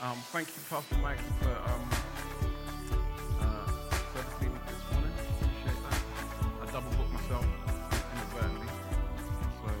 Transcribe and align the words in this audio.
Um, 0.00 0.16
thank 0.30 0.46
you, 0.48 0.62
Pastor 0.70 0.94
Mike, 1.02 1.18
for 1.40 1.50
um, 1.50 1.90
uh, 3.40 3.66
service 4.14 4.34
leading 4.40 4.60
this 4.68 4.92
morning. 4.92 5.10
Appreciate 5.40 5.82
that. 5.90 6.02
I 6.62 6.70
double 6.70 6.90
booked 6.96 7.12
myself 7.14 7.44
inadvertently, 8.14 8.68
so 9.60 9.72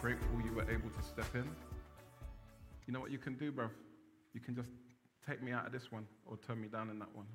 grateful 0.00 0.40
you 0.42 0.54
were 0.54 0.70
able 0.70 0.88
to 0.88 1.02
step 1.02 1.34
in. 1.34 1.44
You 2.86 2.94
know 2.94 3.00
what 3.00 3.10
you 3.10 3.18
can 3.18 3.34
do, 3.34 3.52
bruv? 3.52 3.68
You 4.32 4.40
can 4.40 4.54
just 4.54 4.70
take 5.28 5.42
me 5.42 5.52
out 5.52 5.66
of 5.66 5.72
this 5.72 5.92
one 5.92 6.06
or 6.24 6.38
turn 6.38 6.58
me 6.62 6.68
down 6.68 6.88
in 6.88 6.98
that 6.98 7.14
one. 7.14 7.26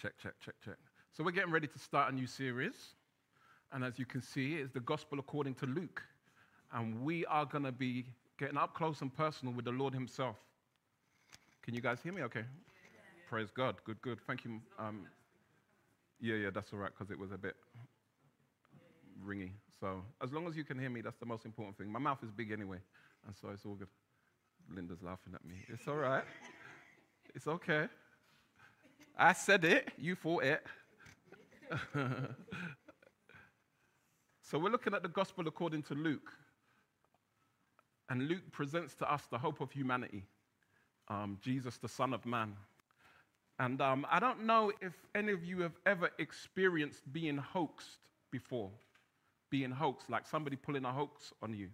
Check, 0.00 0.12
check, 0.22 0.32
check, 0.42 0.54
check. 0.64 0.76
So 1.12 1.22
we're 1.22 1.30
getting 1.30 1.50
ready 1.50 1.66
to 1.66 1.78
start 1.78 2.10
a 2.10 2.14
new 2.14 2.26
series. 2.26 2.94
And 3.70 3.84
as 3.84 3.98
you 3.98 4.06
can 4.06 4.22
see, 4.22 4.54
it's 4.54 4.72
the 4.72 4.80
gospel 4.80 5.18
according 5.18 5.56
to 5.56 5.66
Luke. 5.66 6.02
And 6.72 7.02
we 7.02 7.26
are 7.26 7.44
going 7.44 7.64
to 7.64 7.72
be 7.72 8.06
getting 8.38 8.56
up 8.56 8.72
close 8.72 9.02
and 9.02 9.14
personal 9.14 9.52
with 9.52 9.66
the 9.66 9.72
Lord 9.72 9.92
Himself. 9.92 10.36
Can 11.62 11.74
you 11.74 11.82
guys 11.82 11.98
hear 12.02 12.14
me 12.14 12.22
okay? 12.22 12.44
Praise 13.28 13.50
God. 13.50 13.76
Good, 13.84 14.00
good. 14.00 14.18
Thank 14.26 14.46
you. 14.46 14.60
Um, 14.78 15.06
yeah, 16.18 16.36
yeah, 16.36 16.50
that's 16.50 16.72
all 16.72 16.78
right 16.78 16.92
because 16.96 17.10
it 17.10 17.18
was 17.18 17.30
a 17.32 17.38
bit 17.38 17.56
ringy. 19.22 19.50
So 19.78 20.02
as 20.22 20.32
long 20.32 20.48
as 20.48 20.56
you 20.56 20.64
can 20.64 20.78
hear 20.78 20.88
me, 20.90 21.02
that's 21.02 21.18
the 21.18 21.26
most 21.26 21.44
important 21.44 21.76
thing. 21.76 21.92
My 21.92 21.98
mouth 21.98 22.18
is 22.22 22.30
big 22.30 22.52
anyway, 22.52 22.78
and 23.26 23.36
so 23.36 23.48
it's 23.52 23.66
all 23.66 23.74
good. 23.74 23.88
Linda's 24.74 25.02
laughing 25.02 25.34
at 25.34 25.44
me. 25.44 25.56
It's 25.68 25.86
all 25.86 25.96
right. 25.96 26.24
It's 27.34 27.46
okay. 27.46 27.86
I 29.22 29.34
said 29.34 29.66
it, 29.66 29.92
you 29.98 30.14
thought 30.14 30.44
it. 30.44 30.64
so 34.40 34.58
we're 34.58 34.70
looking 34.70 34.94
at 34.94 35.02
the 35.02 35.10
gospel 35.10 35.46
according 35.46 35.82
to 35.84 35.94
Luke. 35.94 36.32
And 38.08 38.28
Luke 38.28 38.50
presents 38.50 38.94
to 38.94 39.12
us 39.12 39.26
the 39.30 39.36
hope 39.36 39.60
of 39.60 39.70
humanity 39.70 40.24
um, 41.08 41.36
Jesus, 41.42 41.76
the 41.76 41.88
Son 41.88 42.14
of 42.14 42.24
Man. 42.24 42.56
And 43.58 43.82
um, 43.82 44.06
I 44.10 44.20
don't 44.20 44.46
know 44.46 44.72
if 44.80 44.94
any 45.14 45.32
of 45.32 45.44
you 45.44 45.60
have 45.60 45.76
ever 45.84 46.08
experienced 46.18 47.12
being 47.12 47.36
hoaxed 47.36 48.08
before. 48.30 48.70
Being 49.50 49.70
hoaxed, 49.70 50.08
like 50.08 50.26
somebody 50.26 50.56
pulling 50.56 50.86
a 50.86 50.92
hoax 50.92 51.34
on 51.42 51.52
you. 51.52 51.68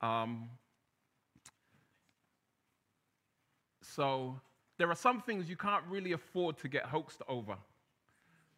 Um, 0.00 0.50
So 4.00 4.40
there 4.78 4.90
are 4.90 4.94
some 4.94 5.20
things 5.20 5.50
you 5.50 5.56
can't 5.56 5.84
really 5.86 6.12
afford 6.12 6.56
to 6.60 6.68
get 6.68 6.84
hoaxed 6.84 7.20
over. 7.28 7.58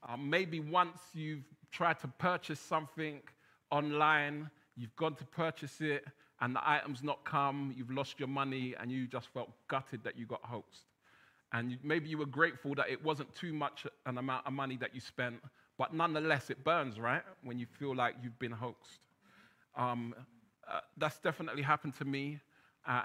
Um, 0.09 0.31
maybe 0.31 0.61
once 0.61 1.01
you've 1.15 1.43
tried 1.73 1.99
to 2.03 2.07
purchase 2.07 2.61
something 2.61 3.21
online, 3.69 4.49
you've 4.77 4.95
gone 4.95 5.17
to 5.17 5.25
purchase 5.25 5.81
it, 5.81 6.05
and 6.41 6.55
the 6.55 6.61
item's 6.65 7.03
not 7.03 7.25
come, 7.25 7.75
you've 7.77 7.91
lost 7.91 8.21
your 8.21 8.29
money, 8.29 8.77
and 8.79 8.93
you 8.93 9.09
just 9.09 9.27
felt 9.35 9.51
gutted 9.67 10.05
that 10.05 10.17
you 10.17 10.27
got 10.27 10.45
hoaxed. 10.45 10.85
And 11.53 11.73
you, 11.73 11.79
maybe 11.83 12.09
you 12.09 12.19
were 12.19 12.27
grateful 12.41 12.77
that 12.77 12.89
it 12.89 13.03
wasn't 13.05 13.35
too 13.35 13.53
much 13.53 13.85
an 14.07 14.19
amount 14.19 14.47
of 14.47 14.53
money 14.53 14.77
that 14.77 14.95
you 14.95 15.01
spent, 15.01 15.43
but 15.77 15.93
nonetheless, 15.93 16.51
it 16.51 16.63
burns, 16.63 17.01
right? 17.01 17.23
When 17.43 17.59
you 17.59 17.67
feel 17.67 17.97
like 17.97 18.15
you've 18.23 18.39
been 18.39 18.53
hoaxed. 18.53 19.01
Um, 19.75 20.15
uh, 20.73 20.79
that's 20.99 21.19
definitely 21.19 21.63
happened 21.63 21.97
to 21.97 22.05
me. 22.05 22.39
Uh, 22.87 23.03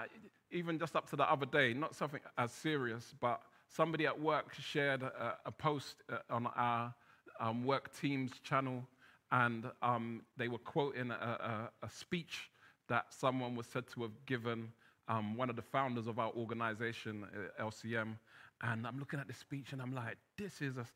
even 0.50 0.78
just 0.78 0.96
up 0.96 1.08
to 1.10 1.16
the 1.16 1.30
other 1.30 1.46
day, 1.46 1.74
not 1.74 1.94
something 1.94 2.20
as 2.36 2.52
serious, 2.52 3.14
but 3.20 3.42
somebody 3.68 4.06
at 4.06 4.18
work 4.18 4.54
shared 4.54 5.02
a, 5.02 5.36
a 5.44 5.52
post 5.52 5.96
uh, 6.10 6.18
on 6.30 6.46
our 6.56 6.94
um, 7.40 7.64
work 7.64 7.96
team's 7.98 8.32
channel, 8.42 8.82
and 9.30 9.66
um, 9.82 10.22
they 10.36 10.48
were 10.48 10.58
quoting 10.58 11.10
a, 11.10 11.14
a, 11.82 11.86
a, 11.86 11.90
speech 11.90 12.50
that 12.88 13.06
someone 13.10 13.54
was 13.54 13.66
said 13.66 13.84
to 13.94 14.02
have 14.02 14.26
given 14.26 14.72
um, 15.08 15.36
one 15.36 15.50
of 15.50 15.56
the 15.56 15.62
founders 15.62 16.06
of 16.06 16.18
our 16.18 16.32
organization, 16.32 17.24
uh, 17.58 17.62
LCM. 17.62 18.16
And 18.62 18.86
I'm 18.86 18.98
looking 18.98 19.20
at 19.20 19.28
the 19.28 19.34
speech 19.34 19.72
and 19.72 19.82
I'm 19.82 19.94
like, 19.94 20.16
this 20.36 20.60
is 20.60 20.76
a. 20.78 20.86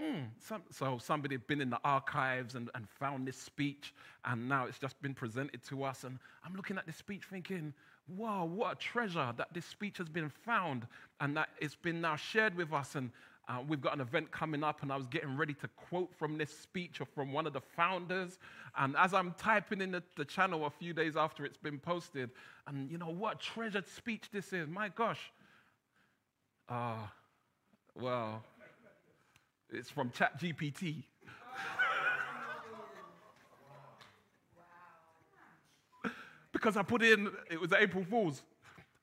Mm. 0.00 0.28
Some, 0.38 0.62
so 0.70 0.98
somebody 0.98 1.34
had 1.34 1.46
been 1.46 1.60
in 1.60 1.68
the 1.68 1.80
archives 1.84 2.54
and, 2.54 2.70
and 2.74 2.88
found 2.88 3.28
this 3.28 3.36
speech, 3.36 3.92
and 4.24 4.48
now 4.48 4.64
it's 4.64 4.78
just 4.78 5.00
been 5.02 5.12
presented 5.12 5.62
to 5.64 5.84
us. 5.84 6.04
And 6.04 6.18
I'm 6.44 6.54
looking 6.54 6.78
at 6.78 6.86
the 6.86 6.92
speech 6.92 7.24
thinking, 7.28 7.74
wow, 8.16 8.44
what 8.44 8.72
a 8.72 8.76
treasure 8.76 9.32
that 9.36 9.48
this 9.52 9.64
speech 9.64 9.98
has 9.98 10.08
been 10.08 10.28
found 10.28 10.86
and 11.20 11.36
that 11.36 11.50
it's 11.60 11.74
been 11.74 12.00
now 12.00 12.16
shared 12.16 12.56
with 12.56 12.72
us. 12.72 12.94
And 12.94 13.10
uh, 13.48 13.58
we've 13.66 13.80
got 13.80 13.94
an 13.94 14.00
event 14.00 14.30
coming 14.30 14.62
up, 14.62 14.82
and 14.82 14.92
I 14.92 14.96
was 14.96 15.08
getting 15.08 15.36
ready 15.36 15.54
to 15.54 15.68
quote 15.68 16.14
from 16.16 16.38
this 16.38 16.56
speech 16.56 17.00
or 17.00 17.04
from 17.04 17.32
one 17.32 17.46
of 17.46 17.52
the 17.52 17.60
founders. 17.60 18.38
And 18.78 18.96
as 18.96 19.12
I'm 19.12 19.34
typing 19.38 19.80
in 19.80 19.90
the, 19.90 20.02
the 20.16 20.24
channel 20.24 20.66
a 20.66 20.70
few 20.70 20.92
days 20.92 21.16
after 21.16 21.44
it's 21.44 21.56
been 21.56 21.78
posted, 21.78 22.30
and 22.68 22.88
you 22.88 22.98
know 22.98 23.10
what 23.10 23.36
a 23.36 23.38
treasured 23.38 23.88
speech 23.88 24.24
this 24.32 24.52
is, 24.52 24.68
my 24.68 24.88
gosh. 24.88 25.32
Uh, 26.68 26.98
well, 28.00 28.44
it's 29.72 29.90
from 29.90 30.10
ChatGPT. 30.10 31.02
Because 36.52 36.76
I 36.76 36.82
put 36.82 37.02
in, 37.02 37.30
it 37.50 37.60
was 37.60 37.72
April 37.72 38.04
Fool's. 38.04 38.42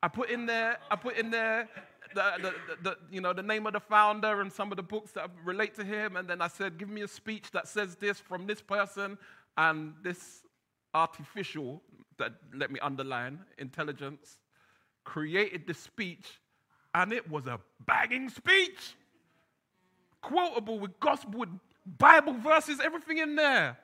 I 0.02 0.08
put 0.08 0.30
in 0.30 0.46
there, 0.46 0.78
I 0.92 0.96
put 0.96 1.18
in 1.18 1.32
there 1.32 1.70
the, 2.14 2.32
the, 2.42 2.54
the, 2.84 2.98
you 3.12 3.22
know, 3.22 3.34
the 3.34 3.44
name 3.44 3.66
of 3.68 3.74
the 3.74 3.80
founder 3.80 4.42
and 4.42 4.52
some 4.52 4.72
of 4.72 4.78
the 4.78 4.84
books 4.84 5.12
that 5.14 5.30
relate 5.44 5.76
to 5.76 5.84
him. 5.84 6.16
And 6.16 6.28
then 6.28 6.42
I 6.42 6.48
said, 6.48 6.78
give 6.78 6.90
me 6.90 7.02
a 7.02 7.08
speech 7.08 7.52
that 7.52 7.68
says 7.68 7.96
this 7.96 8.20
from 8.20 8.48
this 8.48 8.62
person. 8.62 9.18
And 9.58 9.94
this 10.04 10.42
artificial, 10.94 11.82
that 12.18 12.34
let 12.54 12.72
me 12.72 12.80
underline, 12.80 13.40
intelligence, 13.58 14.38
created 15.04 15.66
the 15.68 15.74
speech. 15.74 16.40
And 16.94 17.12
it 17.12 17.30
was 17.30 17.48
a 17.48 17.60
banging 17.86 18.30
speech. 18.30 18.96
Quotable 20.22 20.80
with 20.80 21.00
gospel, 21.00 21.40
with 21.40 21.50
Bible 21.98 22.34
verses, 22.34 22.80
everything 22.80 23.20
in 23.20 23.36
there. 23.36 23.78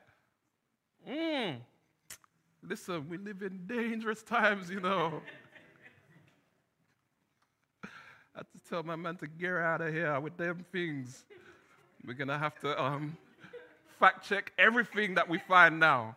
Mm. 1.09 1.57
Listen, 2.65 3.09
we 3.09 3.17
live 3.17 3.41
in 3.41 3.65
dangerous 3.67 4.23
times, 4.23 4.69
you 4.69 4.79
know. 4.79 5.21
I 7.83 8.39
had 8.39 8.45
to 8.53 8.69
tell 8.69 8.83
my 8.83 8.95
man 8.95 9.17
to 9.17 9.27
get 9.27 9.51
out 9.51 9.81
of 9.81 9.93
here 9.93 10.17
with 10.19 10.37
them 10.37 10.65
things. 10.71 11.25
We're 12.05 12.13
going 12.13 12.29
to 12.29 12.37
have 12.37 12.57
to 12.61 12.81
um, 12.81 13.17
fact 13.99 14.27
check 14.27 14.53
everything 14.57 15.15
that 15.15 15.27
we 15.27 15.39
find 15.39 15.79
now. 15.79 16.15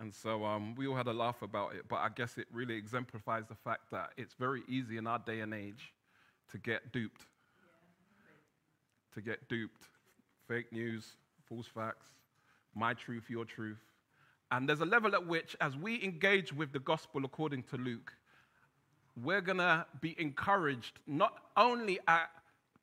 And 0.00 0.14
so 0.14 0.46
um, 0.46 0.74
we 0.76 0.86
all 0.86 0.96
had 0.96 1.06
a 1.06 1.12
laugh 1.12 1.42
about 1.42 1.74
it, 1.74 1.84
but 1.86 1.96
I 1.96 2.08
guess 2.08 2.38
it 2.38 2.46
really 2.50 2.76
exemplifies 2.76 3.44
the 3.48 3.54
fact 3.54 3.90
that 3.90 4.12
it's 4.16 4.32
very 4.32 4.62
easy 4.66 4.96
in 4.96 5.06
our 5.06 5.18
day 5.18 5.40
and 5.40 5.52
age 5.52 5.92
to 6.52 6.58
get 6.58 6.90
duped. 6.90 7.26
To 9.14 9.20
get 9.20 9.46
duped. 9.50 9.82
Fake 10.48 10.72
news, 10.72 11.16
false 11.46 11.66
facts, 11.66 12.06
my 12.74 12.94
truth, 12.94 13.24
your 13.28 13.44
truth. 13.44 13.78
And 14.50 14.68
there's 14.68 14.80
a 14.80 14.86
level 14.86 15.14
at 15.14 15.26
which, 15.26 15.56
as 15.60 15.76
we 15.76 16.02
engage 16.02 16.52
with 16.52 16.72
the 16.72 16.80
gospel 16.80 17.24
according 17.24 17.62
to 17.64 17.76
Luke, 17.76 18.12
we're 19.22 19.40
going 19.40 19.58
to 19.58 19.86
be 20.00 20.16
encouraged 20.18 20.98
not 21.06 21.34
only 21.56 22.00
at 22.08 22.30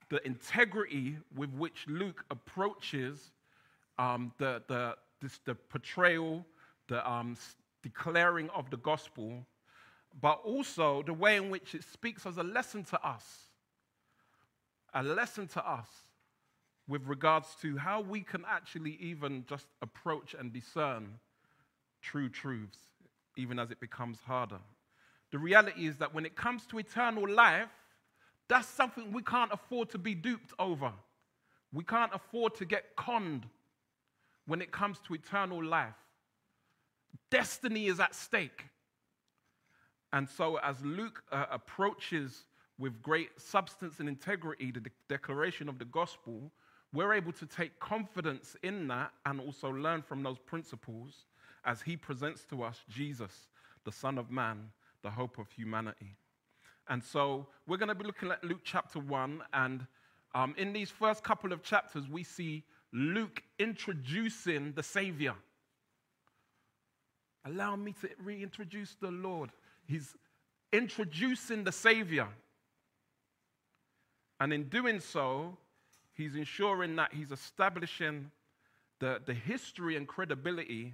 the 0.09 0.25
integrity 0.25 1.17
with 1.35 1.51
which 1.53 1.85
Luke 1.87 2.23
approaches 2.31 3.31
um, 3.99 4.31
the, 4.37 4.61
the, 4.67 4.95
this, 5.21 5.39
the 5.45 5.55
portrayal, 5.55 6.45
the 6.87 7.09
um, 7.09 7.35
declaring 7.83 8.49
of 8.51 8.69
the 8.69 8.77
gospel, 8.77 9.45
but 10.21 10.39
also 10.45 11.03
the 11.03 11.13
way 11.13 11.35
in 11.35 11.49
which 11.49 11.75
it 11.75 11.83
speaks 11.83 12.25
as 12.25 12.37
a 12.37 12.43
lesson 12.43 12.83
to 12.85 13.05
us. 13.05 13.23
A 14.93 15.03
lesson 15.03 15.47
to 15.49 15.69
us 15.69 15.87
with 16.87 17.05
regards 17.05 17.47
to 17.61 17.77
how 17.77 17.99
we 17.99 18.21
can 18.21 18.45
actually 18.47 18.97
even 19.01 19.43
just 19.47 19.67
approach 19.81 20.33
and 20.33 20.53
discern 20.53 21.19
true 22.01 22.29
truths, 22.29 22.77
even 23.35 23.59
as 23.59 23.71
it 23.71 23.79
becomes 23.79 24.19
harder. 24.21 24.59
The 25.31 25.37
reality 25.37 25.87
is 25.87 25.97
that 25.97 26.13
when 26.13 26.25
it 26.25 26.35
comes 26.35 26.65
to 26.67 26.79
eternal 26.79 27.27
life, 27.29 27.69
that's 28.47 28.67
something 28.67 29.11
we 29.11 29.21
can't 29.21 29.51
afford 29.51 29.89
to 29.89 29.97
be 29.97 30.15
duped 30.15 30.53
over. 30.57 30.91
We 31.73 31.83
can't 31.83 32.13
afford 32.13 32.55
to 32.55 32.65
get 32.65 32.95
conned 32.95 33.45
when 34.45 34.61
it 34.61 34.71
comes 34.71 34.99
to 35.07 35.13
eternal 35.13 35.63
life. 35.63 35.95
Destiny 37.29 37.87
is 37.87 37.99
at 37.99 38.15
stake. 38.15 38.65
And 40.13 40.29
so, 40.29 40.57
as 40.59 40.83
Luke 40.83 41.21
uh, 41.31 41.45
approaches 41.51 42.45
with 42.79 43.01
great 43.01 43.29
substance 43.37 43.99
and 43.99 44.07
integrity 44.07 44.71
the 44.71 44.79
de- 44.79 44.89
declaration 45.09 45.67
of 45.67 45.77
the 45.77 45.85
gospel, 45.85 46.51
we're 46.93 47.13
able 47.13 47.33
to 47.33 47.45
take 47.45 47.77
confidence 47.79 48.55
in 48.63 48.87
that 48.87 49.11
and 49.25 49.41
also 49.41 49.69
learn 49.69 50.01
from 50.01 50.23
those 50.23 50.39
principles 50.39 51.25
as 51.67 51.81
he 51.81 51.95
presents 51.95 52.45
to 52.45 52.63
us 52.63 52.79
Jesus, 52.89 53.47
the 53.83 53.91
Son 53.91 54.17
of 54.17 54.31
Man, 54.31 54.71
the 55.03 55.11
hope 55.11 55.37
of 55.37 55.51
humanity. 55.51 56.15
And 56.89 57.03
so 57.03 57.47
we're 57.67 57.77
going 57.77 57.89
to 57.89 57.95
be 57.95 58.05
looking 58.05 58.31
at 58.31 58.43
Luke 58.43 58.61
chapter 58.63 58.99
1. 58.99 59.43
And 59.53 59.85
um, 60.33 60.55
in 60.57 60.73
these 60.73 60.89
first 60.89 61.23
couple 61.23 61.51
of 61.51 61.61
chapters, 61.61 62.07
we 62.07 62.23
see 62.23 62.63
Luke 62.93 63.43
introducing 63.59 64.71
the 64.73 64.83
Savior. 64.83 65.35
Allow 67.45 67.75
me 67.75 67.93
to 68.01 68.09
reintroduce 68.23 68.95
the 68.99 69.11
Lord. 69.11 69.51
He's 69.85 70.15
introducing 70.71 71.63
the 71.63 71.71
Savior. 71.71 72.27
And 74.39 74.53
in 74.53 74.69
doing 74.69 74.99
so, 74.99 75.57
he's 76.13 76.35
ensuring 76.35 76.95
that 76.97 77.13
he's 77.13 77.31
establishing 77.31 78.31
the, 78.99 79.21
the 79.25 79.33
history 79.33 79.95
and 79.95 80.07
credibility. 80.07 80.93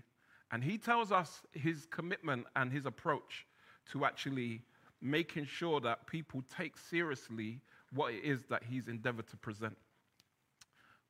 And 0.53 0.63
he 0.63 0.77
tells 0.77 1.11
us 1.11 1.41
his 1.51 1.87
commitment 1.87 2.45
and 2.55 2.71
his 2.71 2.85
approach 2.85 3.47
to 3.91 4.05
actually 4.05 4.61
making 5.01 5.45
sure 5.47 5.81
that 5.81 6.05
people 6.05 6.43
take 6.55 6.77
seriously 6.77 7.59
what 7.91 8.13
it 8.13 8.23
is 8.23 8.43
that 8.51 8.61
he's 8.63 8.87
endeavored 8.87 9.27
to 9.29 9.37
present. 9.37 9.75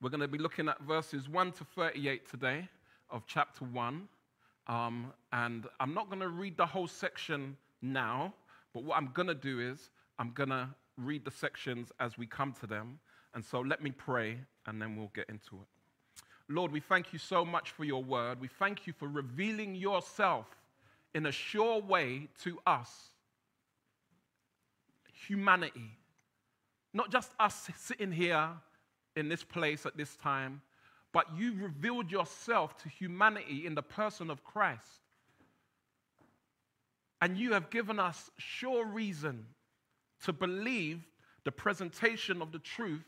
We're 0.01 0.11
going 0.11 0.21
to 0.21 0.29
be 0.29 0.37
looking 0.37 0.69
at 0.69 0.81
verses 0.83 1.27
1 1.27 1.51
to 1.53 1.65
38 1.75 2.29
today 2.29 2.69
of 3.09 3.23
chapter 3.27 3.65
1. 3.65 4.07
Um, 4.67 5.11
and 5.33 5.67
I'm 5.81 5.93
not 5.93 6.07
going 6.07 6.21
to 6.21 6.29
read 6.29 6.55
the 6.55 6.65
whole 6.65 6.87
section 6.87 7.57
now, 7.81 8.33
but 8.73 8.85
what 8.85 8.97
I'm 8.97 9.11
going 9.13 9.27
to 9.27 9.35
do 9.35 9.59
is 9.59 9.89
I'm 10.19 10.31
going 10.31 10.49
to 10.49 10.69
read 10.97 11.25
the 11.25 11.31
sections 11.31 11.91
as 11.99 12.17
we 12.17 12.27
come 12.27 12.53
to 12.61 12.65
them. 12.65 12.97
And 13.35 13.43
so 13.43 13.59
let 13.59 13.83
me 13.83 13.91
pray 13.91 14.37
and 14.67 14.81
then 14.81 14.95
we'll 14.95 15.11
get 15.13 15.27
into 15.27 15.57
it. 15.57 15.82
Lord, 16.49 16.71
we 16.71 16.79
thank 16.79 17.13
you 17.13 17.19
so 17.19 17.45
much 17.45 17.71
for 17.71 17.83
your 17.83 18.03
word. 18.03 18.39
We 18.39 18.47
thank 18.47 18.85
you 18.85 18.93
for 18.93 19.07
revealing 19.07 19.75
yourself 19.75 20.45
in 21.15 21.25
a 21.25 21.31
sure 21.31 21.79
way 21.81 22.27
to 22.43 22.59
us, 22.65 22.89
humanity. 25.27 25.97
Not 26.93 27.11
just 27.11 27.31
us 27.39 27.69
sitting 27.77 28.11
here 28.11 28.49
in 29.15 29.29
this 29.29 29.43
place 29.43 29.85
at 29.85 29.95
this 29.95 30.15
time, 30.17 30.61
but 31.11 31.27
you 31.37 31.53
revealed 31.55 32.11
yourself 32.11 32.75
to 32.83 32.89
humanity 32.89 33.65
in 33.65 33.75
the 33.75 33.83
person 33.83 34.29
of 34.29 34.43
Christ. 34.43 35.01
And 37.21 37.37
you 37.37 37.53
have 37.53 37.69
given 37.69 37.99
us 37.99 38.29
sure 38.37 38.85
reason 38.85 39.45
to 40.25 40.33
believe 40.33 41.01
the 41.45 41.51
presentation 41.51 42.41
of 42.41 42.51
the 42.51 42.59
truth 42.59 43.05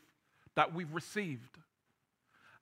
that 0.56 0.74
we've 0.74 0.94
received. 0.94 1.58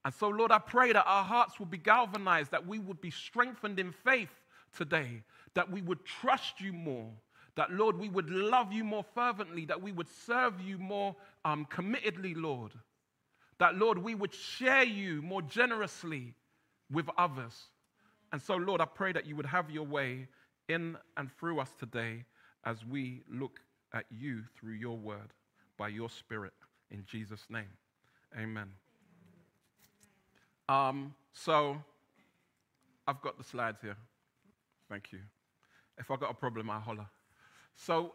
And 0.05 0.13
so, 0.13 0.27
Lord, 0.27 0.51
I 0.51 0.59
pray 0.59 0.91
that 0.91 1.05
our 1.05 1.23
hearts 1.23 1.59
will 1.59 1.65
be 1.65 1.77
galvanized, 1.77 2.51
that 2.51 2.67
we 2.67 2.79
would 2.79 2.99
be 2.99 3.11
strengthened 3.11 3.79
in 3.79 3.91
faith 3.91 4.31
today, 4.75 5.23
that 5.53 5.71
we 5.71 5.81
would 5.81 6.03
trust 6.03 6.59
you 6.59 6.73
more, 6.73 7.09
that, 7.55 7.71
Lord, 7.71 7.97
we 7.97 8.09
would 8.09 8.29
love 8.29 8.73
you 8.73 8.83
more 8.83 9.05
fervently, 9.15 9.65
that 9.65 9.81
we 9.81 9.91
would 9.91 10.09
serve 10.09 10.59
you 10.59 10.77
more 10.77 11.15
um, 11.45 11.65
committedly, 11.65 12.33
Lord, 12.35 12.73
that, 13.59 13.77
Lord, 13.77 13.97
we 13.97 14.15
would 14.15 14.33
share 14.33 14.83
you 14.83 15.21
more 15.21 15.41
generously 15.41 16.33
with 16.91 17.07
others. 17.17 17.53
And 18.31 18.41
so, 18.41 18.55
Lord, 18.55 18.81
I 18.81 18.85
pray 18.85 19.13
that 19.13 19.25
you 19.25 19.35
would 19.35 19.45
have 19.45 19.69
your 19.69 19.85
way 19.85 20.27
in 20.67 20.97
and 21.17 21.31
through 21.39 21.59
us 21.59 21.69
today 21.79 22.25
as 22.65 22.83
we 22.85 23.21
look 23.31 23.59
at 23.93 24.05
you 24.09 24.43
through 24.59 24.73
your 24.73 24.97
word 24.97 25.33
by 25.77 25.89
your 25.89 26.09
spirit 26.09 26.53
in 26.89 27.03
Jesus' 27.05 27.45
name. 27.49 27.69
Amen. 28.37 28.69
Um, 30.69 31.13
so 31.33 31.77
I've 33.07 33.21
got 33.21 33.37
the 33.37 33.43
slides 33.43 33.79
here. 33.81 33.97
Thank 34.89 35.11
you. 35.11 35.19
If 35.97 36.09
I've 36.09 36.19
got 36.19 36.31
a 36.31 36.35
problem, 36.35 36.69
I'll 36.69 36.79
holler. 36.79 37.07
So 37.75 38.13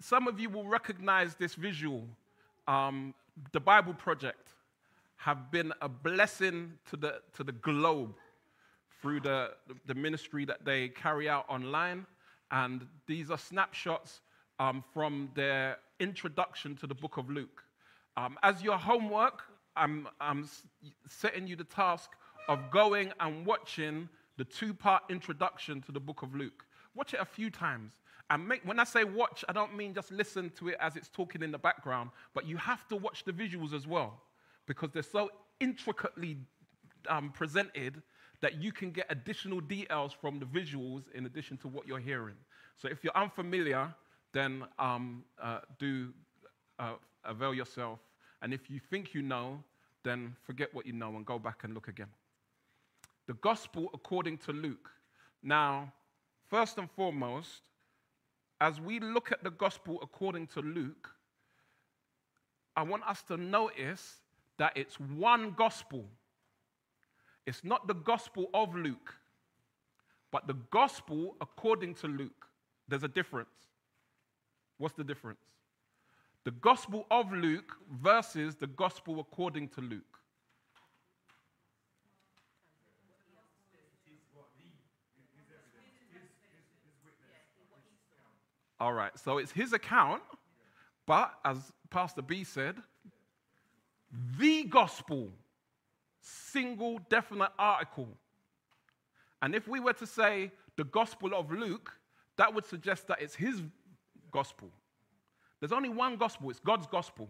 some 0.00 0.28
of 0.28 0.40
you 0.40 0.48
will 0.48 0.66
recognize 0.66 1.34
this 1.34 1.54
visual. 1.54 2.04
Um, 2.66 3.14
the 3.52 3.60
Bible 3.60 3.94
Project 3.94 4.50
have 5.16 5.50
been 5.50 5.72
a 5.80 5.88
blessing 5.88 6.72
to 6.90 6.96
the, 6.96 7.20
to 7.34 7.44
the 7.44 7.52
globe 7.52 8.14
through 9.00 9.20
the, 9.20 9.50
the 9.86 9.94
ministry 9.94 10.44
that 10.44 10.64
they 10.64 10.88
carry 10.88 11.28
out 11.28 11.44
online. 11.48 12.06
And 12.50 12.86
these 13.06 13.30
are 13.30 13.38
snapshots 13.38 14.20
um, 14.58 14.82
from 14.94 15.30
their 15.34 15.78
introduction 16.00 16.76
to 16.76 16.86
the 16.86 16.94
book 16.94 17.16
of 17.16 17.30
Luke. 17.30 17.62
Um, 18.16 18.38
as 18.42 18.62
your 18.62 18.78
homework, 18.78 19.42
I'm, 19.76 20.08
I'm 20.20 20.48
setting 21.08 21.46
you 21.46 21.56
the 21.56 21.64
task 21.64 22.10
of 22.48 22.70
going 22.70 23.12
and 23.20 23.44
watching 23.44 24.08
the 24.36 24.44
two 24.44 24.74
part 24.74 25.02
introduction 25.08 25.80
to 25.82 25.92
the 25.92 26.00
book 26.00 26.22
of 26.22 26.34
Luke. 26.34 26.64
Watch 26.94 27.14
it 27.14 27.20
a 27.20 27.24
few 27.24 27.50
times. 27.50 27.92
And 28.30 28.46
make, 28.48 28.62
when 28.64 28.80
I 28.80 28.84
say 28.84 29.04
watch, 29.04 29.44
I 29.48 29.52
don't 29.52 29.76
mean 29.76 29.94
just 29.94 30.10
listen 30.10 30.50
to 30.58 30.68
it 30.68 30.76
as 30.80 30.96
it's 30.96 31.08
talking 31.08 31.42
in 31.42 31.52
the 31.52 31.58
background, 31.58 32.10
but 32.34 32.46
you 32.46 32.56
have 32.56 32.86
to 32.88 32.96
watch 32.96 33.24
the 33.24 33.32
visuals 33.32 33.72
as 33.72 33.86
well 33.86 34.20
because 34.66 34.90
they're 34.92 35.02
so 35.02 35.30
intricately 35.60 36.36
um, 37.08 37.30
presented 37.30 38.02
that 38.40 38.60
you 38.60 38.72
can 38.72 38.90
get 38.90 39.06
additional 39.10 39.60
details 39.60 40.12
from 40.12 40.38
the 40.38 40.44
visuals 40.44 41.04
in 41.14 41.26
addition 41.26 41.56
to 41.58 41.68
what 41.68 41.86
you're 41.86 42.00
hearing. 42.00 42.34
So 42.76 42.88
if 42.88 43.02
you're 43.04 43.16
unfamiliar, 43.16 43.94
then 44.32 44.64
um, 44.78 45.24
uh, 45.40 45.60
do 45.78 46.12
uh, 46.78 46.94
avail 47.24 47.54
yourself. 47.54 48.00
And 48.42 48.52
if 48.52 48.70
you 48.70 48.80
think 48.90 49.14
you 49.14 49.22
know, 49.22 49.62
then 50.04 50.36
forget 50.44 50.72
what 50.72 50.86
you 50.86 50.92
know 50.92 51.16
and 51.16 51.26
go 51.26 51.38
back 51.38 51.64
and 51.64 51.74
look 51.74 51.88
again. 51.88 52.08
The 53.26 53.34
gospel 53.34 53.90
according 53.92 54.38
to 54.38 54.52
Luke. 54.52 54.90
Now, 55.42 55.92
first 56.48 56.78
and 56.78 56.90
foremost, 56.90 57.62
as 58.60 58.80
we 58.80 59.00
look 59.00 59.32
at 59.32 59.42
the 59.42 59.50
gospel 59.50 59.98
according 60.02 60.46
to 60.48 60.60
Luke, 60.60 61.10
I 62.76 62.82
want 62.82 63.02
us 63.08 63.22
to 63.24 63.36
notice 63.36 64.16
that 64.58 64.72
it's 64.76 64.98
one 65.00 65.52
gospel. 65.56 66.04
It's 67.46 67.64
not 67.64 67.86
the 67.86 67.94
gospel 67.94 68.50
of 68.54 68.74
Luke, 68.74 69.14
but 70.30 70.46
the 70.46 70.56
gospel 70.70 71.36
according 71.40 71.94
to 71.96 72.06
Luke. 72.06 72.46
There's 72.88 73.02
a 73.02 73.08
difference. 73.08 73.48
What's 74.78 74.94
the 74.94 75.04
difference? 75.04 75.40
The 76.46 76.52
gospel 76.52 77.06
of 77.10 77.32
Luke 77.32 77.76
versus 77.90 78.54
the 78.54 78.68
gospel 78.68 79.18
according 79.18 79.66
to 79.70 79.80
Luke. 79.80 80.20
All 88.78 88.92
right, 88.92 89.10
so 89.18 89.38
it's 89.38 89.50
his 89.50 89.72
account, 89.72 90.22
but 91.04 91.32
as 91.44 91.72
Pastor 91.90 92.22
B 92.22 92.44
said, 92.44 92.76
the 94.38 94.62
gospel, 94.62 95.32
single 96.20 97.00
definite 97.10 97.50
article. 97.58 98.06
And 99.42 99.52
if 99.52 99.66
we 99.66 99.80
were 99.80 99.94
to 99.94 100.06
say 100.06 100.52
the 100.76 100.84
gospel 100.84 101.34
of 101.34 101.50
Luke, 101.50 101.90
that 102.36 102.54
would 102.54 102.66
suggest 102.66 103.08
that 103.08 103.20
it's 103.20 103.34
his 103.34 103.62
gospel. 104.30 104.70
There's 105.60 105.72
only 105.72 105.88
one 105.88 106.16
gospel, 106.16 106.50
it's 106.50 106.60
God's 106.60 106.86
gospel. 106.86 107.28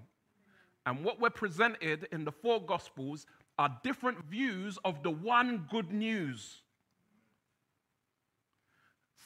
And 0.84 1.04
what 1.04 1.20
we're 1.20 1.30
presented 1.30 2.08
in 2.12 2.24
the 2.24 2.32
four 2.32 2.64
gospels 2.64 3.26
are 3.58 3.76
different 3.82 4.24
views 4.24 4.78
of 4.84 5.02
the 5.02 5.10
one 5.10 5.66
good 5.70 5.92
news. 5.92 6.62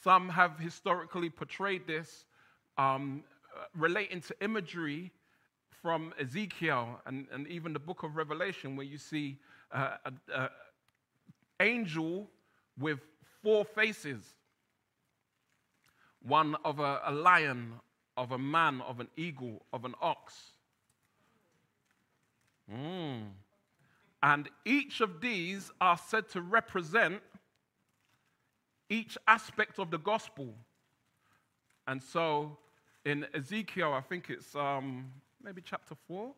Some 0.03 0.29
have 0.29 0.57
historically 0.57 1.29
portrayed 1.29 1.85
this 1.85 2.25
um, 2.77 3.23
relating 3.75 4.21
to 4.21 4.35
imagery 4.41 5.11
from 5.81 6.13
Ezekiel 6.19 6.99
and, 7.05 7.27
and 7.31 7.47
even 7.47 7.73
the 7.73 7.79
book 7.79 8.03
of 8.03 8.15
Revelation, 8.15 8.75
where 8.75 8.85
you 8.85 8.97
see 8.97 9.37
uh, 9.71 9.97
an 10.05 10.49
angel 11.59 12.29
with 12.79 12.99
four 13.43 13.65
faces 13.65 14.21
one 16.23 16.55
of 16.63 16.79
a, 16.79 17.01
a 17.05 17.11
lion, 17.11 17.73
of 18.17 18.31
a 18.31 18.37
man, 18.37 18.81
of 18.81 18.99
an 18.99 19.07
eagle, 19.17 19.61
of 19.73 19.85
an 19.85 19.95
ox. 20.01 20.35
Mm. 22.71 23.29
And 24.23 24.49
each 24.65 25.01
of 25.01 25.21
these 25.21 25.71
are 25.81 25.97
said 25.97 26.29
to 26.29 26.41
represent 26.41 27.21
each 28.89 29.17
aspect 29.27 29.79
of 29.79 29.89
the 29.89 29.97
gospel. 29.97 30.53
And 31.87 32.01
so 32.01 32.57
in 33.05 33.25
Ezekiel, 33.33 33.93
I 33.93 34.01
think 34.01 34.29
it's 34.29 34.55
um, 34.55 35.11
maybe 35.43 35.61
chapter 35.63 35.95
4, 36.07 36.31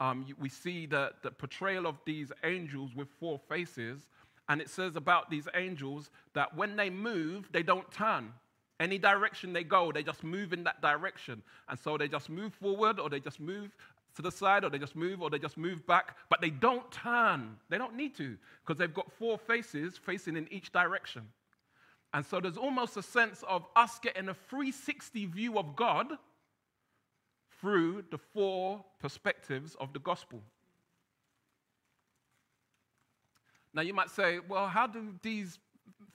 um, 0.00 0.26
we 0.38 0.48
see 0.48 0.86
the, 0.86 1.12
the 1.22 1.30
portrayal 1.30 1.86
of 1.86 1.96
these 2.04 2.30
angels 2.44 2.94
with 2.94 3.08
four 3.18 3.40
faces. 3.48 4.06
And 4.48 4.60
it 4.60 4.70
says 4.70 4.96
about 4.96 5.28
these 5.28 5.48
angels 5.54 6.10
that 6.34 6.56
when 6.56 6.76
they 6.76 6.88
move, 6.88 7.48
they 7.52 7.62
don't 7.62 7.90
turn. 7.90 8.32
Any 8.80 8.98
direction 8.98 9.52
they 9.52 9.64
go, 9.64 9.90
they 9.90 10.02
just 10.02 10.22
move 10.22 10.52
in 10.52 10.64
that 10.64 10.80
direction. 10.80 11.42
And 11.68 11.78
so 11.78 11.96
they 11.96 12.08
just 12.08 12.30
move 12.30 12.54
forward, 12.54 13.00
or 13.00 13.10
they 13.10 13.20
just 13.20 13.40
move 13.40 13.76
to 14.14 14.22
the 14.22 14.30
side, 14.30 14.64
or 14.64 14.70
they 14.70 14.78
just 14.78 14.96
move, 14.96 15.20
or 15.20 15.30
they 15.30 15.38
just 15.38 15.56
move 15.56 15.86
back, 15.86 16.16
but 16.28 16.40
they 16.40 16.50
don't 16.50 16.90
turn. 16.92 17.56
They 17.68 17.78
don't 17.78 17.96
need 17.96 18.16
to, 18.16 18.36
because 18.64 18.78
they've 18.78 18.94
got 18.94 19.10
four 19.12 19.36
faces 19.38 19.98
facing 19.98 20.36
in 20.36 20.46
each 20.52 20.72
direction. 20.72 21.22
And 22.14 22.24
so 22.24 22.40
there's 22.40 22.56
almost 22.56 22.96
a 22.96 23.02
sense 23.02 23.44
of 23.46 23.66
us 23.76 23.98
getting 23.98 24.28
a 24.28 24.34
360 24.34 25.26
view 25.26 25.58
of 25.58 25.76
God 25.76 26.12
through 27.60 28.04
the 28.10 28.18
four 28.18 28.84
perspectives 29.00 29.74
of 29.80 29.92
the 29.92 29.98
gospel. 29.98 30.40
Now, 33.74 33.82
you 33.82 33.92
might 33.92 34.10
say, 34.10 34.38
well, 34.48 34.68
how 34.68 34.86
do 34.86 35.14
these 35.22 35.58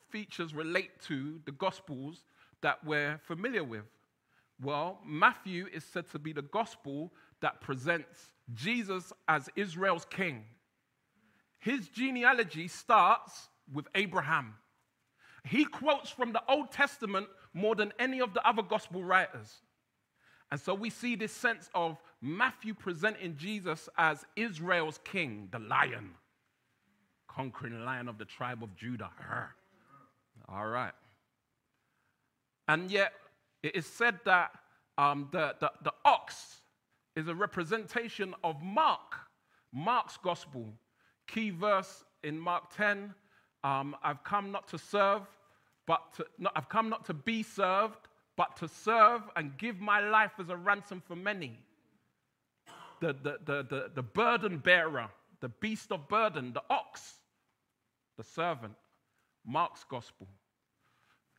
features 0.10 0.54
relate 0.54 0.92
to 1.08 1.40
the 1.46 1.52
gospels 1.52 2.24
that 2.64 2.84
we're 2.84 3.20
familiar 3.24 3.64
with? 3.64 3.86
Well, 4.62 5.00
Matthew 5.06 5.68
is 5.72 5.84
said 5.84 6.10
to 6.12 6.20
be 6.20 6.34
the 6.34 6.42
gospel 6.42 7.14
that 7.42 7.62
presents 7.62 8.34
Jesus 8.54 9.14
as 9.28 9.50
Israel's 9.56 10.06
king. 10.06 10.44
His 11.60 11.88
genealogy 11.90 12.68
starts 12.68 13.50
with 13.72 13.88
Abraham. 13.96 14.56
He 15.46 15.66
quotes 15.66 16.10
from 16.10 16.34
the 16.34 16.42
Old 16.50 16.72
Testament 16.72 17.28
more 17.54 17.76
than 17.76 17.94
any 18.00 18.20
of 18.20 18.34
the 18.34 18.46
other 18.48 18.62
gospel 18.64 19.04
writers. 19.04 19.62
And 20.52 20.60
so 20.60 20.74
we 20.74 20.90
see 20.90 21.16
this 21.16 21.32
sense 21.32 21.70
of 21.74 21.98
Matthew 22.22 22.74
presenting 22.74 23.36
Jesus 23.36 23.90
as 23.98 24.26
Israel's 24.36 25.00
king, 25.04 25.50
the 25.52 25.60
lion, 25.60 26.12
conquering 27.28 27.84
lion 27.84 28.08
of 28.08 28.18
the 28.18 28.26
tribe 28.26 28.64
of 28.64 28.76
Judah. 28.76 29.10
All 30.48 30.68
right. 30.68 30.94
And 32.68 32.90
yet, 32.92 33.14
it 33.62 33.76
is 33.76 33.86
said 33.86 34.20
that 34.26 34.52
um, 34.98 35.30
the, 35.32 35.56
the, 35.60 35.72
the 35.84 35.94
ox 36.06 36.62
is 37.16 37.28
a 37.28 37.36
representation 37.36 38.34
of 38.44 38.62
Mark, 38.62 39.16
Mark's 39.72 40.18
gospel. 40.18 40.74
Key 41.28 41.50
verse 41.52 42.04
in 42.24 42.40
Mark 42.40 42.76
10 42.76 43.14
um, 43.64 43.96
I've 44.04 44.24
come 44.24 44.52
not 44.52 44.68
to 44.70 44.78
serve, 44.78 45.22
but 45.88 46.02
to, 46.18 46.26
I've 46.56 46.70
come 46.70 46.90
not 46.90 47.06
to 47.06 47.14
be 47.14 47.44
served, 47.44 48.10
but 48.36 48.58
to 48.58 48.68
serve 48.68 49.22
and 49.36 49.58
give 49.58 49.80
my 49.80 50.02
life 50.02 50.32
as 50.40 50.50
a 50.50 50.58
ransom 50.58 51.02
for 51.06 51.16
many. 51.16 51.58
The, 53.00 53.14
the, 53.14 53.38
the, 53.46 53.64
the, 53.70 53.92
the 53.96 54.04
burden 54.04 54.58
bearer, 54.58 55.08
the 55.40 55.50
beast 55.50 55.92
of 55.92 56.08
burden, 56.08 56.54
the 56.54 56.64
ox, 56.70 57.16
the 58.18 58.24
servant, 58.24 58.74
Mark's 59.46 59.84
gospel. 59.86 60.28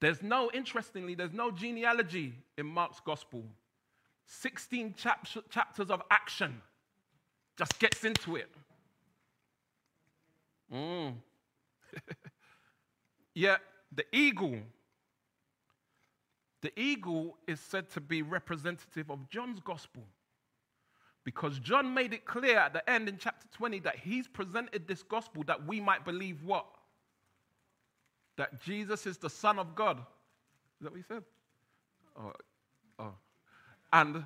There's 0.05 0.23
no, 0.23 0.51
interestingly, 0.53 1.15
there's 1.15 1.33
no 1.33 1.51
genealogy 1.51 2.35
in 2.59 2.67
Mark's 2.67 3.01
gospel. 3.01 3.43
16 4.27 4.97
chap- 4.99 5.27
chapters 5.49 5.91
of 5.91 6.03
action 6.11 6.61
just 7.57 7.79
gets 7.79 8.05
into 8.05 8.37
it. 8.37 8.55
Mm. 10.71 11.15
Yet 13.35 13.63
the 13.93 14.05
eagle, 14.13 14.59
the 16.61 16.79
eagle 16.79 17.39
is 17.47 17.59
said 17.59 17.89
to 17.93 18.01
be 18.03 18.21
representative 18.21 19.11
of 19.11 19.31
John's 19.31 19.61
gospel. 19.61 20.03
Because 21.25 21.59
John 21.61 21.95
made 21.95 22.13
it 22.13 22.27
clear 22.27 22.59
at 22.59 22.75
the 22.75 22.91
end 22.91 23.09
in 23.09 23.17
chapter 23.17 23.47
20 23.53 23.79
that 23.79 23.97
he's 23.97 24.29
presented 24.29 24.87
this 24.87 25.03
gospel 25.03 25.45
that 25.47 25.67
we 25.67 25.81
might 25.81 26.05
believe 26.05 26.43
what? 26.43 26.67
That 28.37 28.61
Jesus 28.61 29.07
is 29.07 29.19
the 29.19 29.31
Son 29.31 29.59
of 29.59 29.75
God. 29.75 29.99
Is 29.99 30.05
that 30.83 30.91
what 30.91 30.97
he 30.97 31.05
said? 31.07 31.23
Oh, 32.19 32.33
oh. 32.99 33.15
And 33.93 34.25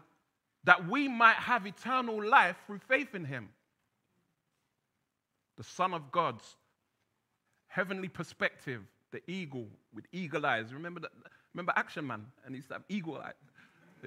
that 0.65 0.89
we 0.89 1.09
might 1.09 1.37
have 1.37 1.67
eternal 1.67 2.23
life 2.23 2.57
through 2.67 2.81
faith 2.89 3.15
in 3.15 3.25
him. 3.25 3.49
The 5.57 5.65
Son 5.65 5.93
of 5.93 6.11
God's 6.11 6.57
heavenly 7.67 8.09
perspective, 8.09 8.83
the 9.13 9.21
eagle 9.31 9.67
with 9.95 10.05
eagle 10.13 10.47
eyes. 10.47 10.73
Remember 10.73 11.01
that? 11.01 11.11
Remember 11.55 11.73
Action 11.77 12.07
Man? 12.07 12.25
And 12.45 12.55
he's 12.55 12.67
that 12.69 12.83
eagle 12.89 13.17
eye. 13.17 13.33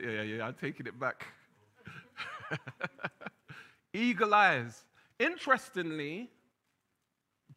Yeah, 0.01 0.09
yeah, 0.09 0.21
yeah, 0.21 0.47
I'm 0.47 0.53
taking 0.53 0.85
it 0.85 0.99
back. 0.99 1.27
eagle 3.93 4.33
eyes. 4.33 4.85
Interestingly, 5.19 6.29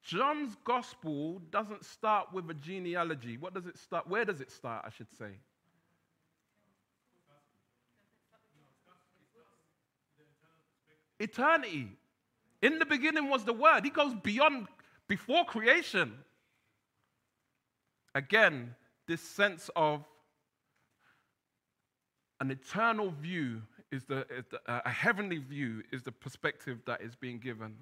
John's 0.05 0.55
gospel 0.65 1.41
doesn't 1.51 1.85
start 1.85 2.33
with 2.33 2.49
a 2.51 2.55
genealogy. 2.55 3.39
What 3.39 3.55
does 3.55 3.67
it 3.67 3.79
start? 3.79 4.07
Where 4.07 4.25
does 4.25 4.43
it 4.43 4.51
start, 4.51 4.85
I 4.87 4.91
should 4.91 5.11
say? 5.19 5.39
Eternity. 11.19 11.89
In 12.61 12.79
the 12.79 12.85
beginning 12.85 13.31
was 13.31 13.45
the 13.45 13.53
Word. 13.55 13.85
He 13.85 13.91
goes 13.91 14.15
beyond, 14.23 14.69
before 15.09 15.45
creation. 15.45 16.13
Again, 18.15 18.75
this 19.07 19.23
sense 19.23 19.71
of 19.75 20.05
an 22.41 22.51
eternal 22.51 23.11
view 23.11 23.63
is 23.91 24.05
the, 24.05 24.27
is 24.31 24.45
the 24.51 24.61
a 24.67 24.91
heavenly 24.91 25.39
view 25.39 25.83
is 25.93 26.03
the 26.03 26.13
perspective 26.13 26.79
that 26.87 27.01
is 27.01 27.15
being 27.15 27.39
given. 27.39 27.77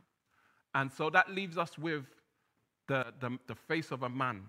And 0.74 0.90
so 0.90 1.10
that 1.10 1.30
leaves 1.30 1.58
us 1.58 1.78
with 1.78 2.04
the, 2.88 3.06
the, 3.20 3.38
the 3.46 3.54
face 3.54 3.90
of 3.90 4.02
a 4.02 4.08
man, 4.08 4.42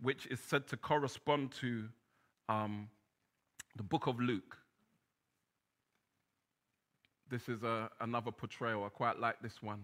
which 0.00 0.26
is 0.26 0.40
said 0.40 0.66
to 0.68 0.76
correspond 0.76 1.52
to 1.60 1.84
um, 2.48 2.88
the 3.76 3.82
book 3.82 4.06
of 4.06 4.20
Luke. 4.20 4.56
This 7.30 7.48
is 7.48 7.62
a, 7.62 7.90
another 8.00 8.30
portrayal. 8.30 8.84
I 8.84 8.88
quite 8.88 9.18
like 9.18 9.42
this 9.42 9.62
one. 9.62 9.82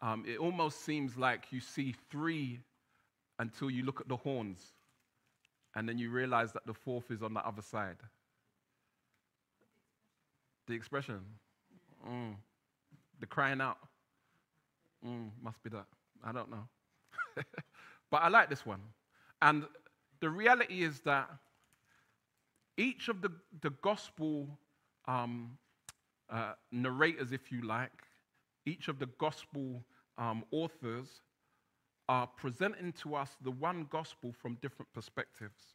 Um, 0.00 0.24
it 0.26 0.38
almost 0.38 0.84
seems 0.84 1.16
like 1.16 1.46
you 1.50 1.60
see 1.60 1.94
three 2.10 2.60
until 3.38 3.70
you 3.70 3.84
look 3.84 4.00
at 4.00 4.08
the 4.08 4.16
horns, 4.16 4.72
and 5.74 5.88
then 5.88 5.98
you 5.98 6.10
realize 6.10 6.52
that 6.52 6.66
the 6.66 6.74
fourth 6.74 7.10
is 7.10 7.22
on 7.22 7.34
the 7.34 7.46
other 7.46 7.62
side. 7.62 7.96
The 10.66 10.74
expression, 10.74 11.20
mm. 12.08 12.34
the 13.20 13.26
crying 13.26 13.60
out, 13.60 13.78
mm, 15.04 15.30
must 15.42 15.62
be 15.62 15.70
that. 15.70 15.86
I 16.24 16.32
don't 16.32 16.50
know. 16.50 16.68
but 18.10 18.22
I 18.22 18.28
like 18.28 18.48
this 18.48 18.64
one. 18.64 18.80
And 19.40 19.64
the 20.20 20.30
reality 20.30 20.82
is 20.82 21.00
that 21.00 21.28
each 22.76 23.08
of 23.08 23.20
the, 23.20 23.30
the 23.60 23.70
gospel 23.82 24.48
um, 25.06 25.58
uh, 26.30 26.52
narrators, 26.70 27.32
if 27.32 27.50
you 27.50 27.62
like, 27.62 27.90
each 28.66 28.88
of 28.88 28.98
the 28.98 29.08
gospel 29.18 29.82
um, 30.18 30.44
authors 30.52 31.08
are 32.08 32.26
presenting 32.26 32.92
to 32.92 33.14
us 33.14 33.36
the 33.42 33.50
one 33.50 33.86
gospel 33.90 34.32
from 34.40 34.56
different 34.62 34.92
perspectives. 34.92 35.74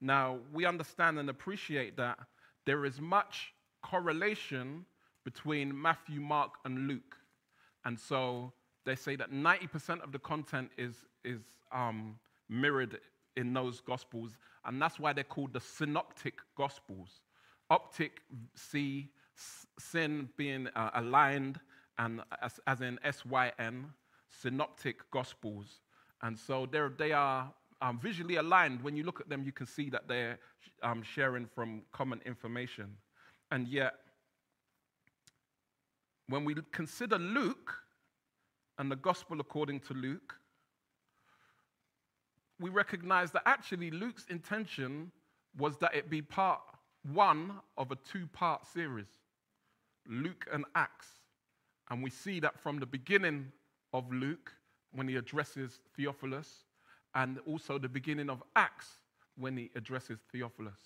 Now, 0.00 0.38
we 0.52 0.66
understand 0.66 1.18
and 1.18 1.30
appreciate 1.30 1.96
that 1.96 2.18
there 2.66 2.84
is 2.84 3.00
much 3.00 3.52
correlation 3.82 4.84
between 5.24 5.80
Matthew, 5.80 6.20
Mark, 6.20 6.52
and 6.64 6.86
Luke. 6.88 7.16
And 7.84 7.98
so 7.98 8.52
they 8.84 8.96
say 8.96 9.16
that 9.16 9.32
90% 9.32 10.02
of 10.02 10.12
the 10.12 10.18
content 10.18 10.70
is, 10.76 10.94
is 11.24 11.40
um, 11.72 12.18
mirrored 12.48 12.98
in 13.36 13.52
those 13.52 13.80
gospels, 13.80 14.36
and 14.64 14.80
that's 14.80 14.98
why 14.98 15.12
they're 15.12 15.24
called 15.24 15.52
the 15.52 15.60
synoptic 15.60 16.34
gospels. 16.56 17.20
Optic, 17.70 18.20
see, 18.54 19.08
sin 19.78 20.28
being 20.36 20.68
uh, 20.76 20.90
aligned, 20.94 21.58
and 21.98 22.20
as, 22.42 22.60
as 22.66 22.80
in 22.80 22.98
S 23.02 23.24
Y 23.24 23.50
N, 23.58 23.86
synoptic 24.28 25.10
gospels. 25.10 25.80
And 26.22 26.38
so 26.38 26.66
they 26.66 27.12
are 27.12 27.52
um, 27.82 27.98
visually 27.98 28.36
aligned. 28.36 28.82
When 28.82 28.96
you 28.96 29.04
look 29.04 29.20
at 29.20 29.28
them, 29.28 29.42
you 29.42 29.52
can 29.52 29.66
see 29.66 29.90
that 29.90 30.08
they're 30.08 30.38
um, 30.82 31.02
sharing 31.02 31.46
from 31.46 31.82
common 31.92 32.20
information. 32.24 32.96
And 33.50 33.68
yet, 33.68 33.94
when 36.28 36.44
we 36.44 36.54
consider 36.72 37.18
Luke 37.18 37.74
and 38.78 38.90
the 38.90 38.96
gospel 38.96 39.40
according 39.40 39.80
to 39.80 39.94
Luke, 39.94 40.34
we 42.60 42.70
recognize 42.70 43.30
that 43.32 43.42
actually 43.46 43.90
Luke's 43.90 44.26
intention 44.30 45.10
was 45.58 45.76
that 45.78 45.94
it 45.94 46.08
be 46.08 46.22
part 46.22 46.60
one 47.12 47.52
of 47.76 47.90
a 47.90 47.96
two 47.96 48.26
part 48.28 48.64
series 48.66 49.06
Luke 50.06 50.46
and 50.52 50.64
Acts. 50.74 51.08
And 51.90 52.02
we 52.02 52.10
see 52.10 52.40
that 52.40 52.58
from 52.58 52.78
the 52.78 52.86
beginning 52.86 53.52
of 53.92 54.10
Luke 54.12 54.52
when 54.92 55.08
he 55.08 55.16
addresses 55.16 55.80
Theophilus, 55.96 56.64
and 57.14 57.38
also 57.46 57.78
the 57.78 57.88
beginning 57.88 58.30
of 58.30 58.42
Acts 58.54 58.88
when 59.36 59.56
he 59.56 59.70
addresses 59.74 60.18
Theophilus. 60.30 60.78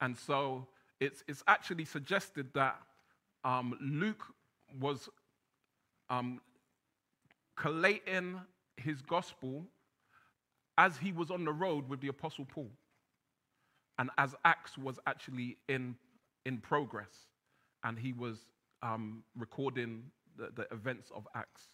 And 0.00 0.16
so 0.16 0.66
it's, 0.98 1.22
it's 1.28 1.42
actually 1.46 1.84
suggested 1.84 2.48
that 2.54 2.80
um, 3.44 3.76
Luke 3.80 4.24
was 4.80 5.08
um, 6.08 6.40
collating 7.56 8.40
his 8.76 9.00
gospel 9.02 9.64
as 10.78 10.96
he 10.96 11.12
was 11.12 11.30
on 11.30 11.44
the 11.44 11.52
road 11.52 11.88
with 11.88 12.00
the 12.00 12.08
Apostle 12.08 12.46
Paul, 12.46 12.70
and 13.98 14.10
as 14.18 14.34
Acts 14.44 14.78
was 14.78 14.98
actually 15.06 15.58
in, 15.68 15.94
in 16.46 16.58
progress, 16.58 17.26
and 17.84 17.98
he 17.98 18.12
was 18.12 18.38
um, 18.82 19.22
recording 19.36 20.04
the, 20.38 20.50
the 20.54 20.66
events 20.74 21.10
of 21.14 21.26
Acts 21.34 21.68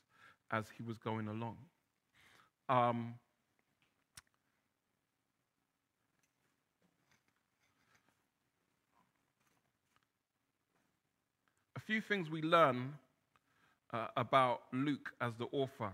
as 0.50 0.64
he 0.76 0.82
was 0.82 0.99
going 0.99 1.28
along. 1.28 1.56
Um, 2.68 3.14
few 11.87 12.00
things 12.00 12.28
we 12.28 12.43
learn 12.43 12.95
uh, 13.93 14.09
about 14.16 14.62
Luke 14.73 15.12
as 15.21 15.37
the 15.37 15.47
author. 15.52 15.93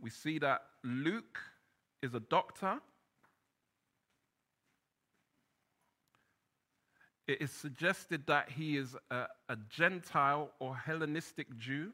We 0.00 0.08
see 0.08 0.38
that 0.38 0.62
Luke 0.82 1.38
is 2.02 2.14
a 2.14 2.20
doctor. 2.20 2.80
It 7.28 7.42
is 7.42 7.50
suggested 7.50 8.26
that 8.28 8.50
he 8.50 8.78
is 8.78 8.96
a, 9.10 9.26
a 9.50 9.56
Gentile 9.68 10.50
or 10.58 10.74
Hellenistic 10.74 11.56
Jew. 11.58 11.92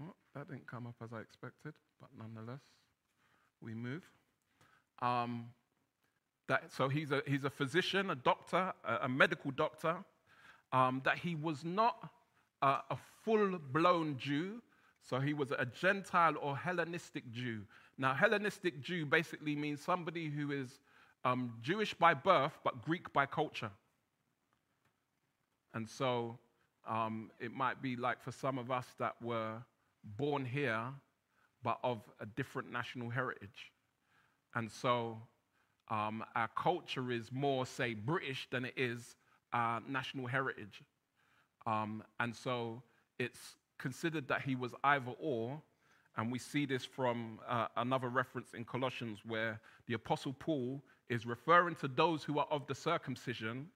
Oh, 0.00 0.14
that 0.36 0.48
didn't 0.48 0.68
come 0.68 0.86
up 0.86 0.94
as 1.02 1.12
I 1.12 1.18
expected, 1.20 1.74
but 2.00 2.10
nonetheless, 2.16 2.62
we 3.60 3.74
move. 3.74 4.04
Um, 5.02 5.46
that, 6.48 6.72
so 6.72 6.88
he's 6.88 7.12
a, 7.12 7.22
he's 7.26 7.44
a 7.44 7.50
physician, 7.50 8.10
a 8.10 8.14
doctor, 8.14 8.72
a, 8.84 8.96
a 9.02 9.08
medical 9.08 9.50
doctor. 9.50 9.96
Um, 10.70 11.00
that 11.04 11.16
he 11.16 11.34
was 11.34 11.64
not 11.64 12.10
a, 12.60 12.78
a 12.90 12.98
full 13.24 13.58
blown 13.72 14.18
Jew, 14.18 14.60
so 15.02 15.18
he 15.18 15.32
was 15.32 15.50
a 15.50 15.64
Gentile 15.64 16.34
or 16.40 16.56
Hellenistic 16.56 17.30
Jew. 17.32 17.62
Now, 17.96 18.12
Hellenistic 18.12 18.82
Jew 18.82 19.06
basically 19.06 19.56
means 19.56 19.80
somebody 19.80 20.28
who 20.28 20.52
is 20.52 20.80
um, 21.24 21.54
Jewish 21.62 21.94
by 21.94 22.14
birth 22.14 22.58
but 22.62 22.82
Greek 22.82 23.12
by 23.12 23.26
culture. 23.26 23.70
And 25.74 25.88
so 25.88 26.38
um, 26.88 27.30
it 27.40 27.52
might 27.52 27.80
be 27.82 27.96
like 27.96 28.22
for 28.22 28.32
some 28.32 28.58
of 28.58 28.70
us 28.70 28.86
that 28.98 29.14
were 29.22 29.54
born 30.16 30.44
here 30.44 30.84
but 31.62 31.78
of 31.82 32.02
a 32.20 32.26
different 32.26 32.70
national 32.70 33.10
heritage. 33.10 33.72
And 34.54 34.70
so 34.70 35.18
um, 35.90 36.24
our 36.34 36.48
culture 36.56 37.10
is 37.10 37.32
more, 37.32 37.64
say, 37.66 37.94
British 37.94 38.48
than 38.50 38.64
it 38.64 38.74
is 38.76 39.16
uh, 39.52 39.80
national 39.88 40.26
heritage. 40.26 40.82
Um, 41.66 42.02
and 42.20 42.34
so 42.34 42.82
it's 43.18 43.56
considered 43.78 44.28
that 44.28 44.42
he 44.42 44.54
was 44.54 44.74
either 44.84 45.12
or. 45.20 45.60
And 46.16 46.32
we 46.32 46.38
see 46.38 46.66
this 46.66 46.84
from 46.84 47.38
uh, 47.48 47.68
another 47.76 48.08
reference 48.08 48.52
in 48.54 48.64
Colossians 48.64 49.20
where 49.24 49.60
the 49.86 49.94
Apostle 49.94 50.34
Paul 50.38 50.82
is 51.08 51.24
referring 51.24 51.76
to 51.76 51.88
those 51.88 52.24
who 52.24 52.38
are 52.38 52.48
of 52.50 52.66
the 52.66 52.74
circumcision. 52.74 53.68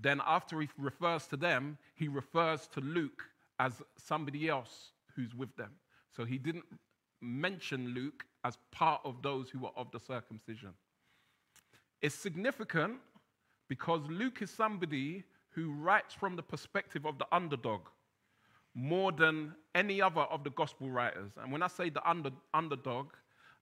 Then, 0.00 0.22
after 0.24 0.60
he 0.60 0.68
refers 0.78 1.26
to 1.26 1.36
them, 1.36 1.76
he 1.94 2.08
refers 2.08 2.68
to 2.68 2.80
Luke 2.80 3.24
as 3.58 3.82
somebody 3.96 4.48
else 4.48 4.92
who's 5.14 5.34
with 5.34 5.54
them. 5.56 5.72
So 6.16 6.24
he 6.24 6.38
didn't 6.38 6.64
mention 7.20 7.88
Luke 7.88 8.24
as 8.44 8.56
part 8.70 9.00
of 9.04 9.20
those 9.22 9.50
who 9.50 9.66
are 9.66 9.72
of 9.76 9.90
the 9.90 9.98
circumcision. 9.98 10.70
It's 12.00 12.14
significant 12.14 12.98
because 13.68 14.02
Luke 14.08 14.40
is 14.40 14.50
somebody 14.50 15.24
who 15.50 15.72
writes 15.72 16.14
from 16.14 16.36
the 16.36 16.42
perspective 16.42 17.04
of 17.04 17.18
the 17.18 17.26
underdog 17.32 17.80
more 18.74 19.10
than 19.10 19.52
any 19.74 20.00
other 20.00 20.20
of 20.20 20.44
the 20.44 20.50
gospel 20.50 20.88
writers. 20.90 21.32
And 21.42 21.50
when 21.50 21.62
I 21.62 21.66
say 21.66 21.90
the 21.90 22.08
under, 22.08 22.30
underdog, 22.54 23.08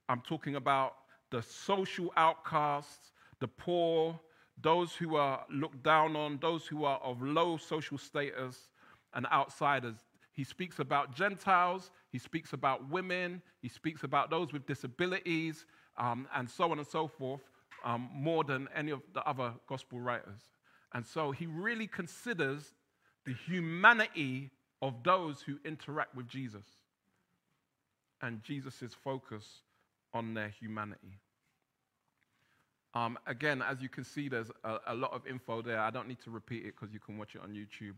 I'm 0.07 0.21
talking 0.21 0.55
about 0.55 0.93
the 1.31 1.41
social 1.41 2.13
outcasts, 2.15 3.11
the 3.39 3.47
poor, 3.47 4.19
those 4.61 4.93
who 4.93 5.15
are 5.15 5.43
looked 5.51 5.81
down 5.81 6.15
on, 6.15 6.37
those 6.39 6.67
who 6.67 6.85
are 6.85 6.99
of 6.99 7.21
low 7.21 7.57
social 7.57 7.97
status, 7.97 8.69
and 9.13 9.25
outsiders. 9.31 9.95
He 10.31 10.43
speaks 10.43 10.77
about 10.77 11.15
Gentiles, 11.15 11.89
he 12.11 12.19
speaks 12.19 12.53
about 12.53 12.87
women, 12.89 13.41
he 13.61 13.69
speaks 13.69 14.03
about 14.03 14.29
those 14.29 14.53
with 14.53 14.67
disabilities, 14.67 15.65
um, 15.97 16.27
and 16.35 16.47
so 16.47 16.71
on 16.71 16.77
and 16.77 16.87
so 16.87 17.07
forth 17.07 17.41
um, 17.83 18.09
more 18.13 18.43
than 18.43 18.67
any 18.75 18.91
of 18.91 19.01
the 19.13 19.21
other 19.27 19.53
gospel 19.67 19.99
writers. 19.99 20.41
And 20.93 21.05
so 21.05 21.31
he 21.31 21.45
really 21.45 21.87
considers 21.87 22.73
the 23.25 23.33
humanity 23.33 24.51
of 24.81 25.03
those 25.03 25.41
who 25.41 25.57
interact 25.65 26.15
with 26.15 26.27
Jesus 26.27 26.65
and 28.21 28.41
Jesus' 28.43 28.95
focus 29.03 29.61
on 30.13 30.33
their 30.33 30.49
humanity. 30.49 31.19
Um, 32.93 33.19
again, 33.27 33.61
as 33.61 33.81
you 33.81 33.89
can 33.89 34.03
see, 34.03 34.27
there's 34.27 34.49
a, 34.63 34.77
a, 34.87 34.95
lot 34.95 35.13
of 35.13 35.27
info 35.27 35.61
there. 35.61 35.79
I 35.79 35.91
don't 35.91 36.07
need 36.07 36.21
to 36.21 36.31
repeat 36.31 36.65
it 36.65 36.73
because 36.75 36.93
you 36.93 36.99
can 36.99 37.17
watch 37.17 37.35
it 37.35 37.41
on 37.41 37.49
YouTube. 37.49 37.95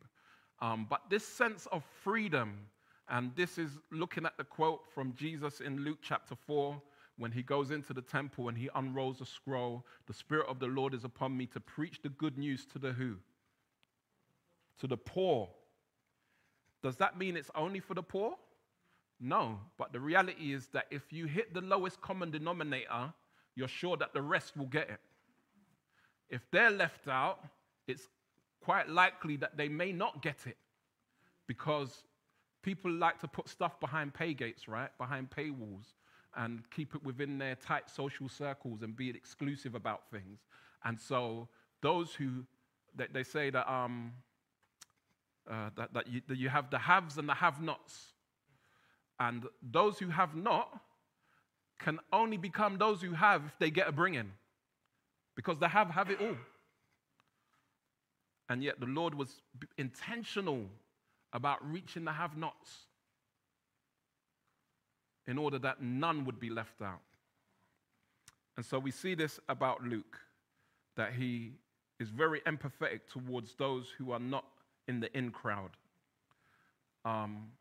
Um, 0.62 0.88
but 0.90 1.02
this 1.10 1.26
sense 1.26 1.68
of 1.72 1.84
freedom, 2.04 2.66
and 3.08 3.32
this 3.36 3.58
is 3.58 3.72
looking 3.92 4.26
at 4.26 4.36
the 4.38 4.44
quote 4.44 4.82
from 4.94 5.14
Jesus 5.14 5.62
in 5.62 5.86
Luke 5.86 6.00
chapter 6.02 6.36
4, 6.36 6.82
when 7.20 7.34
he 7.34 7.44
goes 7.44 7.70
into 7.70 7.94
the 7.94 8.02
temple 8.02 8.48
and 8.48 8.58
he 8.58 8.70
unrolls 8.76 9.20
a 9.20 9.26
scroll, 9.26 9.86
the 10.08 10.14
Spirit 10.14 10.48
of 10.48 10.58
the 10.58 10.68
Lord 10.68 10.94
is 10.94 11.04
upon 11.04 11.36
me 11.36 11.46
to 11.48 11.60
preach 11.60 12.02
the 12.02 12.08
good 12.08 12.38
news 12.38 12.66
to 12.68 12.80
the 12.80 12.94
who? 12.94 13.18
To 14.80 14.88
the 14.88 14.96
poor. 14.96 15.50
Does 16.82 16.96
that 16.96 17.18
mean 17.18 17.36
it's 17.36 17.52
only 17.56 17.82
for 17.82 17.94
the 17.94 18.02
poor? 18.02 18.36
No, 19.20 19.60
but 19.78 19.92
the 19.92 20.00
reality 20.00 20.54
is 20.54 20.68
that 20.68 20.86
if 20.92 21.12
you 21.12 21.26
hit 21.26 21.54
the 21.54 21.60
lowest 21.60 22.00
common 22.00 22.32
denominator, 22.32 23.14
you're 23.54 23.68
sure 23.68 23.98
that 23.98 24.14
the 24.14 24.22
rest 24.22 24.56
will 24.56 24.68
get 24.68 24.90
it. 24.90 25.02
If 26.30 26.50
they're 26.52 26.72
left 26.72 27.10
out, 27.10 27.44
it's 27.86 28.08
quite 28.62 28.88
likely 28.88 29.36
that 29.38 29.58
they 29.58 29.68
may 29.68 29.92
not 29.92 30.22
get 30.22 30.38
it 30.46 30.56
because 31.48 32.04
people 32.62 32.90
like 32.90 33.20
to 33.20 33.28
put 33.28 33.50
stuff 33.50 33.78
behind 33.82 34.14
pay 34.14 34.34
gates, 34.34 34.70
right? 34.70 34.90
Behind 34.98 35.30
paywalls 35.30 35.96
and 36.36 36.62
keep 36.70 36.96
it 36.96 37.04
within 37.04 37.38
their 37.38 37.56
tight 37.56 37.90
social 37.90 38.30
circles 38.30 38.82
and 38.82 38.96
be 38.96 39.10
exclusive 39.10 39.76
about 39.76 40.10
things. 40.12 40.40
And 40.84 41.00
so 41.00 41.48
those 41.82 42.14
who, 42.14 42.46
they, 42.96 43.08
they 43.12 43.24
say 43.24 43.50
that, 43.50 43.72
um, 43.72 44.14
uh, 45.50 45.70
that, 45.76 45.94
that, 45.94 46.08
you, 46.08 46.22
that 46.28 46.38
you 46.38 46.50
have 46.50 46.70
the 46.70 46.78
haves 46.78 47.18
and 47.18 47.28
the 47.28 47.34
have-nots. 47.34 48.14
And 49.20 49.46
those 49.62 50.00
who 50.00 50.10
have 50.10 50.36
not 50.36 50.70
can 51.80 52.00
only 52.14 52.38
become 52.38 52.78
those 52.78 53.02
who 53.02 53.14
have 53.14 53.44
if 53.46 53.58
they 53.60 53.72
get 53.72 53.88
a 53.88 53.92
bringing. 53.92 54.32
Because 55.36 55.58
the 55.58 55.68
have 55.68 55.90
have 55.90 56.10
it 56.10 56.22
all. 56.22 56.38
And 58.50 58.64
yet 58.64 58.80
the 58.80 58.86
Lord 58.86 59.16
was 59.16 59.42
intentional 59.78 60.66
about 61.34 61.60
reaching 61.70 62.06
the 62.06 62.12
have 62.12 62.36
nots 62.36 62.88
in 65.30 65.38
order 65.38 65.60
that 65.60 65.80
none 65.80 66.26
would 66.26 66.40
be 66.40 66.50
left 66.50 66.82
out. 66.82 67.02
And 68.58 68.66
so 68.66 68.80
we 68.80 68.90
see 68.90 69.14
this 69.14 69.40
about 69.48 69.84
Luke, 69.84 70.18
that 70.98 71.14
he 71.14 71.52
is 72.00 72.10
very 72.10 72.42
empathetic 72.42 73.02
towards 73.08 73.54
those 73.54 73.94
who 73.98 74.12
are 74.12 74.20
not 74.20 74.46
in 74.88 75.00
the 75.00 75.16
in 75.16 75.30
crowd. 75.30 75.70
Um, 77.06 77.52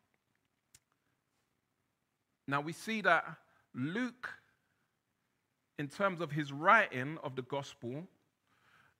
now 2.47 2.59
we 2.59 2.73
see 2.73 3.01
that 3.01 3.23
Luke, 3.75 4.29
in 5.77 5.87
terms 5.87 6.21
of 6.21 6.31
his 6.31 6.51
writing 6.51 7.19
of 7.23 7.35
the 7.35 7.43
gospel, 7.43 8.07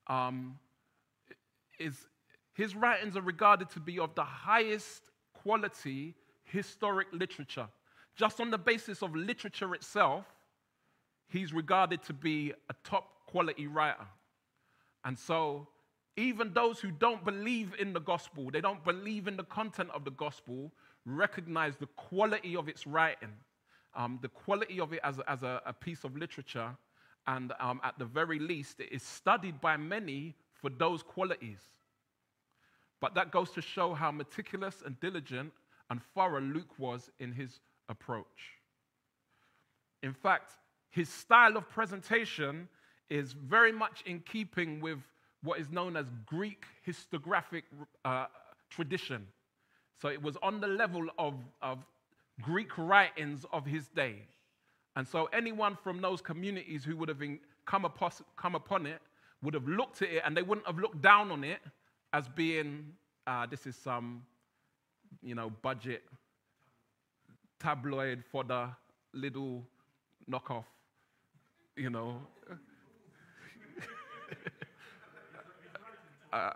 um, 0.06 0.60
is 1.80 2.06
his 2.54 2.76
writings 2.76 3.18
are 3.18 3.22
regarded 3.22 3.72
to 3.72 3.80
be 3.80 3.98
of 3.98 4.14
the 4.14 4.24
highest 4.24 5.10
quality 5.34 6.14
historic 6.44 7.08
literature 7.12 7.68
just 8.20 8.42
on 8.42 8.52
the 8.52 8.58
basis 8.58 9.02
of 9.02 9.16
literature 9.16 9.74
itself, 9.74 10.26
he's 11.30 11.54
regarded 11.54 12.04
to 12.04 12.12
be 12.12 12.52
a 12.70 12.76
top 12.84 13.26
quality 13.28 13.66
writer. 13.66 14.08
And 15.06 15.18
so, 15.18 15.70
even 16.18 16.52
those 16.52 16.82
who 16.82 16.92
don't 16.92 17.24
believe 17.24 17.74
in 17.80 17.94
the 17.94 18.02
gospel, 18.02 18.50
they 18.52 18.60
don't 18.60 18.84
believe 18.84 19.30
in 19.30 19.38
the 19.38 19.46
content 19.46 19.90
of 19.94 20.04
the 20.04 20.12
gospel, 20.12 20.74
recognize 21.06 21.78
the 21.78 21.88
quality 21.96 22.58
of 22.58 22.68
its 22.68 22.86
writing, 22.86 23.32
um, 23.96 24.20
the 24.22 24.28
quality 24.28 24.82
of 24.82 24.92
it 24.92 25.00
as, 25.02 25.22
as 25.26 25.44
a, 25.44 25.62
a 25.66 25.72
piece 25.72 26.04
of 26.04 26.18
literature, 26.18 26.76
and 27.26 27.54
um, 27.62 27.80
at 27.86 27.98
the 27.98 28.06
very 28.06 28.38
least, 28.38 28.82
it 28.82 28.92
is 28.92 29.02
studied 29.02 29.62
by 29.62 29.78
many 29.78 30.36
for 30.52 30.70
those 30.70 31.02
qualities. 31.02 31.62
But 33.00 33.16
that 33.16 33.32
goes 33.32 33.52
to 33.52 33.62
show 33.62 33.94
how 33.94 34.12
meticulous 34.12 34.84
and 34.86 35.00
diligent 35.00 35.54
and 35.90 36.02
thorough 36.14 36.42
Luke 36.42 36.78
was 36.78 37.10
in 37.20 37.32
his 37.32 37.62
approach. 37.89 38.56
In 40.02 40.13
fact, 40.13 40.54
his 40.89 41.10
style 41.10 41.58
of 41.58 41.69
presentation 41.69 42.67
is 43.10 43.34
very 43.34 43.71
much 43.71 44.04
in 44.06 44.19
keeping 44.21 44.80
with 44.80 44.99
what 45.43 45.60
is 45.60 45.69
known 45.69 45.95
as 45.97 46.06
Greek 46.25 46.65
historiographic 46.88 47.63
uh, 48.06 48.25
tradition. 48.69 49.25
So 50.02 50.10
it 50.10 50.21
was 50.21 50.38
on 50.41 50.62
the 50.62 50.67
level 50.67 51.08
of, 51.17 51.34
of 51.62 51.80
Greek 52.41 52.78
writings 52.78 53.45
of 53.52 53.65
his 53.65 53.88
day. 53.89 54.15
And 54.95 55.08
so 55.08 55.25
anyone 55.34 55.78
from 55.84 56.02
those 56.02 56.21
communities 56.21 56.84
who 56.84 56.95
would 56.97 57.10
have 57.10 57.21
come, 57.65 57.86
upon, 57.86 58.12
come 58.38 58.56
upon 58.56 58.86
it 58.86 59.02
would 59.41 59.54
have 59.54 59.67
looked 59.67 60.02
at 60.02 60.10
it 60.10 60.23
and 60.25 60.36
they 60.36 60.41
wouldn't 60.41 60.67
have 60.67 60.80
looked 60.80 61.02
down 61.02 61.32
on 61.32 61.43
it 61.43 61.60
as 62.13 62.28
being, 62.28 62.86
uh, 63.28 63.45
this 63.45 63.65
is 63.65 63.75
some, 63.75 64.23
you 65.21 65.36
know, 65.36 65.49
budget 65.62 66.04
tabloid 67.60 68.24
for 68.32 68.43
the 68.43 68.69
little 69.13 69.63
knockoff, 70.30 70.65
you 71.76 71.89
know. 71.89 72.22
uh, 76.34 76.52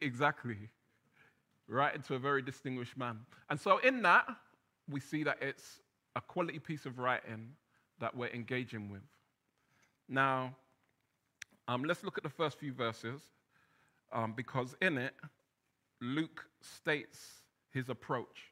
exactly. 0.00 0.68
Right 1.68 1.94
into 1.94 2.14
a 2.14 2.18
very 2.18 2.42
distinguished 2.42 2.96
man. 2.96 3.20
And 3.48 3.60
so, 3.60 3.78
in 3.78 4.02
that, 4.02 4.26
we 4.90 5.00
see 5.00 5.22
that 5.24 5.38
it's 5.40 5.80
a 6.16 6.20
quality 6.20 6.58
piece 6.58 6.86
of 6.86 6.98
writing 6.98 7.50
that 8.00 8.14
we're 8.14 8.28
engaging 8.28 8.90
with. 8.90 9.02
Now, 10.08 10.54
um, 11.68 11.84
let's 11.84 12.02
look 12.02 12.18
at 12.18 12.24
the 12.24 12.30
first 12.30 12.58
few 12.58 12.72
verses 12.72 13.20
um, 14.12 14.34
because 14.36 14.74
in 14.82 14.98
it, 14.98 15.14
Luke 16.00 16.44
states 16.60 17.42
his 17.70 17.88
approach. 17.88 18.51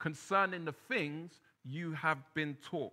concerning 0.00 0.64
the 0.64 0.74
things 0.88 1.40
you 1.64 1.92
have 1.92 2.18
been 2.34 2.56
taught. 2.68 2.92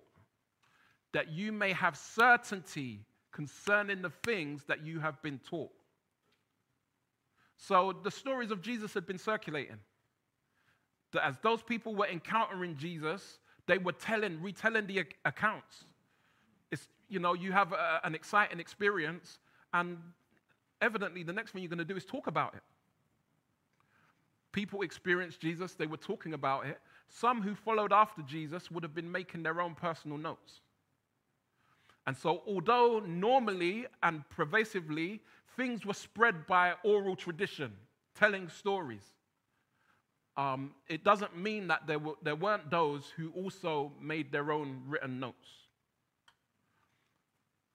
That 1.14 1.32
you 1.32 1.52
may 1.52 1.74
have 1.74 1.98
certainty 1.98 3.00
concerning 3.32 4.04
the 4.04 4.12
things 4.24 4.64
that 4.68 4.86
you 4.86 5.00
have 5.00 5.20
been 5.24 5.40
taught. 5.40 5.72
So 7.58 7.94
the 8.04 8.12
stories 8.12 8.52
of 8.52 8.62
Jesus 8.62 8.94
had 8.94 9.08
been 9.08 9.18
circulating. 9.18 9.78
That 11.14 11.26
as 11.26 11.36
those 11.42 11.64
people 11.64 11.96
were 11.96 12.08
encountering 12.08 12.76
Jesus, 12.78 13.40
they 13.66 13.78
were 13.78 13.94
telling, 13.94 14.42
retelling 14.42 14.86
the 14.86 15.06
accounts. 15.26 15.86
It's, 16.72 16.88
you 17.10 17.20
know, 17.20 17.34
you 17.34 17.52
have 17.52 17.72
a, 17.72 18.02
an 18.04 18.14
exciting 18.14 18.60
experience, 18.60 19.40
and 19.74 19.98
evidently 20.82 21.24
the 21.24 21.34
next 21.34 21.52
thing 21.52 21.62
you're 21.62 21.70
going 21.70 21.80
to 21.80 21.86
do 21.86 21.96
is 21.96 22.06
talk 22.06 22.28
about 22.28 22.54
it. 22.56 22.64
People 24.52 24.82
experienced 24.82 25.40
Jesus, 25.40 25.74
they 25.74 25.88
were 25.88 25.98
talking 25.98 26.34
about 26.34 26.66
it. 26.66 26.80
Some 27.10 27.42
who 27.42 27.56
followed 27.56 27.94
after 27.94 28.22
Jesus 28.22 28.70
would 28.70 28.84
have 28.84 28.94
been 28.94 29.12
making 29.12 29.44
their 29.44 29.62
own 29.62 29.76
personal 29.76 30.18
notes. 30.18 30.62
And 32.06 32.16
so, 32.16 32.42
although 32.48 33.00
normally 33.06 33.86
and 34.04 34.28
pervasively 34.30 35.22
things 35.56 35.86
were 35.86 35.94
spread 35.94 36.48
by 36.48 36.74
oral 36.84 37.16
tradition, 37.16 37.74
telling 38.16 38.50
stories, 38.50 39.04
um, 40.38 40.74
it 40.88 41.04
doesn't 41.04 41.36
mean 41.36 41.68
that 41.68 41.88
there, 41.88 42.00
were, 42.00 42.14
there 42.22 42.36
weren't 42.36 42.70
those 42.70 43.12
who 43.18 43.32
also 43.32 43.92
made 44.00 44.32
their 44.32 44.52
own 44.52 44.82
written 44.88 45.20
notes. 45.20 45.50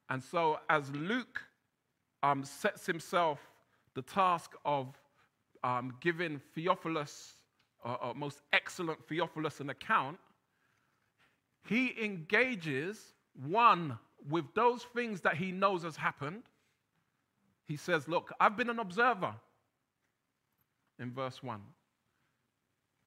And 0.08 0.22
so, 0.22 0.60
as 0.70 0.90
Luke 0.90 1.42
um, 2.22 2.44
sets 2.44 2.86
himself 2.86 3.40
the 3.94 4.02
task 4.02 4.52
of 4.64 4.96
um, 5.64 5.94
giving 6.00 6.40
Theophilus, 6.54 7.34
uh, 7.84 8.12
most 8.14 8.40
excellent 8.52 9.06
Theophilus, 9.08 9.60
an 9.60 9.70
account, 9.70 10.18
he 11.66 11.94
engages 12.02 13.14
one 13.46 13.98
with 14.28 14.44
those 14.54 14.84
things 14.94 15.20
that 15.22 15.36
he 15.36 15.52
knows 15.52 15.82
has 15.82 15.96
happened. 15.96 16.42
He 17.66 17.76
says, 17.76 18.08
Look, 18.08 18.32
I've 18.40 18.56
been 18.56 18.70
an 18.70 18.78
observer 18.78 19.34
in 20.98 21.12
verse 21.12 21.42
1. 21.42 21.60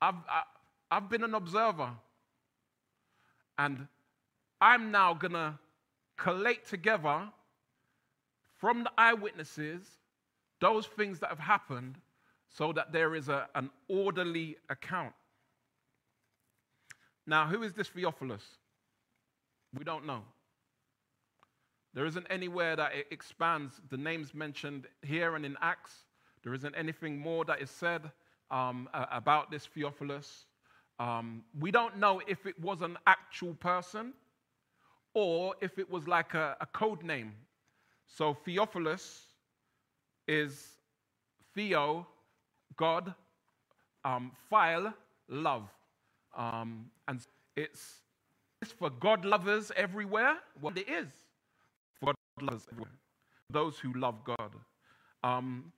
I've, 0.02 0.16
I, 0.16 0.36
have 0.36 0.44
i 0.92 0.96
have 0.96 1.10
been 1.10 1.24
an 1.24 1.34
observer. 1.34 1.90
And 3.58 3.88
I'm 4.62 4.92
now 4.92 5.14
going 5.14 5.34
to 5.34 5.58
collate 6.18 6.66
together 6.66 7.30
from 8.58 8.84
the 8.84 8.92
eyewitnesses 8.98 9.84
those 10.60 10.86
things 10.86 11.20
that 11.20 11.30
have 11.30 11.40
happened 11.40 11.96
so 12.58 12.72
that 12.72 12.94
there 12.94 13.16
is 13.16 13.28
a, 13.28 13.48
an 13.56 13.70
orderly 13.90 14.56
account. 14.70 15.14
Now, 17.28 17.48
who 17.48 17.64
is 17.64 17.74
this 17.74 17.90
Theophilus? 17.90 18.44
We 19.78 19.84
don't 19.84 20.06
know. 20.06 20.22
There 21.94 22.06
isn't 22.06 22.26
anywhere 22.30 22.76
that 22.78 22.94
it 22.96 23.08
expands 23.12 23.82
the 23.90 23.98
names 23.98 24.34
mentioned 24.34 24.88
here 25.02 25.36
and 25.36 25.46
in 25.46 25.58
Acts. 25.62 26.06
There 26.44 26.54
isn't 26.54 26.76
anything 26.76 27.18
more 27.18 27.44
that 27.46 27.62
is 27.62 27.70
said 27.70 28.10
um, 28.52 28.88
about 28.94 29.52
this 29.52 29.66
Theophilus. 29.66 30.46
Um, 31.00 31.44
we 31.60 31.72
don't 31.72 31.98
know 31.98 32.22
if 32.26 32.46
it 32.46 32.58
was 32.62 32.82
an 32.82 32.98
actual 33.06 33.54
person 33.56 34.14
or 35.14 35.56
if 35.60 35.78
it 35.78 35.90
was 35.90 36.08
like 36.08 36.36
a, 36.36 36.56
a 36.62 36.66
code 36.68 37.04
name. 37.04 37.34
So 38.08 38.34
Theophilus 38.34 39.24
is 40.28 40.78
Theo, 41.54 42.08
God, 42.78 43.14
um, 44.04 44.32
phile, 44.52 44.94
love. 45.30 45.70
Um, 46.36 46.88
and 47.08 47.20
it's, 47.56 48.02
it's 48.62 48.72
for 48.72 48.90
God 48.90 49.26
lovers 49.26 49.72
everywhere. 49.76 50.38
What 50.60 50.78
it 50.78 50.90
is 50.90 51.08
for 52.00 52.08
God 52.08 52.16
lovers 52.42 52.68
everywhere. 52.72 52.92
Those 53.50 53.78
who 53.80 53.94
love 53.94 54.24
God. 54.24 54.52
Um, 55.24 55.72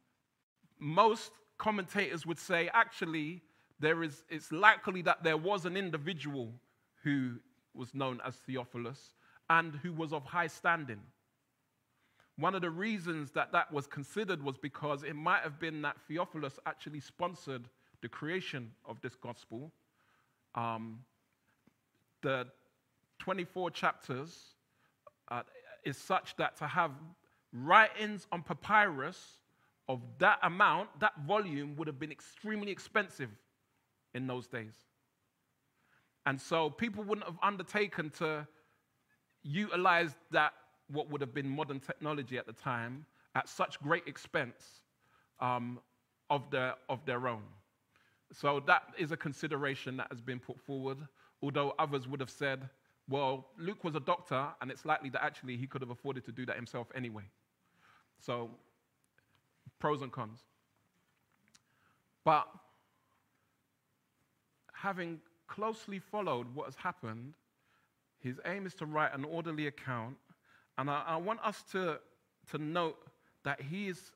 most 0.79 1.31
commentators 1.57 2.25
would 2.25 2.39
say 2.39 2.69
actually 2.73 3.41
there 3.79 4.03
is, 4.03 4.23
it's 4.29 4.51
likely 4.51 5.01
that 5.03 5.23
there 5.23 5.37
was 5.37 5.65
an 5.65 5.77
individual 5.77 6.51
who 7.03 7.33
was 7.73 7.93
known 7.93 8.19
as 8.25 8.35
Theophilus 8.35 9.13
and 9.49 9.75
who 9.75 9.93
was 9.93 10.13
of 10.13 10.25
high 10.25 10.47
standing. 10.47 10.99
One 12.37 12.53
of 12.53 12.61
the 12.61 12.69
reasons 12.69 13.31
that 13.31 13.51
that 13.51 13.71
was 13.71 13.87
considered 13.87 14.43
was 14.43 14.57
because 14.57 15.03
it 15.03 15.15
might 15.15 15.41
have 15.41 15.59
been 15.59 15.81
that 15.81 15.97
Theophilus 16.07 16.59
actually 16.65 16.99
sponsored 16.99 17.67
the 18.01 18.07
creation 18.07 18.71
of 18.85 19.01
this 19.01 19.15
gospel. 19.15 19.71
Um, 20.53 20.99
the 22.21 22.47
24 23.19 23.71
chapters 23.71 24.53
uh, 25.29 25.41
is 25.83 25.97
such 25.97 26.35
that 26.37 26.55
to 26.57 26.67
have 26.67 26.91
writings 27.51 28.27
on 28.31 28.43
papyrus 28.43 29.19
of 29.89 30.01
that 30.19 30.39
amount, 30.43 30.89
that 30.99 31.13
volume 31.25 31.75
would 31.77 31.87
have 31.87 31.99
been 31.99 32.11
extremely 32.11 32.71
expensive 32.71 33.29
in 34.13 34.27
those 34.27 34.47
days. 34.47 34.75
And 36.25 36.39
so 36.39 36.69
people 36.69 37.03
wouldn't 37.03 37.25
have 37.25 37.37
undertaken 37.41 38.11
to 38.19 38.45
utilize 39.43 40.15
that 40.31 40.53
what 40.89 41.09
would 41.09 41.21
have 41.21 41.33
been 41.33 41.47
modern 41.47 41.79
technology 41.79 42.37
at 42.37 42.45
the 42.45 42.53
time 42.53 43.05
at 43.35 43.47
such 43.47 43.79
great 43.81 44.07
expense 44.07 44.81
um, 45.39 45.79
of, 46.29 46.49
their, 46.49 46.75
of 46.89 47.05
their 47.05 47.27
own. 47.27 47.43
So 48.33 48.61
that 48.67 48.83
is 48.97 49.11
a 49.11 49.17
consideration 49.17 49.97
that 49.97 50.07
has 50.09 50.21
been 50.21 50.39
put 50.39 50.59
forward, 50.59 50.97
although 51.41 51.73
others 51.79 52.07
would 52.07 52.19
have 52.19 52.29
said, 52.29 52.69
well, 53.09 53.47
Luke 53.57 53.83
was 53.83 53.95
a 53.95 54.01
doctor, 54.01 54.47
and 54.59 54.69
it's 54.69 54.85
likely 54.85 55.09
that 55.11 55.23
actually 55.23 55.55
he 55.55 55.65
could 55.65 55.81
have 55.81 55.91
afforded 55.91 56.25
to 56.25 56.31
do 56.31 56.45
that 56.45 56.57
himself 56.57 56.87
anyway. 56.93 57.23
So, 58.19 58.49
pros 59.79 60.01
and 60.01 60.11
cons. 60.11 60.39
But 62.25 62.47
having 64.73 65.19
closely 65.47 65.99
followed 65.99 66.53
what 66.53 66.65
has 66.65 66.75
happened, 66.75 67.33
his 68.19 68.41
aim 68.45 68.65
is 68.65 68.73
to 68.75 68.85
write 68.85 69.13
an 69.13 69.23
orderly 69.23 69.67
account 69.67 70.17
and 70.77 70.89
I, 70.89 71.03
I 71.07 71.17
want 71.17 71.39
us 71.43 71.63
to, 71.71 71.99
to 72.51 72.57
note 72.57 72.97
that 73.43 73.61
he 73.61 73.87
is 73.87 74.11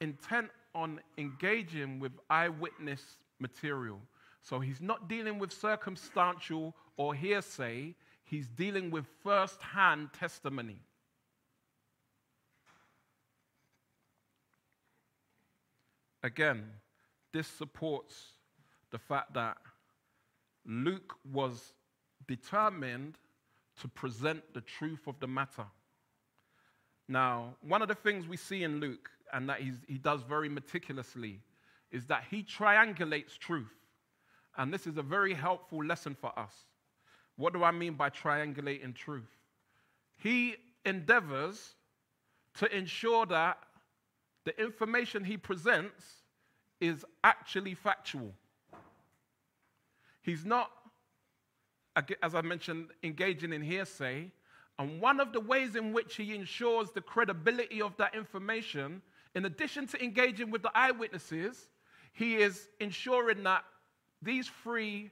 intent 0.00 0.50
on 0.74 1.00
engaging 1.18 2.00
with 2.00 2.12
eyewitness 2.30 3.02
material. 3.38 3.98
So 4.42 4.60
he's 4.60 4.80
not 4.80 5.08
dealing 5.08 5.38
with 5.38 5.52
circumstantial 5.52 6.74
or 6.96 7.14
hearsay, 7.14 7.94
he's 8.24 8.46
dealing 8.46 8.90
with 8.90 9.06
first 9.22 9.60
hand 9.60 10.10
testimony. 10.18 10.78
Again, 16.22 16.64
this 17.32 17.46
supports 17.46 18.14
the 18.90 18.98
fact 18.98 19.34
that 19.34 19.58
Luke 20.64 21.14
was 21.32 21.72
determined 22.26 23.16
to 23.80 23.88
present 23.88 24.42
the 24.54 24.60
truth 24.60 25.06
of 25.06 25.18
the 25.20 25.26
matter. 25.26 25.66
Now, 27.08 27.54
one 27.60 27.82
of 27.82 27.88
the 27.88 27.94
things 27.94 28.26
we 28.26 28.36
see 28.36 28.64
in 28.64 28.80
Luke, 28.80 29.10
and 29.32 29.48
that 29.48 29.60
he 29.60 29.98
does 29.98 30.22
very 30.22 30.48
meticulously, 30.48 31.40
is 31.90 32.06
that 32.06 32.24
he 32.30 32.42
triangulates 32.42 33.38
truth. 33.38 33.74
And 34.56 34.72
this 34.72 34.86
is 34.86 34.96
a 34.96 35.02
very 35.02 35.34
helpful 35.34 35.84
lesson 35.84 36.16
for 36.18 36.36
us. 36.38 36.52
What 37.36 37.52
do 37.52 37.62
I 37.62 37.70
mean 37.70 37.94
by 37.94 38.10
triangulating 38.10 38.94
truth? 38.94 39.28
He 40.16 40.56
endeavors 40.84 41.74
to 42.54 42.76
ensure 42.76 43.26
that 43.26 43.58
the 44.44 44.58
information 44.60 45.22
he 45.22 45.36
presents 45.36 46.04
is 46.80 47.04
actually 47.24 47.74
factual. 47.74 48.32
He's 50.22 50.44
not, 50.44 50.70
as 52.22 52.34
I 52.34 52.42
mentioned, 52.42 52.88
engaging 53.02 53.52
in 53.52 53.62
hearsay. 53.62 54.30
And 54.78 55.00
one 55.00 55.20
of 55.20 55.32
the 55.32 55.40
ways 55.40 55.74
in 55.74 55.92
which 55.92 56.16
he 56.16 56.34
ensures 56.34 56.90
the 56.90 57.00
credibility 57.00 57.80
of 57.80 57.96
that 57.96 58.14
information, 58.14 59.00
in 59.34 59.46
addition 59.46 59.86
to 59.88 60.02
engaging 60.02 60.50
with 60.50 60.62
the 60.62 60.70
eyewitnesses, 60.74 61.68
he 62.12 62.36
is 62.36 62.68
ensuring 62.80 63.42
that 63.44 63.64
these 64.22 64.50
three 64.62 65.10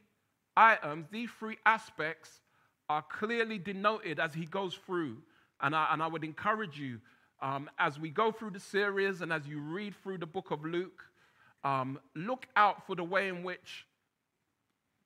items, 0.57 1.07
these 1.11 1.31
three 1.39 1.59
aspects, 1.67 2.41
are 2.89 3.03
clearly 3.03 3.59
denoted 3.59 4.21
as 4.21 4.35
he 4.35 4.45
goes 4.45 4.75
through. 4.87 5.17
And 5.61 5.75
I, 5.75 5.89
and 5.93 6.03
I 6.03 6.07
would 6.07 6.25
encourage 6.25 6.79
you, 6.79 7.01
um, 7.41 7.71
as 7.79 7.99
we 7.99 8.11
go 8.11 8.31
through 8.31 8.51
the 8.51 8.61
series 8.61 9.21
and 9.21 9.33
as 9.33 9.47
you 9.47 9.61
read 9.61 9.95
through 10.03 10.19
the 10.19 10.27
book 10.27 10.51
of 10.51 10.65
Luke, 10.65 11.05
um, 11.65 11.99
look 12.15 12.47
out 12.57 12.87
for 12.87 12.95
the 12.95 13.05
way 13.05 13.29
in 13.29 13.43
which 13.43 13.87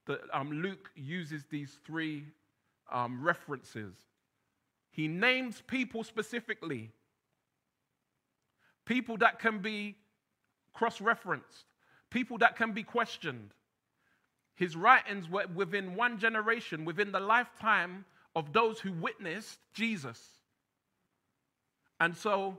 the, 0.09 0.18
um, 0.33 0.51
Luke 0.51 0.90
uses 0.97 1.44
these 1.51 1.79
three 1.87 2.25
um, 2.90 3.23
references. 3.23 3.94
He 4.90 5.07
names 5.07 5.62
people 5.66 6.03
specifically, 6.03 6.90
people 8.85 9.18
that 9.18 9.38
can 9.38 9.59
be 9.59 9.97
cross 10.73 11.01
referenced, 11.01 11.66
people 12.11 12.38
that 12.38 12.57
can 12.57 12.73
be 12.73 12.83
questioned. 12.83 13.51
His 14.55 14.75
writings 14.75 15.29
were 15.29 15.44
within 15.55 15.94
one 15.94 16.18
generation, 16.18 16.85
within 16.85 17.12
the 17.12 17.21
lifetime 17.21 18.05
of 18.35 18.53
those 18.53 18.81
who 18.81 18.92
witnessed 18.92 19.59
Jesus. 19.73 20.21
And 22.01 22.16
so 22.16 22.59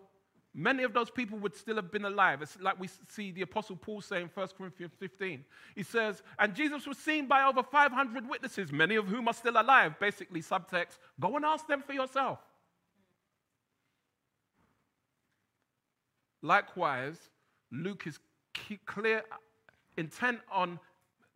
many 0.54 0.84
of 0.84 0.94
those 0.94 1.10
people 1.10 1.38
would 1.40 1.56
still 1.56 1.76
have 1.76 1.92
been 1.92 2.06
alive. 2.06 2.42
It's 2.42 2.60
like 2.60 2.80
we 2.80 2.90
see 3.10 3.32
the 3.32 3.42
Apostle 3.44 3.76
Paul 3.76 4.02
saying 4.02 4.24
in 4.24 4.30
1 4.34 4.48
Corinthians 4.58 4.94
15. 5.00 5.46
He 5.76 5.84
says, 5.84 6.24
And 6.38 6.56
Jesus 6.56 6.88
was 6.88 6.98
seen 6.98 7.28
by 7.28 7.44
over 7.44 7.64
500 7.64 8.28
witnesses, 8.28 8.72
many 8.72 8.96
of 8.96 9.08
whom 9.08 9.28
are 9.28 9.34
still 9.34 9.60
alive. 9.60 10.00
Basically, 10.00 10.42
subtext 10.42 10.98
go 11.20 11.36
and 11.36 11.46
ask 11.46 11.68
them 11.68 11.84
for 11.86 11.94
yourself. 11.94 12.40
Likewise, 16.42 17.18
Luke 17.72 18.08
is 18.08 18.18
clear, 18.86 19.24
intent 19.98 20.40
on 20.52 20.80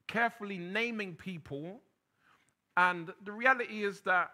carefully 0.08 0.58
naming 0.58 1.16
people. 1.16 1.82
And 2.78 3.12
the 3.24 3.32
reality 3.32 3.84
is 3.84 4.02
that 4.02 4.32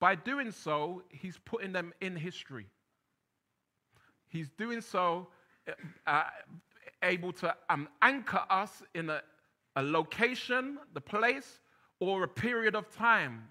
by 0.00 0.14
doing 0.14 0.50
so, 0.50 1.02
he's 1.08 1.38
putting 1.44 1.72
them 1.72 1.92
in 2.00 2.16
history. 2.16 2.66
He's 4.34 4.50
doing 4.58 4.80
so 4.80 5.28
uh, 6.08 6.24
able 7.04 7.32
to 7.34 7.54
um, 7.70 7.88
anchor 8.02 8.42
us 8.50 8.82
in 8.92 9.08
a, 9.08 9.22
a 9.76 9.82
location, 9.82 10.78
the 10.92 11.00
place, 11.00 11.60
or 12.00 12.24
a 12.24 12.28
period 12.28 12.74
of 12.74 12.90
time. 12.90 13.44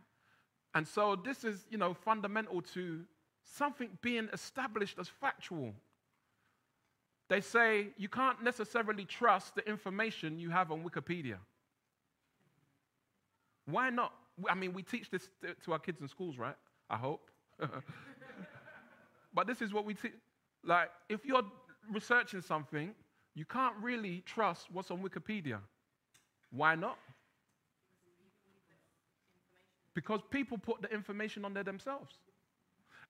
And 0.76 0.86
so 0.86 1.16
this 1.16 1.46
is, 1.46 1.66
you 1.70 1.78
know, 1.78 1.94
fundamental 1.94 2.62
to 2.74 3.00
something 3.44 3.98
being 4.02 4.28
established 4.34 5.00
as 5.00 5.08
factual. 5.08 5.72
They 7.30 7.40
say 7.40 7.88
you 7.96 8.10
can't 8.10 8.44
necessarily 8.44 9.06
trust 9.06 9.56
the 9.56 9.66
information 9.68 10.38
you 10.38 10.50
have 10.50 10.70
on 10.70 10.84
Wikipedia. 10.84 11.38
Why 13.68 13.90
not? 13.90 14.12
I 14.50 14.56
mean, 14.56 14.74
we 14.74 14.84
teach 14.84 15.10
this 15.10 15.30
to 15.64 15.72
our 15.72 15.80
kids 15.80 16.02
in 16.02 16.10
schools, 16.10 16.38
right? 16.38 16.58
I 16.90 16.98
hope. 16.98 17.30
but 19.34 19.48
this 19.48 19.62
is 19.62 19.72
what 19.72 19.86
we 19.86 19.94
teach. 19.94 20.12
Like, 20.64 20.92
if 21.10 21.26
you're 21.26 21.44
researching 21.92 22.42
something, 22.42 22.92
you 23.36 23.46
can't 23.46 23.76
really 23.82 24.24
trust 24.26 24.68
what's 24.72 24.92
on 24.92 25.00
Wikipedia. 25.04 25.60
Why 26.52 26.76
not? 26.76 26.98
Because 29.94 30.22
people 30.30 30.58
put 30.58 30.82
the 30.82 30.92
information 30.92 31.46
on 31.46 31.54
there 31.54 31.64
themselves. 31.64 32.14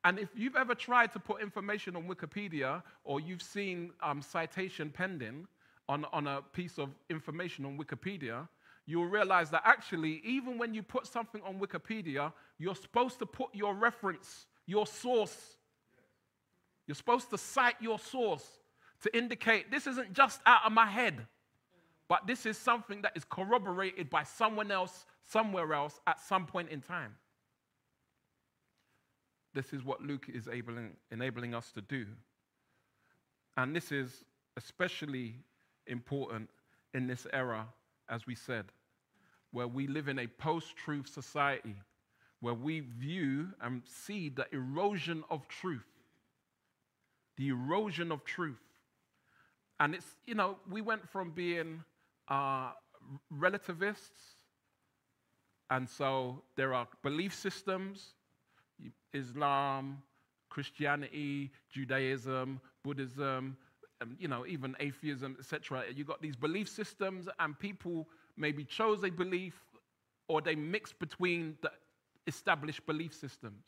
And 0.06 0.20
if 0.20 0.30
you've 0.36 0.56
ever 0.56 0.76
tried 0.76 1.14
to 1.14 1.20
put 1.20 1.42
information 1.42 1.96
on 1.96 2.04
Wikipedia 2.04 2.84
or 3.06 3.20
you've 3.22 3.42
seen 3.42 3.92
um, 4.02 4.22
citation 4.22 4.90
pending 4.90 5.48
on, 5.88 6.06
on 6.12 6.28
a 6.28 6.42
piece 6.42 6.78
of 6.78 6.90
information 7.10 7.66
on 7.66 7.78
Wikipedia, 7.78 8.48
you'll 8.86 9.08
realize 9.08 9.50
that 9.52 9.62
actually, 9.64 10.22
even 10.26 10.58
when 10.58 10.74
you 10.74 10.84
put 10.84 11.08
something 11.08 11.42
on 11.46 11.58
Wikipedia, 11.58 12.34
you're 12.58 12.76
supposed 12.76 13.18
to 13.20 13.26
put 13.26 13.48
your 13.54 13.74
reference, 13.74 14.46
your 14.66 14.86
source. 14.86 15.56
You're 16.88 16.96
supposed 16.96 17.30
to 17.30 17.38
cite 17.38 17.76
your 17.80 18.00
source 18.00 18.46
to 19.02 19.16
indicate 19.16 19.72
this 19.72 19.88
isn't 19.88 20.14
just 20.14 20.42
out 20.46 20.62
of 20.66 20.72
my 20.72 20.86
head, 20.86 21.28
but 22.08 22.28
this 22.28 22.46
is 22.46 22.58
something 22.58 23.02
that 23.02 23.14
is 23.16 23.24
corroborated 23.24 24.10
by 24.10 24.24
someone 24.24 24.72
else, 24.72 25.06
somewhere 25.26 25.74
else, 25.74 26.00
at 26.08 26.20
some 26.20 26.46
point 26.46 26.70
in 26.70 26.82
time. 26.82 27.16
This 29.54 29.72
is 29.72 29.84
what 29.84 30.02
Luke 30.02 30.28
is 30.34 30.48
enabling, 30.48 30.92
enabling 31.12 31.54
us 31.54 31.72
to 31.74 31.82
do. 31.82 32.06
And 33.56 33.76
this 33.76 33.92
is 33.92 34.26
especially 34.58 35.36
important 35.88 36.50
in 36.94 37.08
this 37.08 37.28
era, 37.32 37.68
as 38.10 38.26
we 38.26 38.36
said, 38.36 38.66
where 39.52 39.68
we 39.68 39.88
live 39.88 40.08
in 40.08 40.20
a 40.20 40.28
post 40.28 40.76
truth 40.76 41.08
society, 41.08 41.76
where 42.40 42.54
we 42.54 42.80
view 42.80 43.50
and 43.62 43.84
see 43.86 44.30
the 44.30 44.48
erosion 44.52 45.24
of 45.30 45.48
truth. 45.48 45.86
The 47.38 47.50
erosion 47.50 48.12
of 48.12 48.24
truth. 48.24 48.62
And 49.80 49.96
it's, 49.96 50.06
you 50.26 50.36
know, 50.36 50.58
we 50.70 50.82
went 50.82 51.10
from 51.10 51.32
being 51.32 51.84
uh, 52.28 52.72
relativists, 53.30 54.36
and 55.70 55.90
so 55.90 56.44
there 56.56 56.74
are 56.74 56.88
belief 57.02 57.34
systems 57.34 58.14
Islam, 59.14 60.02
Christianity, 60.50 61.52
Judaism, 61.70 62.60
Buddhism, 62.84 63.58
um, 64.02 64.18
you 64.20 64.28
know, 64.28 64.46
even 64.46 64.76
atheism, 64.80 65.36
etc. 65.40 65.84
You've 65.94 66.08
got 66.08 66.22
these 66.22 66.36
belief 66.36 66.68
systems, 66.68 67.28
and 67.40 67.58
people 67.58 68.08
maybe 68.38 68.64
chose 68.64 69.04
a 69.04 69.10
belief 69.10 69.54
or 70.28 70.42
they 70.42 70.56
mixed 70.56 70.98
between 71.00 71.58
the 71.62 71.72
established 72.28 72.86
belief 72.86 73.14
systems. 73.14 73.64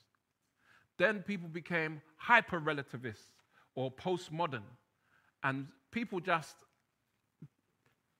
Then 0.98 1.24
people 1.24 1.50
became 1.50 2.02
hyper 2.18 2.60
relativists 2.60 3.35
or 3.76 3.92
postmodern, 3.92 4.64
and 5.44 5.68
people 5.92 6.20
just 6.20 6.56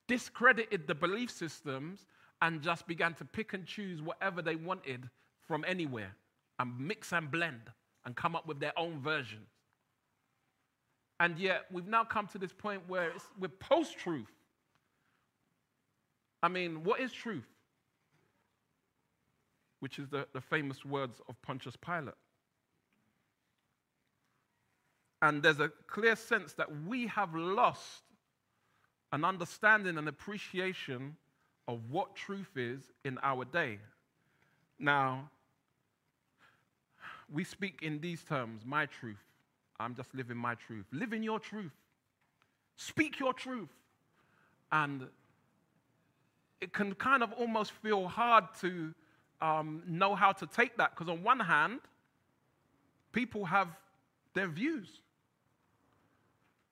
discredited 0.08 0.88
the 0.88 0.96
belief 0.96 1.32
systems 1.32 2.06
and 2.42 2.62
just 2.62 2.88
began 2.88 3.14
to 3.16 3.26
pick 3.26 3.54
and 3.54 3.66
choose 3.66 4.02
whatever 4.02 4.42
they 4.42 4.56
wanted 4.56 5.10
from 5.48 5.66
anywhere 5.68 6.16
and 6.60 6.80
mix 6.80 7.12
and 7.12 7.32
blend 7.32 7.62
and 8.06 8.16
come 8.16 8.36
up 8.36 8.48
with 8.48 8.60
their 8.60 8.78
own 8.78 9.00
versions. 9.02 9.48
And 11.20 11.40
yet, 11.40 11.66
we've 11.72 11.88
now 11.88 12.04
come 12.04 12.28
to 12.28 12.38
this 12.38 12.52
point 12.52 12.82
where 12.88 13.14
we're 13.40 13.48
post 13.48 13.98
truth. 13.98 14.32
I 16.44 16.50
mean, 16.50 16.84
what 16.84 17.00
is 17.00 17.12
truth? 17.12 17.48
Which 19.80 19.98
is 19.98 20.10
the, 20.10 20.28
the 20.34 20.42
famous 20.42 20.84
words 20.84 21.22
of 21.30 21.42
Pontius 21.42 21.76
Pilate. 21.78 22.16
And 25.22 25.42
there's 25.42 25.60
a 25.60 25.70
clear 25.88 26.16
sense 26.16 26.54
that 26.54 26.68
we 26.88 27.08
have 27.08 27.34
lost 27.34 28.04
an 29.12 29.24
understanding 29.24 29.98
and 29.98 30.08
appreciation 30.08 31.16
of 31.68 31.80
what 31.90 32.16
truth 32.16 32.52
is 32.56 32.82
in 33.04 33.18
our 33.24 33.46
day. 33.46 33.80
Now, 34.78 35.30
we 37.32 37.44
speak 37.44 37.80
in 37.82 38.00
these 38.02 38.24
terms 38.24 38.64
my 38.66 38.86
truth. 38.86 39.24
I'm 39.80 39.96
just 39.96 40.14
living 40.14 40.38
my 40.38 40.56
truth. 40.56 40.86
Live 40.92 41.14
in 41.14 41.24
your 41.24 41.40
truth. 41.40 41.72
Speak 42.76 43.20
your 43.20 43.34
truth. 43.34 43.70
And 44.72 45.08
it 46.62 46.74
can 46.74 46.94
kind 46.96 47.24
of 47.24 47.32
almost 47.34 47.72
feel 47.72 48.08
hard 48.08 48.46
to 48.62 48.94
um, 49.42 49.84
know 49.88 50.16
how 50.16 50.32
to 50.34 50.48
take 50.48 50.78
that 50.78 50.92
because, 50.96 51.10
on 51.10 51.24
one 51.24 51.40
hand, 51.40 51.80
people 53.12 53.46
have 53.46 53.68
their 54.34 54.48
views. 54.48 54.88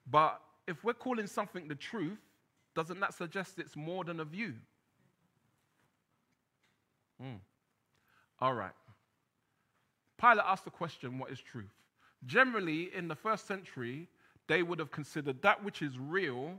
But 0.10 0.42
if 0.68 0.84
we're 0.84 0.94
calling 0.94 1.28
something 1.28 1.68
the 1.68 1.76
truth, 1.76 2.20
doesn't 2.76 3.00
that 3.00 3.14
suggest 3.14 3.60
it's 3.60 3.76
more 3.76 4.04
than 4.04 4.20
a 4.20 4.26
view? 4.26 4.54
Mm. 7.22 7.40
All 8.40 8.54
right. 8.54 8.72
Pilate 10.20 10.46
asked 10.46 10.66
the 10.66 10.72
question, 10.72 11.20
What 11.20 11.32
is 11.32 11.40
truth? 11.40 11.74
Generally, 12.26 12.92
in 12.96 13.08
the 13.08 13.16
first 13.16 13.48
century, 13.48 14.08
they 14.48 14.64
would 14.64 14.80
have 14.80 14.92
considered 14.92 15.42
that 15.42 15.64
which 15.64 15.82
is 15.82 15.98
real 15.98 16.54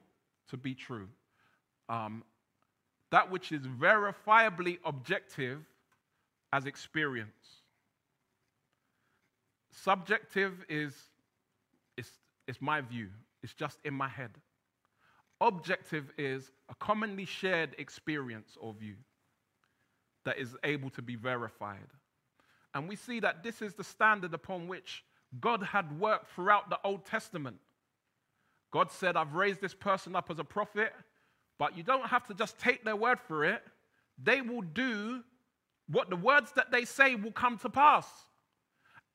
to 0.48 0.57
be 0.57 0.74
true, 0.74 1.09
um, 1.88 2.22
that 3.11 3.30
which 3.30 3.52
is 3.52 3.66
verifiably 3.66 4.78
objective 4.85 5.61
as 6.52 6.66
experience. 6.66 7.62
Subjective 9.72 10.64
is, 10.68 10.94
is 11.96 12.09
it's 12.46 12.61
my 12.61 12.80
view, 12.80 13.09
it's 13.44 13.54
just 13.54 13.78
in 13.85 13.92
my 13.92 14.09
head. 14.09 14.30
Objective 15.40 16.11
is 16.16 16.50
a 16.70 16.74
commonly 16.76 17.26
shared 17.26 17.76
experience 17.78 18.57
or 18.59 18.72
view 18.72 18.96
that 20.24 20.38
is 20.38 20.57
able 20.64 20.88
to 20.88 21.02
be 21.02 21.14
verified. 21.14 21.90
And 22.74 22.88
we 22.88 22.96
see 22.96 23.20
that 23.20 23.44
this 23.44 23.61
is 23.61 23.74
the 23.74 23.85
standard 23.85 24.33
upon 24.33 24.66
which 24.66 25.04
God 25.40 25.62
had 25.62 26.00
worked 26.00 26.30
throughout 26.35 26.70
the 26.70 26.78
Old 26.85 27.04
Testament. 27.04 27.59
God 28.72 28.90
said, 28.90 29.14
I've 29.14 29.35
raised 29.35 29.61
this 29.61 29.74
person 29.74 30.16
up 30.16 30.30
as 30.30 30.38
a 30.38 30.44
prophet, 30.44 30.94
but 31.59 31.76
you 31.76 31.83
don't 31.83 32.07
have 32.07 32.26
to 32.28 32.35
just 32.35 32.59
take 32.59 32.83
their 32.83 32.96
word 32.96 33.20
for 33.20 33.44
it. 33.44 33.62
They 34.22 34.40
will 34.40 34.62
do 34.62 35.22
what 35.88 36.09
the 36.09 36.16
words 36.16 36.50
that 36.52 36.72
they 36.72 36.87
say 36.87 37.14
will 37.14 37.33
come 37.33 37.59
to 37.59 37.68
pass. 37.68 38.07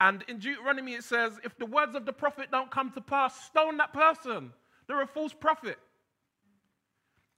And 0.00 0.24
in 0.28 0.38
Deuteronomy, 0.38 0.94
it 0.94 1.04
says, 1.04 1.38
if 1.44 1.56
the 1.58 1.66
words 1.66 1.94
of 1.94 2.06
the 2.06 2.12
prophet 2.12 2.50
don't 2.50 2.70
come 2.70 2.90
to 2.92 3.00
pass, 3.00 3.44
stone 3.44 3.76
that 3.76 3.92
person. 3.92 4.52
They're 4.86 5.02
a 5.02 5.06
false 5.06 5.34
prophet. 5.34 5.78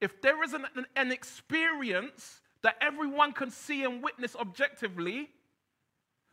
If 0.01 0.23
there 0.23 0.43
isn't 0.43 0.65
an, 0.77 0.87
an 0.97 1.13
experience 1.13 2.41
that 2.63 2.77
everyone 2.81 3.33
can 3.33 3.51
see 3.51 3.83
and 3.83 4.03
witness 4.03 4.37
objectively 4.37 5.29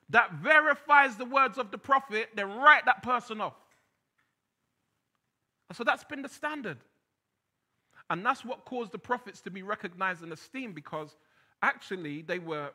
that 0.10 0.34
verifies 0.34 1.18
the 1.18 1.26
words 1.26 1.58
of 1.58 1.72
the 1.72 1.78
prophet, 1.78 2.30
then 2.36 2.50
write 2.58 2.86
that 2.86 3.04
person 3.04 3.42
off. 3.42 3.56
And 5.70 5.78
so 5.78 5.84
that's 5.84 6.04
been 6.04 6.22
the 6.22 6.30
standard. 6.30 6.78
And 8.10 8.26
that's 8.26 8.44
what 8.44 8.65
caused 8.65 8.92
the 8.92 9.00
prophets 9.00 9.42
to 9.42 9.52
be 9.52 9.62
recognized 9.62 10.24
and 10.24 10.34
esteemed 10.34 10.74
because 10.74 11.15
actually 11.62 12.24
they 12.24 12.39
were 12.39 12.72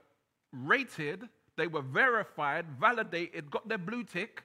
rated, 0.52 1.28
they 1.56 1.66
were 1.66 1.82
verified, 1.82 2.66
validated, 2.80 3.50
got 3.50 3.68
their 3.68 3.78
blue 3.78 4.04
tick 4.04 4.42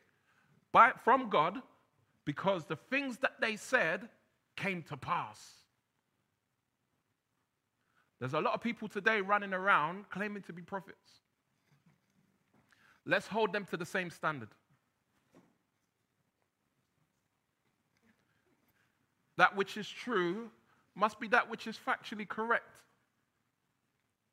by, 0.71 0.91
from 1.03 1.29
God 1.29 1.61
because 2.25 2.65
the 2.65 2.75
things 2.75 3.17
that 3.17 3.41
they 3.41 3.55
said 3.55 4.07
came 4.55 4.83
to 4.83 4.97
pass. 4.97 5.53
There's 8.19 8.33
a 8.33 8.39
lot 8.39 8.53
of 8.53 8.61
people 8.61 8.87
today 8.87 9.21
running 9.21 9.53
around 9.53 10.09
claiming 10.09 10.43
to 10.43 10.53
be 10.53 10.61
prophets. 10.61 11.21
Let's 13.05 13.27
hold 13.27 13.53
them 13.53 13.65
to 13.71 13.77
the 13.77 13.85
same 13.85 14.09
standard. 14.11 14.49
That 19.37 19.55
which 19.55 19.77
is 19.77 19.87
true 19.87 20.51
must 20.95 21.19
be 21.19 21.29
that 21.29 21.49
which 21.49 21.65
is 21.65 21.77
factually 21.77 22.27
correct 22.27 22.65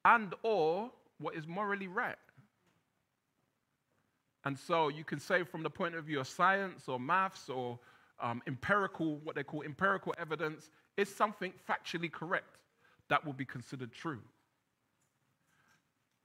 and 0.04 0.34
or 0.42 0.90
what 1.18 1.36
is 1.36 1.46
morally 1.46 1.86
right. 1.86 2.16
And 4.46 4.56
so 4.56 4.88
you 4.88 5.02
can 5.02 5.18
say 5.18 5.42
from 5.42 5.64
the 5.64 5.70
point 5.70 5.96
of 5.96 6.04
view 6.04 6.20
of 6.20 6.28
science 6.28 6.84
or 6.86 7.00
maths 7.00 7.48
or 7.48 7.80
um, 8.20 8.40
empirical, 8.46 9.16
what 9.24 9.34
they 9.34 9.42
call 9.42 9.62
empirical 9.62 10.14
evidence, 10.20 10.70
is 10.96 11.12
something 11.12 11.52
factually 11.68 12.10
correct 12.10 12.58
that 13.08 13.26
will 13.26 13.32
be 13.32 13.44
considered 13.44 13.90
true. 13.92 14.20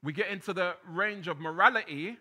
We 0.04 0.14
get 0.14 0.28
into 0.28 0.54
the 0.54 0.76
range 0.88 1.28
of 1.28 1.40
morality 1.40 2.16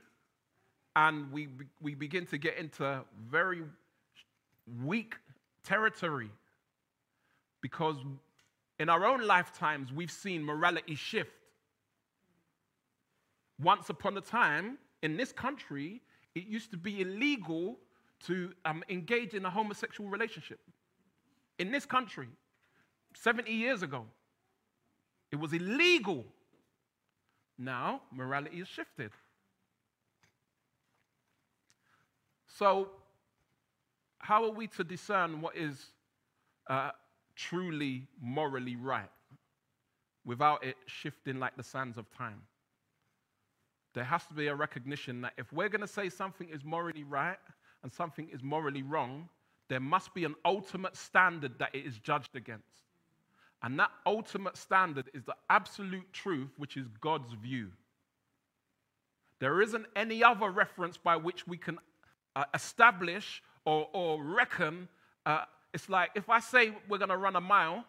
and 0.97 1.31
we, 1.31 1.49
we 1.83 1.95
begin 1.95 2.25
to 2.29 2.39
get 2.39 2.57
into 2.57 3.03
very 3.29 3.61
weak 4.83 5.17
territory 5.65 6.31
because 7.61 7.97
in 8.79 8.89
our 8.89 9.05
own 9.05 9.27
lifetimes 9.27 9.93
we've 9.93 10.11
seen 10.11 10.43
morality 10.43 10.95
shift. 10.95 11.31
Once 13.63 13.91
upon 13.91 14.17
a 14.17 14.23
time, 14.23 14.79
in 15.03 15.17
this 15.17 15.33
country, 15.33 16.03
it 16.35 16.47
used 16.47 16.71
to 16.71 16.77
be 16.77 17.01
illegal 17.01 17.79
to 18.27 18.53
um, 18.65 18.85
engage 18.89 19.35
in 19.35 19.45
a 19.45 19.51
homosexual 19.51 20.11
relationship. 20.11 20.61
In 21.59 21.71
this 21.71 21.87
country, 21.87 22.29
70 23.15 23.51
years 23.51 23.83
ago, 23.83 24.05
it 25.33 25.37
was 25.37 25.53
illegal. 25.53 26.25
Now, 27.59 28.03
morality 28.13 28.59
has 28.59 28.69
shifted. 28.69 29.11
So, 32.47 32.91
how 34.19 34.45
are 34.45 34.51
we 34.51 34.67
to 34.69 34.85
discern 34.85 35.41
what 35.41 35.57
is 35.57 35.87
uh, 36.69 36.91
truly 37.35 38.07
morally 38.21 38.77
right 38.77 39.11
without 40.25 40.63
it 40.65 40.77
shifting 40.87 41.39
like 41.39 41.57
the 41.57 41.63
sands 41.63 41.97
of 41.97 42.11
time? 42.17 42.43
There 43.95 44.05
has 44.05 44.25
to 44.27 44.35
be 44.35 44.47
a 44.47 44.55
recognition 44.55 45.21
that 45.23 45.33
if 45.37 45.53
we're 45.53 45.69
going 45.69 45.81
to 45.81 45.89
say 45.89 46.09
something 46.09 46.49
is 46.49 46.65
morally 46.65 47.05
right 47.05 47.39
and 47.83 47.91
something 47.91 48.29
is 48.33 48.43
morally 48.43 48.83
wrong, 48.83 49.29
there 49.69 49.81
must 49.81 50.15
be 50.15 50.25
an 50.25 50.35
ultimate 50.45 50.97
standard 50.97 51.59
that 51.59 51.75
it 51.75 51.87
is 51.87 51.99
judged 51.99 52.37
against. 52.37 52.65
And 53.63 53.79
that 53.79 53.91
ultimate 54.07 54.57
standard 54.57 55.11
is 55.13 55.25
the 55.25 55.35
absolute 55.49 56.13
truth, 56.13 56.51
which 56.57 56.77
is 56.77 56.87
God's 57.01 57.33
view. 57.33 57.71
There 59.39 59.63
isn't 59.63 59.87
any 59.97 60.23
other 60.23 60.51
reference 60.51 60.97
by 60.97 61.17
which 61.17 61.47
we 61.47 61.57
can 61.57 61.79
uh, 62.37 62.45
establish 62.55 63.43
or, 63.65 63.89
or 63.93 64.23
reckon. 64.23 64.89
Uh, 65.27 65.45
it's 65.73 65.89
like 65.89 66.11
if 66.15 66.29
I 66.29 66.41
say 66.41 66.73
we're 66.89 66.99
going 66.99 67.11
to 67.11 67.17
run 67.17 67.37
a 67.37 67.41
mile, 67.41 67.85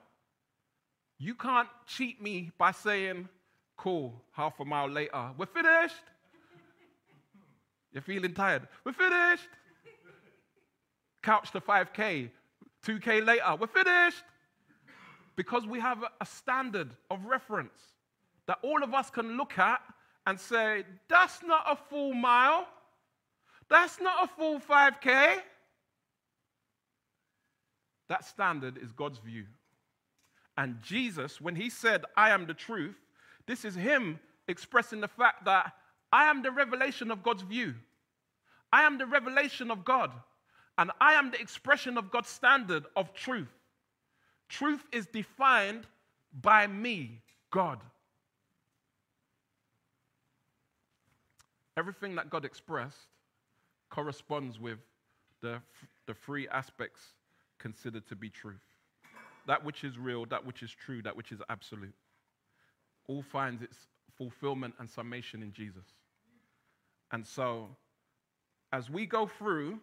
you 1.17 1.35
can't 1.35 1.69
cheat 1.85 2.21
me 2.21 2.51
by 2.57 2.71
saying, 2.71 3.29
cool, 3.77 4.21
half 4.31 4.59
a 4.59 4.65
mile 4.65 4.89
later, 4.89 5.31
we're 5.37 5.45
finished. 5.45 5.95
You're 7.91 8.01
feeling 8.01 8.33
tired. 8.33 8.67
We're 8.85 8.93
finished. 8.93 9.49
Couch 11.21 11.51
to 11.51 11.61
5K, 11.61 12.29
2K 12.85 13.25
later, 13.25 13.55
we're 13.59 13.67
finished. 13.67 14.23
Because 15.35 15.65
we 15.65 15.79
have 15.79 16.03
a 16.19 16.25
standard 16.25 16.89
of 17.09 17.25
reference 17.25 17.79
that 18.47 18.59
all 18.63 18.83
of 18.83 18.93
us 18.93 19.09
can 19.09 19.37
look 19.37 19.57
at 19.57 19.81
and 20.27 20.39
say, 20.39 20.83
that's 21.07 21.41
not 21.43 21.63
a 21.67 21.75
full 21.75 22.13
mile. 22.13 22.67
That's 23.69 23.99
not 24.01 24.25
a 24.25 24.27
full 24.27 24.59
5K. 24.59 25.37
That 28.09 28.25
standard 28.25 28.77
is 28.77 28.91
God's 28.91 29.19
view. 29.19 29.45
And 30.57 30.81
Jesus, 30.81 31.39
when 31.39 31.55
he 31.55 31.69
said, 31.69 32.03
I 32.17 32.31
am 32.31 32.45
the 32.45 32.53
truth, 32.53 32.95
this 33.47 33.65
is 33.65 33.75
him 33.75 34.19
expressing 34.47 35.01
the 35.01 35.07
fact 35.07 35.45
that 35.45 35.73
I 36.11 36.25
am 36.25 36.41
the 36.41 36.51
revelation 36.51 37.11
of 37.11 37.23
God's 37.23 37.43
view. 37.43 37.75
I 38.71 38.83
am 38.83 38.97
the 38.97 39.05
revelation 39.05 39.71
of 39.71 39.85
God. 39.85 40.11
And 40.77 40.91
I 40.99 41.13
am 41.13 41.31
the 41.31 41.39
expression 41.39 41.97
of 41.97 42.11
God's 42.11 42.29
standard 42.29 42.85
of 42.95 43.13
truth. 43.13 43.51
Truth 44.49 44.83
is 44.91 45.05
defined 45.05 45.85
by 46.41 46.67
me, 46.67 47.21
God. 47.51 47.79
Everything 51.77 52.15
that 52.15 52.29
God 52.29 52.45
expressed 52.45 53.07
corresponds 53.89 54.59
with 54.59 54.79
the, 55.41 55.61
the 56.05 56.13
three 56.13 56.47
aspects 56.47 57.01
considered 57.59 58.07
to 58.07 58.15
be 58.15 58.29
truth 58.29 58.59
that 59.47 59.63
which 59.63 59.83
is 59.83 59.97
real, 59.97 60.25
that 60.27 60.45
which 60.45 60.63
is 60.63 60.71
true, 60.71 61.01
that 61.01 61.15
which 61.15 61.31
is 61.31 61.41
absolute. 61.49 61.93
All 63.07 63.21
finds 63.21 63.61
its 63.61 63.77
fulfillment 64.17 64.75
and 64.79 64.89
summation 64.89 65.41
in 65.41 65.51
Jesus. 65.51 65.85
And 67.11 67.25
so, 67.25 67.75
as 68.71 68.89
we 68.89 69.05
go 69.05 69.27
through, 69.27 69.79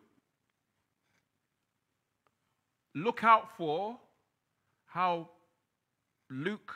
look 2.95 3.23
out 3.23 3.57
for 3.57 3.99
how 4.87 5.29
Luke 6.31 6.75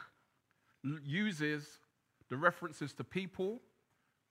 uses 1.05 1.79
the 2.29 2.37
references 2.37 2.93
to 2.95 3.05
people, 3.05 3.61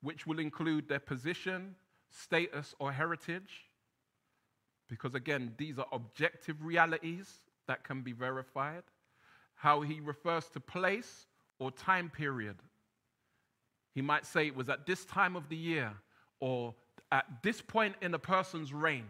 which 0.01 0.27
will 0.27 0.39
include 0.39 0.88
their 0.88 0.99
position, 0.99 1.75
status, 2.09 2.75
or 2.79 2.91
heritage. 2.91 3.65
Because 4.89 5.15
again, 5.15 5.53
these 5.57 5.79
are 5.79 5.88
objective 5.91 6.63
realities 6.63 7.39
that 7.67 7.83
can 7.83 8.01
be 8.01 8.11
verified. 8.11 8.83
How 9.55 9.81
he 9.81 9.99
refers 9.99 10.47
to 10.49 10.59
place 10.59 11.27
or 11.62 11.70
time 11.70 12.09
period. 12.09 12.55
He 13.93 14.01
might 14.01 14.26
say 14.26 14.47
it 14.47 14.55
was 14.55 14.68
at 14.68 14.88
this 14.88 15.05
time 15.05 15.36
of 15.36 15.47
the 15.47 15.55
year 15.55 15.93
or 16.39 16.74
at 17.12 17.26
this 17.43 17.62
point 17.62 17.95
in 18.01 18.16
a 18.16 18.20
person's 18.20 18.74
reign. 18.74 19.05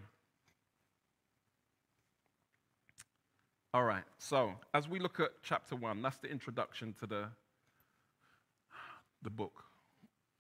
All 3.74 3.86
right, 3.86 4.04
so 4.18 4.52
as 4.74 4.89
we 4.89 4.99
look 4.99 5.22
at 5.22 5.30
chapter 5.41 5.78
one, 5.78 6.02
that's 6.02 6.18
the 6.18 6.28
introduction 6.28 6.93
to 6.99 7.08
the, 7.08 7.26
the 9.24 9.30
book. 9.30 9.64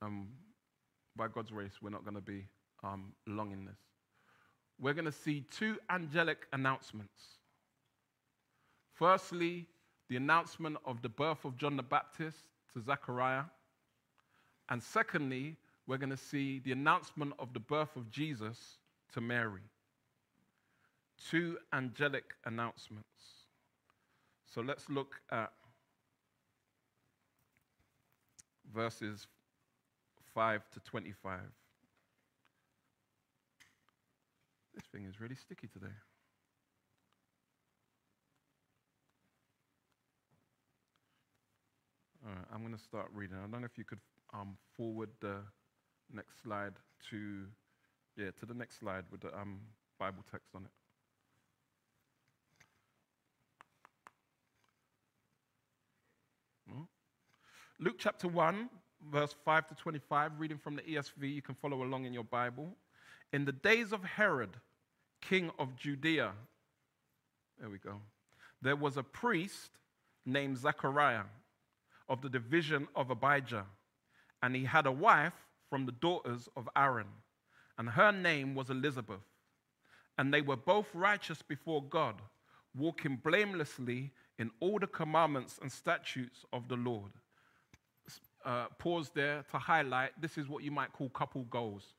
Um, 0.01 0.27
by 1.15 1.29
God's 1.29 1.51
grace, 1.51 1.79
we're 1.81 1.91
not 1.91 2.03
going 2.03 2.15
to 2.15 2.21
be 2.21 2.45
um, 2.83 3.13
long 3.25 3.53
in 3.53 3.63
this. 3.63 3.79
We're 4.81 4.93
going 4.93 5.05
to 5.05 5.13
see 5.13 5.45
two 5.49 5.77
angelic 5.89 6.47
announcements. 6.51 7.37
Firstly, 8.95 9.67
the 10.11 10.17
announcement 10.17 10.75
of 10.83 11.01
the 11.01 11.07
birth 11.07 11.45
of 11.45 11.55
John 11.55 11.77
the 11.77 11.83
Baptist 11.83 12.39
to 12.73 12.81
Zechariah. 12.81 13.43
And 14.67 14.83
secondly, 14.83 15.55
we're 15.87 15.99
going 15.99 16.09
to 16.09 16.17
see 16.17 16.59
the 16.59 16.73
announcement 16.73 17.31
of 17.39 17.53
the 17.53 17.61
birth 17.61 17.95
of 17.95 18.11
Jesus 18.11 18.57
to 19.13 19.21
Mary. 19.21 19.61
two 21.29 21.57
angelic 21.71 22.25
announcements. 22.43 23.45
So 24.53 24.59
let's 24.59 24.89
look 24.89 25.15
at 25.31 25.53
verses 28.73 29.27
5 30.33 30.69
to 30.71 30.79
25. 30.81 31.39
This 34.75 34.83
thing 34.91 35.05
is 35.05 35.21
really 35.21 35.35
sticky 35.35 35.67
today. 35.67 35.93
I'm 42.53 42.61
going 42.61 42.75
to 42.75 42.83
start 42.83 43.07
reading. 43.13 43.37
I 43.37 43.47
don't 43.47 43.61
know 43.61 43.65
if 43.65 43.77
you 43.77 43.83
could 43.83 43.99
um, 44.33 44.57
forward 44.77 45.09
the 45.19 45.37
next 46.13 46.41
slide 46.43 46.73
to, 47.09 47.45
yeah, 48.15 48.31
to 48.39 48.45
the 48.45 48.53
next 48.53 48.79
slide 48.79 49.05
with 49.11 49.21
the 49.21 49.35
um, 49.37 49.59
Bible 49.97 50.23
text 50.31 50.49
on 50.55 50.63
it. 50.63 50.71
Luke 57.83 57.95
chapter 57.97 58.27
1, 58.27 58.69
verse 59.11 59.35
5 59.43 59.67
to 59.69 59.73
25, 59.73 60.33
reading 60.37 60.59
from 60.59 60.75
the 60.75 60.83
ESV. 60.83 61.33
You 61.33 61.41
can 61.41 61.55
follow 61.55 61.81
along 61.81 62.05
in 62.05 62.13
your 62.13 62.23
Bible. 62.23 62.75
In 63.33 63.43
the 63.43 63.51
days 63.51 63.91
of 63.91 64.03
Herod, 64.03 64.51
king 65.19 65.49
of 65.57 65.75
Judea, 65.75 66.33
there 67.59 67.71
we 67.71 67.79
go, 67.79 67.95
there 68.61 68.75
was 68.75 68.97
a 68.97 69.03
priest 69.03 69.71
named 70.27 70.59
Zechariah 70.59 71.23
of 72.11 72.21
the 72.21 72.29
division 72.29 72.89
of 72.93 73.09
Abijah, 73.09 73.65
and 74.43 74.53
he 74.53 74.65
had 74.65 74.85
a 74.85 74.91
wife 74.91 75.47
from 75.69 75.85
the 75.85 75.93
daughters 75.93 76.49
of 76.57 76.67
Aaron, 76.75 77.07
and 77.77 77.87
her 77.87 78.11
name 78.11 78.53
was 78.53 78.69
Elizabeth. 78.69 79.21
And 80.17 80.33
they 80.33 80.41
were 80.41 80.57
both 80.57 80.87
righteous 80.93 81.41
before 81.41 81.81
God, 81.81 82.15
walking 82.77 83.15
blamelessly 83.23 84.11
in 84.37 84.51
all 84.59 84.77
the 84.77 84.87
commandments 84.87 85.57
and 85.61 85.71
statutes 85.71 86.43
of 86.51 86.67
the 86.67 86.75
Lord. 86.75 87.11
Uh, 88.43 88.65
pause 88.77 89.09
there 89.15 89.45
to 89.49 89.57
highlight 89.57 90.11
this 90.19 90.37
is 90.37 90.49
what 90.49 90.63
you 90.63 90.71
might 90.71 90.91
call 90.91 91.07
couple 91.09 91.43
goals. 91.43 91.93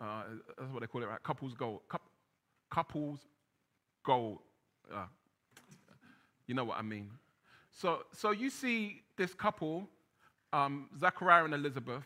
Uh, 0.00 0.22
that's 0.56 0.72
what 0.72 0.82
they 0.82 0.86
call 0.86 1.02
it, 1.02 1.06
right? 1.06 1.22
Couples 1.24 1.54
goal. 1.54 1.82
couples 2.70 3.18
goal. 4.04 4.40
Uh, 4.94 5.06
you 6.46 6.54
know 6.54 6.64
what 6.64 6.78
I 6.78 6.82
mean. 6.82 7.10
So, 7.72 8.00
so 8.12 8.30
you 8.30 8.50
see 8.50 9.02
this 9.16 9.34
couple, 9.34 9.88
um, 10.52 10.88
Zachariah 10.98 11.44
and 11.44 11.54
Elizabeth, 11.54 12.04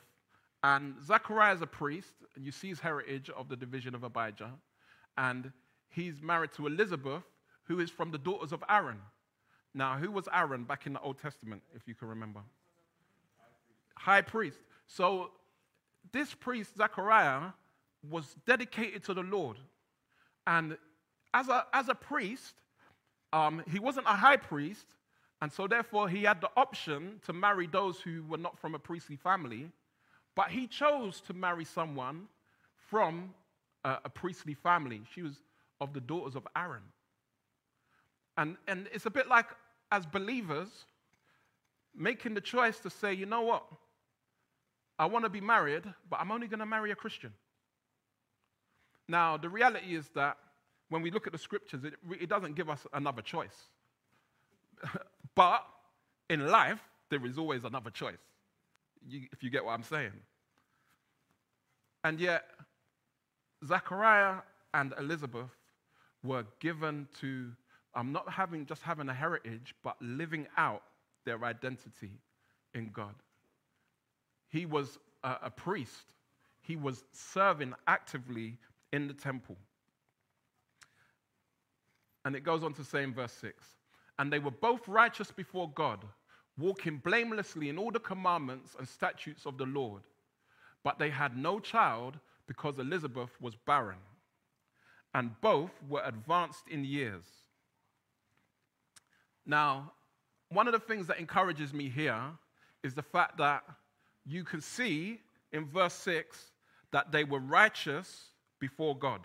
and 0.62 0.94
Zachariah 1.04 1.54
is 1.54 1.62
a 1.62 1.66
priest, 1.66 2.14
and 2.36 2.44
you 2.44 2.52
see 2.52 2.68
his 2.68 2.80
heritage 2.80 3.30
of 3.30 3.48
the 3.48 3.56
division 3.56 3.94
of 3.94 4.02
Abijah, 4.02 4.52
and 5.18 5.52
he's 5.90 6.22
married 6.22 6.52
to 6.52 6.66
Elizabeth, 6.66 7.22
who 7.64 7.80
is 7.80 7.90
from 7.90 8.10
the 8.10 8.18
daughters 8.18 8.52
of 8.52 8.62
Aaron. 8.68 9.00
Now, 9.74 9.96
who 9.96 10.10
was 10.10 10.28
Aaron 10.32 10.64
back 10.64 10.86
in 10.86 10.92
the 10.92 11.00
Old 11.00 11.18
Testament, 11.18 11.62
if 11.74 11.88
you 11.88 11.94
can 11.94 12.08
remember? 12.08 12.40
High 13.96 14.22
priest. 14.22 14.58
So, 14.86 15.30
this 16.12 16.34
priest, 16.34 16.76
Zachariah, 16.76 17.50
was 18.08 18.36
dedicated 18.46 19.02
to 19.04 19.14
the 19.14 19.22
Lord. 19.22 19.56
And 20.46 20.76
as 21.32 21.48
a, 21.48 21.66
as 21.72 21.88
a 21.88 21.94
priest, 21.94 22.54
um, 23.32 23.62
he 23.70 23.78
wasn't 23.78 24.06
a 24.06 24.10
high 24.14 24.36
priest, 24.36 24.86
and 25.44 25.52
so, 25.52 25.66
therefore, 25.66 26.08
he 26.08 26.22
had 26.22 26.40
the 26.40 26.48
option 26.56 27.20
to 27.26 27.34
marry 27.34 27.66
those 27.66 28.00
who 28.00 28.24
were 28.26 28.38
not 28.38 28.58
from 28.58 28.74
a 28.74 28.78
priestly 28.78 29.16
family, 29.16 29.68
but 30.34 30.48
he 30.48 30.66
chose 30.66 31.20
to 31.20 31.34
marry 31.34 31.66
someone 31.66 32.28
from 32.88 33.34
a, 33.84 33.98
a 34.06 34.08
priestly 34.08 34.54
family. 34.54 35.02
She 35.14 35.20
was 35.20 35.42
of 35.82 35.92
the 35.92 36.00
daughters 36.00 36.34
of 36.34 36.48
Aaron. 36.56 36.80
And, 38.38 38.56
and 38.68 38.88
it's 38.90 39.04
a 39.04 39.10
bit 39.10 39.28
like, 39.28 39.48
as 39.92 40.06
believers, 40.06 40.86
making 41.94 42.32
the 42.32 42.40
choice 42.40 42.78
to 42.78 42.88
say, 42.88 43.12
you 43.12 43.26
know 43.26 43.42
what? 43.42 43.66
I 44.98 45.04
want 45.04 45.26
to 45.26 45.28
be 45.28 45.42
married, 45.42 45.84
but 46.08 46.20
I'm 46.22 46.32
only 46.32 46.46
going 46.46 46.60
to 46.60 46.64
marry 46.64 46.90
a 46.90 46.96
Christian. 46.96 47.34
Now, 49.08 49.36
the 49.36 49.50
reality 49.50 49.94
is 49.94 50.08
that 50.14 50.38
when 50.88 51.02
we 51.02 51.10
look 51.10 51.26
at 51.26 51.34
the 51.34 51.38
scriptures, 51.38 51.84
it, 51.84 51.96
it 52.18 52.30
doesn't 52.30 52.54
give 52.54 52.70
us 52.70 52.86
another 52.94 53.20
choice. 53.20 53.68
But 55.34 55.64
in 56.30 56.46
life, 56.46 56.80
there 57.10 57.24
is 57.26 57.38
always 57.38 57.64
another 57.64 57.90
choice, 57.90 58.18
if 59.10 59.42
you 59.42 59.50
get 59.50 59.64
what 59.64 59.72
I'm 59.72 59.82
saying. 59.82 60.12
And 62.04 62.20
yet, 62.20 62.44
Zachariah 63.66 64.36
and 64.74 64.92
Elizabeth 64.98 65.50
were 66.22 66.44
given 66.60 67.08
to 67.20 67.50
um, 67.94 68.12
not 68.12 68.28
having 68.28 68.66
just 68.66 68.82
having 68.82 69.08
a 69.08 69.14
heritage, 69.14 69.74
but 69.82 69.96
living 70.00 70.46
out 70.56 70.82
their 71.24 71.42
identity 71.44 72.10
in 72.74 72.90
God. 72.92 73.14
He 74.48 74.66
was 74.66 74.98
a, 75.22 75.36
a 75.44 75.50
priest. 75.50 76.14
He 76.60 76.76
was 76.76 77.04
serving 77.12 77.74
actively 77.86 78.58
in 78.92 79.08
the 79.08 79.14
temple. 79.14 79.56
And 82.24 82.34
it 82.34 82.42
goes 82.42 82.62
on 82.62 82.72
to 82.74 82.84
say 82.84 83.02
in 83.02 83.12
verse 83.12 83.32
6 83.32 83.64
and 84.18 84.32
they 84.32 84.38
were 84.38 84.50
both 84.50 84.86
righteous 84.86 85.30
before 85.30 85.70
God, 85.74 86.04
walking 86.58 86.98
blamelessly 86.98 87.68
in 87.68 87.78
all 87.78 87.90
the 87.90 87.98
commandments 87.98 88.76
and 88.78 88.88
statutes 88.88 89.46
of 89.46 89.58
the 89.58 89.66
Lord. 89.66 90.02
But 90.82 90.98
they 90.98 91.10
had 91.10 91.36
no 91.36 91.58
child 91.58 92.18
because 92.46 92.78
Elizabeth 92.78 93.30
was 93.40 93.56
barren, 93.56 93.98
and 95.14 95.30
both 95.40 95.70
were 95.88 96.02
advanced 96.04 96.68
in 96.68 96.84
years. 96.84 97.24
Now, 99.46 99.92
one 100.50 100.66
of 100.66 100.72
the 100.72 100.78
things 100.78 101.06
that 101.08 101.18
encourages 101.18 101.72
me 101.72 101.88
here 101.88 102.20
is 102.82 102.94
the 102.94 103.02
fact 103.02 103.38
that 103.38 103.64
you 104.26 104.44
can 104.44 104.60
see 104.60 105.20
in 105.52 105.64
verse 105.66 105.94
6 105.94 106.50
that 106.92 107.10
they 107.10 107.24
were 107.24 107.40
righteous 107.40 108.24
before 108.60 108.96
God. 108.96 109.20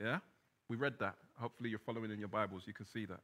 Yeah? 0.00 0.18
We 0.68 0.76
read 0.76 0.98
that. 1.00 1.16
Hopefully, 1.38 1.70
you're 1.70 1.78
following 1.78 2.10
in 2.10 2.18
your 2.18 2.28
Bibles, 2.28 2.62
you 2.66 2.72
can 2.72 2.86
see 2.86 3.04
that. 3.06 3.20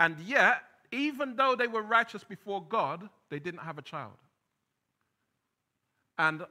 And 0.00 0.18
yet, 0.20 0.62
even 0.92 1.36
though 1.36 1.54
they 1.56 1.66
were 1.66 1.82
righteous 1.82 2.24
before 2.24 2.62
God, 2.62 3.08
they 3.30 3.38
didn't 3.38 3.60
have 3.60 3.78
a 3.78 3.82
child. 3.82 4.16
And 6.18 6.42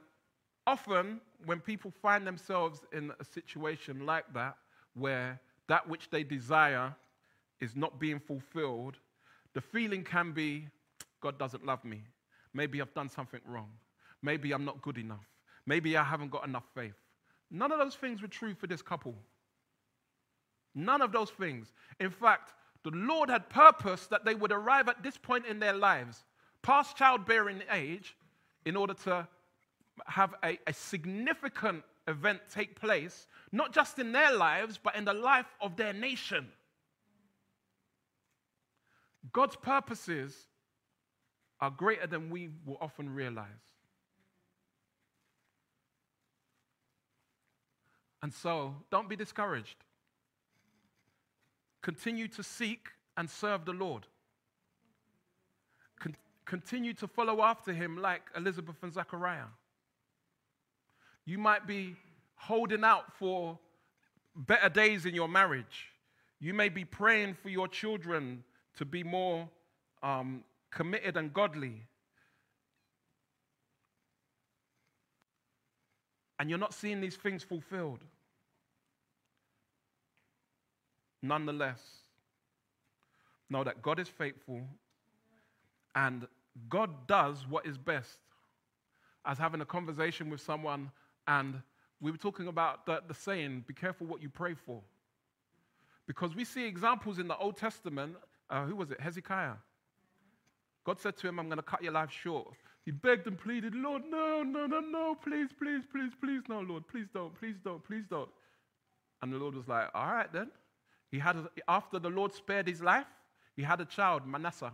often, 0.66 1.20
when 1.44 1.60
people 1.60 1.92
find 2.02 2.26
themselves 2.26 2.80
in 2.92 3.12
a 3.20 3.24
situation 3.24 4.06
like 4.06 4.24
that, 4.34 4.56
where 4.94 5.40
that 5.68 5.88
which 5.88 6.10
they 6.10 6.22
desire 6.22 6.94
is 7.60 7.76
not 7.76 7.98
being 7.98 8.18
fulfilled, 8.18 8.96
the 9.54 9.60
feeling 9.60 10.04
can 10.04 10.32
be 10.32 10.68
God 11.20 11.38
doesn't 11.38 11.64
love 11.64 11.84
me. 11.84 12.02
Maybe 12.54 12.80
I've 12.80 12.94
done 12.94 13.08
something 13.08 13.40
wrong. 13.46 13.70
Maybe 14.22 14.52
I'm 14.52 14.64
not 14.64 14.80
good 14.82 14.98
enough. 14.98 15.26
Maybe 15.66 15.96
I 15.96 16.04
haven't 16.04 16.30
got 16.30 16.46
enough 16.46 16.64
faith. 16.74 16.94
None 17.50 17.72
of 17.72 17.78
those 17.78 17.94
things 17.94 18.22
were 18.22 18.28
true 18.28 18.54
for 18.54 18.66
this 18.66 18.82
couple. 18.82 19.14
None 20.76 21.00
of 21.00 21.10
those 21.10 21.30
things. 21.30 21.72
In 21.98 22.10
fact, 22.10 22.52
the 22.84 22.90
Lord 22.90 23.30
had 23.30 23.48
purposed 23.48 24.10
that 24.10 24.26
they 24.26 24.34
would 24.34 24.52
arrive 24.52 24.88
at 24.88 25.02
this 25.02 25.16
point 25.16 25.46
in 25.46 25.58
their 25.58 25.72
lives, 25.72 26.22
past 26.60 26.96
childbearing 26.96 27.62
age, 27.72 28.14
in 28.66 28.76
order 28.76 28.92
to 28.92 29.26
have 30.04 30.34
a, 30.44 30.58
a, 30.66 30.74
significant 30.74 31.82
event 32.06 32.40
take 32.52 32.78
place, 32.78 33.26
not 33.50 33.72
just 33.72 33.98
in 33.98 34.12
their 34.12 34.36
lives, 34.36 34.78
but 34.80 34.94
in 34.94 35.06
the 35.06 35.14
life 35.14 35.46
of 35.62 35.76
their 35.76 35.94
nation. 35.94 36.46
God's 39.32 39.56
purposes 39.56 40.36
are 41.58 41.70
greater 41.70 42.06
than 42.06 42.28
we 42.28 42.50
will 42.66 42.76
often 42.82 43.14
realize. 43.14 43.48
And 48.22 48.32
so, 48.34 48.74
don't 48.90 49.08
be 49.08 49.16
discouraged. 49.16 49.85
Continue 51.86 52.26
to 52.26 52.42
seek 52.42 52.88
and 53.16 53.30
serve 53.30 53.64
the 53.64 53.72
Lord. 53.72 54.08
Con- 56.00 56.16
continue 56.44 56.92
to 56.94 57.06
follow 57.06 57.42
after 57.42 57.72
him 57.72 57.96
like 57.96 58.22
Elizabeth 58.36 58.74
and 58.82 58.92
Zachariah. 58.92 59.52
You 61.24 61.38
might 61.38 61.64
be 61.64 61.94
holding 62.34 62.82
out 62.82 63.16
for 63.16 63.56
better 64.34 64.68
days 64.68 65.06
in 65.06 65.14
your 65.14 65.28
marriage. 65.28 65.92
You 66.40 66.54
may 66.54 66.70
be 66.70 66.84
praying 66.84 67.34
for 67.40 67.50
your 67.50 67.68
children 67.68 68.42
to 68.78 68.84
be 68.84 69.04
more 69.04 69.48
um, 70.02 70.42
committed 70.72 71.16
and 71.16 71.32
godly. 71.32 71.84
And 76.40 76.50
you're 76.50 76.58
not 76.58 76.74
seeing 76.74 77.00
these 77.00 77.14
things 77.14 77.44
fulfilled. 77.44 78.00
Nonetheless, 81.22 81.80
know 83.48 83.64
that 83.64 83.82
God 83.82 83.98
is 83.98 84.08
faithful 84.08 84.60
and 85.94 86.26
God 86.68 87.06
does 87.06 87.46
what 87.48 87.66
is 87.66 87.78
best. 87.78 88.18
As 89.24 89.38
having 89.38 89.60
a 89.60 89.64
conversation 89.64 90.30
with 90.30 90.40
someone, 90.40 90.90
and 91.26 91.60
we 92.00 92.10
were 92.10 92.16
talking 92.16 92.46
about 92.46 92.86
the, 92.86 93.02
the 93.08 93.14
saying, 93.14 93.64
be 93.66 93.74
careful 93.74 94.06
what 94.06 94.22
you 94.22 94.28
pray 94.28 94.54
for. 94.54 94.80
Because 96.06 96.36
we 96.36 96.44
see 96.44 96.64
examples 96.64 97.18
in 97.18 97.26
the 97.26 97.36
Old 97.36 97.56
Testament. 97.56 98.14
Uh, 98.48 98.64
who 98.64 98.76
was 98.76 98.92
it? 98.92 99.00
Hezekiah. 99.00 99.54
God 100.84 101.00
said 101.00 101.16
to 101.16 101.28
him, 101.28 101.40
I'm 101.40 101.46
going 101.46 101.56
to 101.56 101.64
cut 101.64 101.82
your 101.82 101.92
life 101.92 102.10
short. 102.12 102.46
He 102.84 102.92
begged 102.92 103.26
and 103.26 103.36
pleaded, 103.36 103.74
Lord, 103.74 104.02
no, 104.08 104.44
no, 104.44 104.66
no, 104.66 104.78
no, 104.78 105.16
please, 105.16 105.48
please, 105.60 105.82
please, 105.90 106.12
please, 106.20 106.42
no, 106.48 106.60
Lord, 106.60 106.86
please 106.86 107.06
don't, 107.12 107.34
please 107.36 107.56
don't, 107.64 107.82
please 107.84 108.04
don't. 108.08 108.28
And 109.22 109.32
the 109.32 109.38
Lord 109.38 109.56
was 109.56 109.66
like, 109.66 109.88
all 109.92 110.06
right 110.06 110.32
then. 110.32 110.48
He 111.10 111.18
had, 111.18 111.36
after 111.68 111.98
the 111.98 112.10
Lord 112.10 112.34
spared 112.34 112.66
his 112.66 112.80
life, 112.80 113.06
he 113.54 113.62
had 113.62 113.80
a 113.80 113.84
child, 113.84 114.26
Manasseh. 114.26 114.72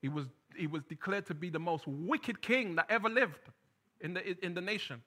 He 0.00 0.08
was, 0.08 0.26
he 0.56 0.66
was 0.66 0.82
declared 0.84 1.26
to 1.26 1.34
be 1.34 1.50
the 1.50 1.58
most 1.58 1.86
wicked 1.86 2.40
king 2.42 2.76
that 2.76 2.86
ever 2.88 3.08
lived 3.08 3.40
in 4.00 4.14
the, 4.14 4.44
in 4.44 4.54
the 4.54 4.60
nation. 4.60 5.02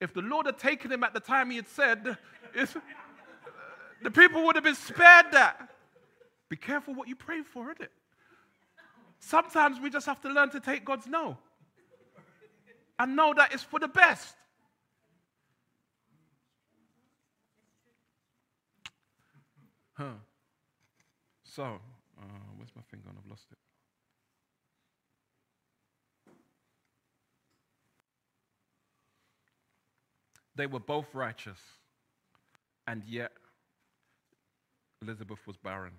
If 0.00 0.12
the 0.12 0.22
Lord 0.22 0.46
had 0.46 0.58
taken 0.58 0.92
him 0.92 1.04
at 1.04 1.14
the 1.14 1.20
time 1.20 1.50
he 1.50 1.56
had 1.56 1.68
said, 1.68 2.16
the 4.02 4.10
people 4.10 4.44
would 4.44 4.54
have 4.54 4.64
been 4.64 4.74
spared 4.74 5.26
that. 5.32 5.70
Be 6.48 6.56
careful 6.56 6.94
what 6.94 7.08
you 7.08 7.16
pray 7.16 7.42
for, 7.42 7.70
isn't 7.70 7.82
it? 7.82 7.92
Sometimes 9.18 9.80
we 9.80 9.88
just 9.90 10.06
have 10.06 10.20
to 10.20 10.28
learn 10.28 10.50
to 10.50 10.60
take 10.60 10.84
God's 10.84 11.06
no 11.06 11.38
and 12.98 13.16
know 13.16 13.34
that 13.34 13.52
it's 13.52 13.62
for 13.62 13.80
the 13.80 13.88
best. 13.88 14.36
Huh. 19.94 20.18
So, 21.44 21.62
uh, 21.62 22.24
where's 22.56 22.70
my 22.74 22.82
finger? 22.90 23.08
I've 23.08 23.30
lost 23.30 23.46
it. 23.50 23.58
They 30.56 30.66
were 30.66 30.80
both 30.80 31.14
righteous, 31.14 31.58
and 32.86 33.02
yet 33.04 33.32
Elizabeth 35.02 35.40
was 35.46 35.56
barren 35.56 35.92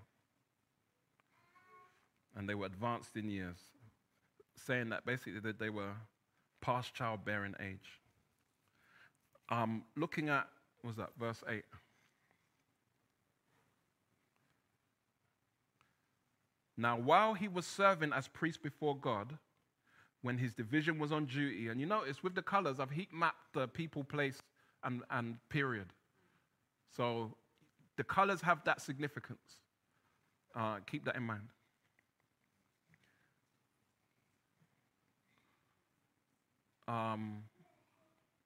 and 2.35 2.49
they 2.49 2.55
were 2.55 2.65
advanced 2.65 3.15
in 3.15 3.29
years, 3.29 3.57
saying 4.57 4.89
that 4.89 5.05
basically 5.05 5.39
that 5.39 5.59
they 5.59 5.69
were 5.69 5.93
past 6.61 6.93
childbearing 6.93 7.55
age. 7.59 8.01
Um, 9.49 9.83
looking 9.95 10.29
at, 10.29 10.47
was 10.83 10.95
that 10.97 11.09
verse 11.19 11.43
8? 11.47 11.63
Now, 16.77 16.97
while 16.97 17.33
he 17.33 17.47
was 17.47 17.65
serving 17.65 18.11
as 18.11 18.27
priest 18.27 18.61
before 18.61 18.97
God, 18.97 19.37
when 20.21 20.37
his 20.37 20.53
division 20.53 20.99
was 20.99 21.11
on 21.11 21.25
duty, 21.25 21.69
and 21.69 21.79
you 21.79 21.85
notice 21.85 22.23
with 22.23 22.35
the 22.35 22.41
colors, 22.41 22.79
I've 22.79 22.91
heat 22.91 23.13
mapped 23.13 23.53
the 23.53 23.67
people, 23.67 24.03
place, 24.03 24.41
and, 24.83 25.03
and 25.09 25.37
period. 25.49 25.87
So 26.95 27.35
the 27.95 28.03
colors 28.03 28.41
have 28.41 28.63
that 28.65 28.81
significance. 28.81 29.59
Uh, 30.55 30.77
keep 30.85 31.05
that 31.05 31.15
in 31.15 31.23
mind. 31.23 31.47
Um, 36.87 37.43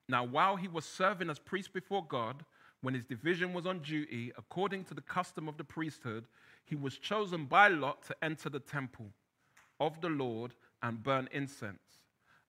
now, 0.08 0.24
while 0.24 0.56
he 0.56 0.68
was 0.68 0.86
serving 0.86 1.30
as 1.30 1.40
priest 1.40 1.74
before 1.74 2.06
God, 2.06 2.44
when 2.82 2.94
his 2.94 3.04
division 3.04 3.54
was 3.54 3.66
on 3.66 3.80
duty, 3.80 4.32
according 4.38 4.86
to 4.86 4.94
the 4.94 5.02
custom 5.02 5.48
of 5.48 5.58
the 5.58 5.64
priesthood, 5.64 6.26
he 6.70 6.76
was 6.76 6.98
chosen 6.98 7.46
by 7.46 7.68
lot 7.68 8.04
to 8.04 8.16
enter 8.22 8.50
the 8.50 8.60
temple 8.60 9.08
of 9.80 10.00
the 10.02 10.10
Lord 10.10 10.54
and 10.84 11.02
burn 11.02 11.28
incense. 11.32 12.00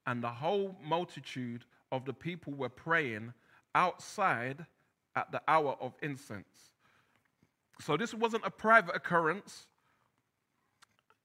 And 0.06 0.22
the 0.22 0.28
whole 0.28 0.76
multitude 0.82 1.64
of 1.90 2.04
the 2.04 2.12
people 2.12 2.52
were 2.52 2.68
praying 2.68 3.32
outside 3.74 4.66
at 5.16 5.32
the 5.32 5.40
hour 5.48 5.76
of 5.80 5.94
incense. 6.02 6.72
So, 7.80 7.96
this 7.96 8.12
wasn't 8.12 8.44
a 8.44 8.50
private 8.50 8.94
occurrence. 8.94 9.66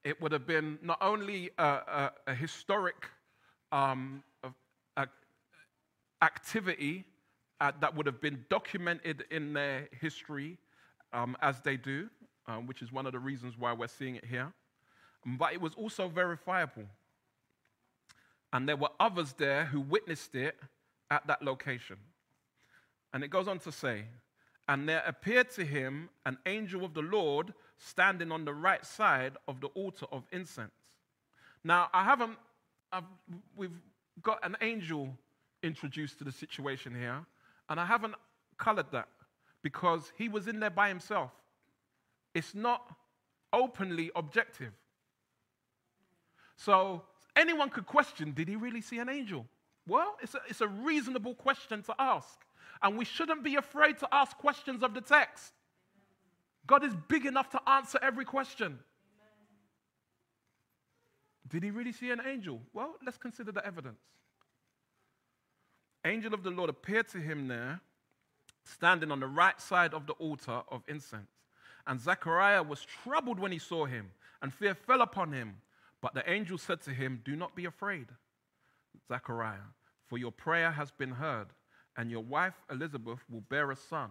It 0.04 0.20
would 0.22 0.32
have 0.32 0.46
been 0.46 0.78
not 0.82 0.98
only 1.02 1.50
a, 1.58 1.64
a, 1.64 2.12
a 2.28 2.34
historic 2.34 3.06
um, 3.72 4.22
activity 6.22 7.04
uh, 7.60 7.72
that 7.80 7.94
would 7.94 8.06
have 8.06 8.20
been 8.20 8.44
documented 8.48 9.24
in 9.30 9.52
their 9.52 9.88
history 10.00 10.58
um, 11.12 11.36
as 11.40 11.60
they 11.60 11.76
do, 11.76 12.08
um, 12.48 12.66
which 12.66 12.82
is 12.82 12.92
one 12.92 13.06
of 13.06 13.12
the 13.12 13.18
reasons 13.18 13.54
why 13.58 13.72
we're 13.72 13.88
seeing 13.88 14.16
it 14.16 14.24
here. 14.24 14.52
But 15.24 15.52
it 15.52 15.60
was 15.60 15.74
also 15.74 16.08
verifiable. 16.08 16.84
And 18.52 18.68
there 18.68 18.76
were 18.76 18.90
others 19.00 19.34
there 19.36 19.64
who 19.66 19.80
witnessed 19.80 20.34
it 20.34 20.56
at 21.10 21.26
that 21.26 21.42
location. 21.42 21.96
And 23.12 23.24
it 23.24 23.28
goes 23.28 23.48
on 23.48 23.58
to 23.60 23.72
say, 23.72 24.04
and 24.68 24.88
there 24.88 25.02
appeared 25.06 25.50
to 25.52 25.64
him 25.64 26.08
an 26.24 26.38
angel 26.46 26.84
of 26.84 26.94
the 26.94 27.02
Lord 27.02 27.54
standing 27.78 28.32
on 28.32 28.44
the 28.44 28.54
right 28.54 28.84
side 28.84 29.36
of 29.46 29.60
the 29.60 29.68
altar 29.68 30.06
of 30.10 30.24
incense. 30.32 30.72
Now, 31.62 31.88
I 31.92 32.04
haven't, 32.04 32.36
I've, 32.92 33.04
we've 33.56 33.78
got 34.22 34.44
an 34.44 34.56
angel 34.60 35.16
introduced 35.62 36.18
to 36.18 36.24
the 36.24 36.32
situation 36.32 36.94
here, 36.94 37.24
and 37.68 37.80
I 37.80 37.86
haven't 37.86 38.14
colored 38.58 38.86
that 38.92 39.08
because 39.62 40.12
he 40.16 40.28
was 40.28 40.48
in 40.48 40.60
there 40.60 40.70
by 40.70 40.88
himself. 40.88 41.32
It's 42.36 42.54
not 42.54 42.94
openly 43.52 44.10
objective. 44.14 44.72
So 46.56 47.02
anyone 47.34 47.70
could 47.70 47.86
question 47.86 48.32
did 48.32 48.48
he 48.48 48.56
really 48.56 48.80
see 48.80 48.98
an 48.98 49.08
angel? 49.08 49.46
Well, 49.88 50.16
it's 50.22 50.34
a, 50.34 50.40
it's 50.48 50.60
a 50.60 50.68
reasonable 50.68 51.34
question 51.34 51.82
to 51.84 51.94
ask. 51.98 52.38
And 52.82 52.98
we 52.98 53.04
shouldn't 53.04 53.42
be 53.42 53.56
afraid 53.56 53.98
to 53.98 54.08
ask 54.12 54.36
questions 54.36 54.82
of 54.82 54.92
the 54.92 55.00
text. 55.00 55.52
God 56.66 56.84
is 56.84 56.94
big 57.08 57.24
enough 57.24 57.48
to 57.50 57.60
answer 57.68 57.98
every 58.02 58.24
question. 58.24 58.78
Did 61.48 61.62
he 61.62 61.70
really 61.70 61.92
see 61.92 62.10
an 62.10 62.20
angel? 62.26 62.60
Well, 62.74 62.96
let's 63.04 63.16
consider 63.16 63.52
the 63.52 63.64
evidence 63.64 64.00
angel 66.06 66.32
of 66.32 66.42
the 66.42 66.50
Lord 66.50 66.70
appeared 66.70 67.08
to 67.08 67.18
him 67.18 67.48
there, 67.48 67.80
standing 68.64 69.10
on 69.10 69.20
the 69.20 69.26
right 69.26 69.60
side 69.60 69.92
of 69.92 70.06
the 70.06 70.12
altar 70.14 70.62
of 70.68 70.82
incense. 70.88 71.35
And 71.86 72.00
Zechariah 72.00 72.62
was 72.62 72.84
troubled 72.84 73.38
when 73.38 73.52
he 73.52 73.58
saw 73.58 73.86
him, 73.86 74.10
and 74.42 74.52
fear 74.52 74.74
fell 74.74 75.02
upon 75.02 75.32
him. 75.32 75.56
But 76.00 76.14
the 76.14 76.28
angel 76.30 76.58
said 76.58 76.80
to 76.82 76.90
him, 76.90 77.22
Do 77.24 77.36
not 77.36 77.54
be 77.54 77.64
afraid, 77.64 78.06
Zechariah, 79.08 79.68
for 80.06 80.18
your 80.18 80.32
prayer 80.32 80.70
has 80.70 80.90
been 80.90 81.12
heard, 81.12 81.48
and 81.96 82.10
your 82.10 82.22
wife 82.22 82.54
Elizabeth 82.70 83.20
will 83.30 83.42
bear 83.42 83.70
a 83.70 83.76
son, 83.76 84.10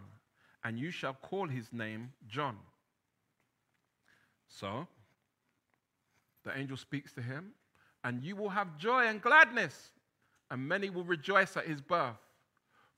and 0.63 0.79
you 0.79 0.89
shall 0.89 1.13
call 1.13 1.47
his 1.47 1.71
name 1.71 2.11
John. 2.27 2.57
So, 4.47 4.87
the 6.43 6.57
angel 6.57 6.77
speaks 6.77 7.13
to 7.13 7.21
him, 7.21 7.51
and 8.03 8.23
you 8.23 8.35
will 8.35 8.49
have 8.49 8.77
joy 8.77 9.05
and 9.05 9.21
gladness 9.21 9.91
and 10.51 10.67
many 10.67 10.89
will 10.89 11.03
rejoice 11.03 11.57
at 11.57 11.65
his 11.65 11.81
birth. 11.81 12.17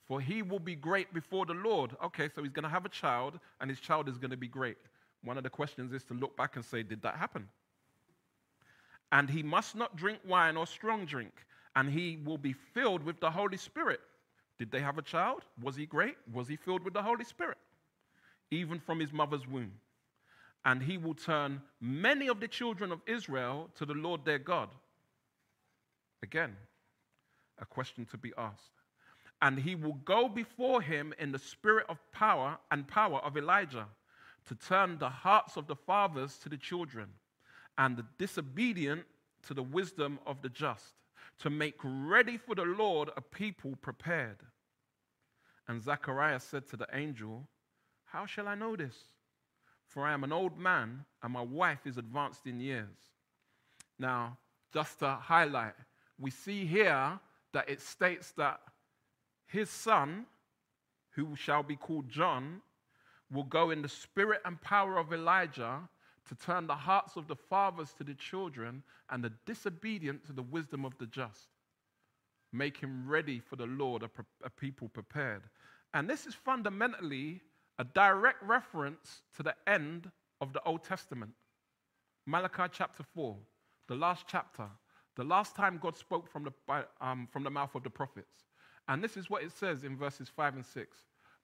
For 0.07 0.21
he 0.21 0.41
will 0.41 0.59
be 0.59 0.75
great 0.75 1.13
before 1.13 1.45
the 1.45 1.53
Lord. 1.53 1.95
Okay, 2.03 2.29
so 2.33 2.41
he's 2.41 2.53
going 2.53 2.63
to 2.63 2.69
have 2.69 2.85
a 2.85 2.89
child, 2.89 3.39
and 3.59 3.69
his 3.69 3.79
child 3.79 4.07
is 4.07 4.17
going 4.17 4.31
to 4.31 4.37
be 4.37 4.47
great. 4.47 4.77
One 5.23 5.37
of 5.37 5.43
the 5.43 5.49
questions 5.49 5.91
is 5.91 6.03
to 6.05 6.13
look 6.13 6.37
back 6.37 6.55
and 6.55 6.63
say, 6.63 6.83
Did 6.83 7.01
that 7.01 7.15
happen? 7.15 7.47
And 9.11 9.29
he 9.29 9.43
must 9.43 9.75
not 9.75 9.95
drink 9.95 10.19
wine 10.25 10.55
or 10.57 10.65
strong 10.65 11.05
drink, 11.05 11.33
and 11.75 11.89
he 11.89 12.19
will 12.23 12.37
be 12.37 12.53
filled 12.53 13.03
with 13.03 13.19
the 13.19 13.31
Holy 13.31 13.57
Spirit. 13.57 13.99
Did 14.57 14.71
they 14.71 14.81
have 14.81 14.97
a 14.97 15.01
child? 15.01 15.43
Was 15.61 15.75
he 15.75 15.85
great? 15.85 16.15
Was 16.33 16.47
he 16.47 16.55
filled 16.55 16.83
with 16.83 16.93
the 16.93 17.01
Holy 17.01 17.25
Spirit? 17.25 17.57
Even 18.49 18.79
from 18.79 18.99
his 18.99 19.13
mother's 19.13 19.47
womb. 19.47 19.73
And 20.65 20.81
he 20.81 20.97
will 20.97 21.13
turn 21.13 21.61
many 21.79 22.27
of 22.27 22.39
the 22.39 22.47
children 22.47 22.91
of 22.91 23.01
Israel 23.05 23.69
to 23.75 23.85
the 23.85 23.93
Lord 23.93 24.25
their 24.25 24.39
God. 24.39 24.69
Again, 26.23 26.55
a 27.59 27.65
question 27.65 28.05
to 28.11 28.17
be 28.17 28.33
asked. 28.37 28.76
And 29.41 29.59
he 29.59 29.75
will 29.75 29.99
go 30.05 30.27
before 30.27 30.81
him 30.81 31.13
in 31.19 31.31
the 31.31 31.39
spirit 31.39 31.85
of 31.89 31.99
power 32.11 32.57
and 32.71 32.87
power 32.87 33.19
of 33.19 33.37
Elijah 33.37 33.87
to 34.47 34.55
turn 34.55 34.97
the 34.97 35.09
hearts 35.09 35.57
of 35.57 35.67
the 35.67 35.75
fathers 35.75 36.37
to 36.39 36.49
the 36.49 36.57
children 36.57 37.07
and 37.77 37.97
the 37.97 38.05
disobedient 38.17 39.03
to 39.47 39.53
the 39.53 39.63
wisdom 39.63 40.19
of 40.25 40.41
the 40.41 40.49
just, 40.49 40.95
to 41.39 41.49
make 41.49 41.75
ready 41.83 42.37
for 42.37 42.55
the 42.55 42.63
Lord 42.63 43.09
a 43.15 43.21
people 43.21 43.75
prepared. 43.81 44.37
And 45.67 45.81
Zechariah 45.81 46.39
said 46.39 46.67
to 46.69 46.77
the 46.77 46.87
angel, 46.93 47.47
How 48.05 48.25
shall 48.25 48.47
I 48.47 48.55
know 48.55 48.75
this? 48.75 48.95
For 49.87 50.05
I 50.05 50.13
am 50.13 50.23
an 50.23 50.33
old 50.33 50.57
man, 50.57 51.05
and 51.21 51.33
my 51.33 51.41
wife 51.41 51.85
is 51.85 51.97
advanced 51.97 52.47
in 52.47 52.59
years. 52.59 52.97
Now, 53.99 54.37
just 54.73 54.99
to 54.99 55.15
highlight, 55.15 55.73
we 56.19 56.31
see 56.31 56.65
here 56.65 57.19
that 57.53 57.69
it 57.69 57.81
states 57.81 58.31
that 58.37 58.59
his 59.47 59.69
son, 59.69 60.25
who 61.11 61.35
shall 61.35 61.63
be 61.63 61.75
called 61.75 62.09
John, 62.09 62.61
will 63.31 63.43
go 63.43 63.71
in 63.71 63.81
the 63.81 63.89
spirit 63.89 64.41
and 64.45 64.61
power 64.61 64.97
of 64.97 65.11
Elijah 65.11 65.79
to 66.27 66.35
turn 66.35 66.67
the 66.67 66.75
hearts 66.75 67.15
of 67.15 67.27
the 67.27 67.35
fathers 67.35 67.93
to 67.93 68.03
the 68.03 68.13
children 68.13 68.83
and 69.09 69.23
the 69.23 69.31
disobedient 69.45 70.25
to 70.25 70.33
the 70.33 70.43
wisdom 70.43 70.85
of 70.85 70.97
the 70.97 71.07
just. 71.07 71.47
Make 72.51 72.77
him 72.77 73.07
ready 73.07 73.39
for 73.39 73.55
the 73.55 73.65
Lord 73.65 74.03
a, 74.03 74.09
a 74.43 74.49
people 74.49 74.89
prepared. 74.89 75.43
And 75.93 76.09
this 76.09 76.25
is 76.25 76.33
fundamentally 76.33 77.41
a 77.79 77.83
direct 77.83 78.43
reference 78.43 79.21
to 79.35 79.43
the 79.43 79.55
end 79.65 80.11
of 80.41 80.53
the 80.53 80.61
Old 80.63 80.83
Testament. 80.83 81.31
Malachi 82.25 82.63
chapter 82.71 83.03
4, 83.15 83.37
the 83.87 83.95
last 83.95 84.25
chapter, 84.27 84.67
the 85.15 85.23
last 85.23 85.55
time 85.55 85.79
God 85.81 85.95
spoke 85.95 86.29
from 86.29 86.43
the, 86.43 86.85
um, 86.99 87.27
from 87.31 87.43
the 87.43 87.49
mouth 87.49 87.73
of 87.75 87.83
the 87.83 87.89
prophets. 87.89 88.46
And 88.87 89.03
this 89.03 89.17
is 89.17 89.29
what 89.29 89.43
it 89.43 89.51
says 89.51 89.83
in 89.83 89.97
verses 89.97 90.29
5 90.29 90.55
and 90.55 90.65
6 90.65 90.97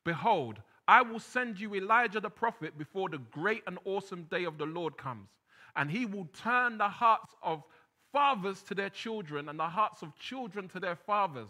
Behold, 0.03 0.61
I 0.87 1.01
will 1.01 1.19
send 1.19 1.59
you 1.59 1.75
Elijah 1.75 2.19
the 2.19 2.29
prophet 2.29 2.77
before 2.77 3.09
the 3.09 3.17
great 3.17 3.63
and 3.67 3.77
awesome 3.85 4.23
day 4.23 4.43
of 4.43 4.57
the 4.57 4.65
Lord 4.65 4.97
comes. 4.97 5.29
And 5.75 5.89
he 5.89 6.05
will 6.05 6.27
turn 6.33 6.77
the 6.77 6.89
hearts 6.89 7.33
of 7.41 7.63
fathers 8.11 8.61
to 8.63 8.75
their 8.75 8.89
children 8.89 9.49
and 9.49 9.59
the 9.59 9.67
hearts 9.67 10.01
of 10.01 10.15
children 10.17 10.67
to 10.69 10.79
their 10.79 10.95
fathers, 10.95 11.49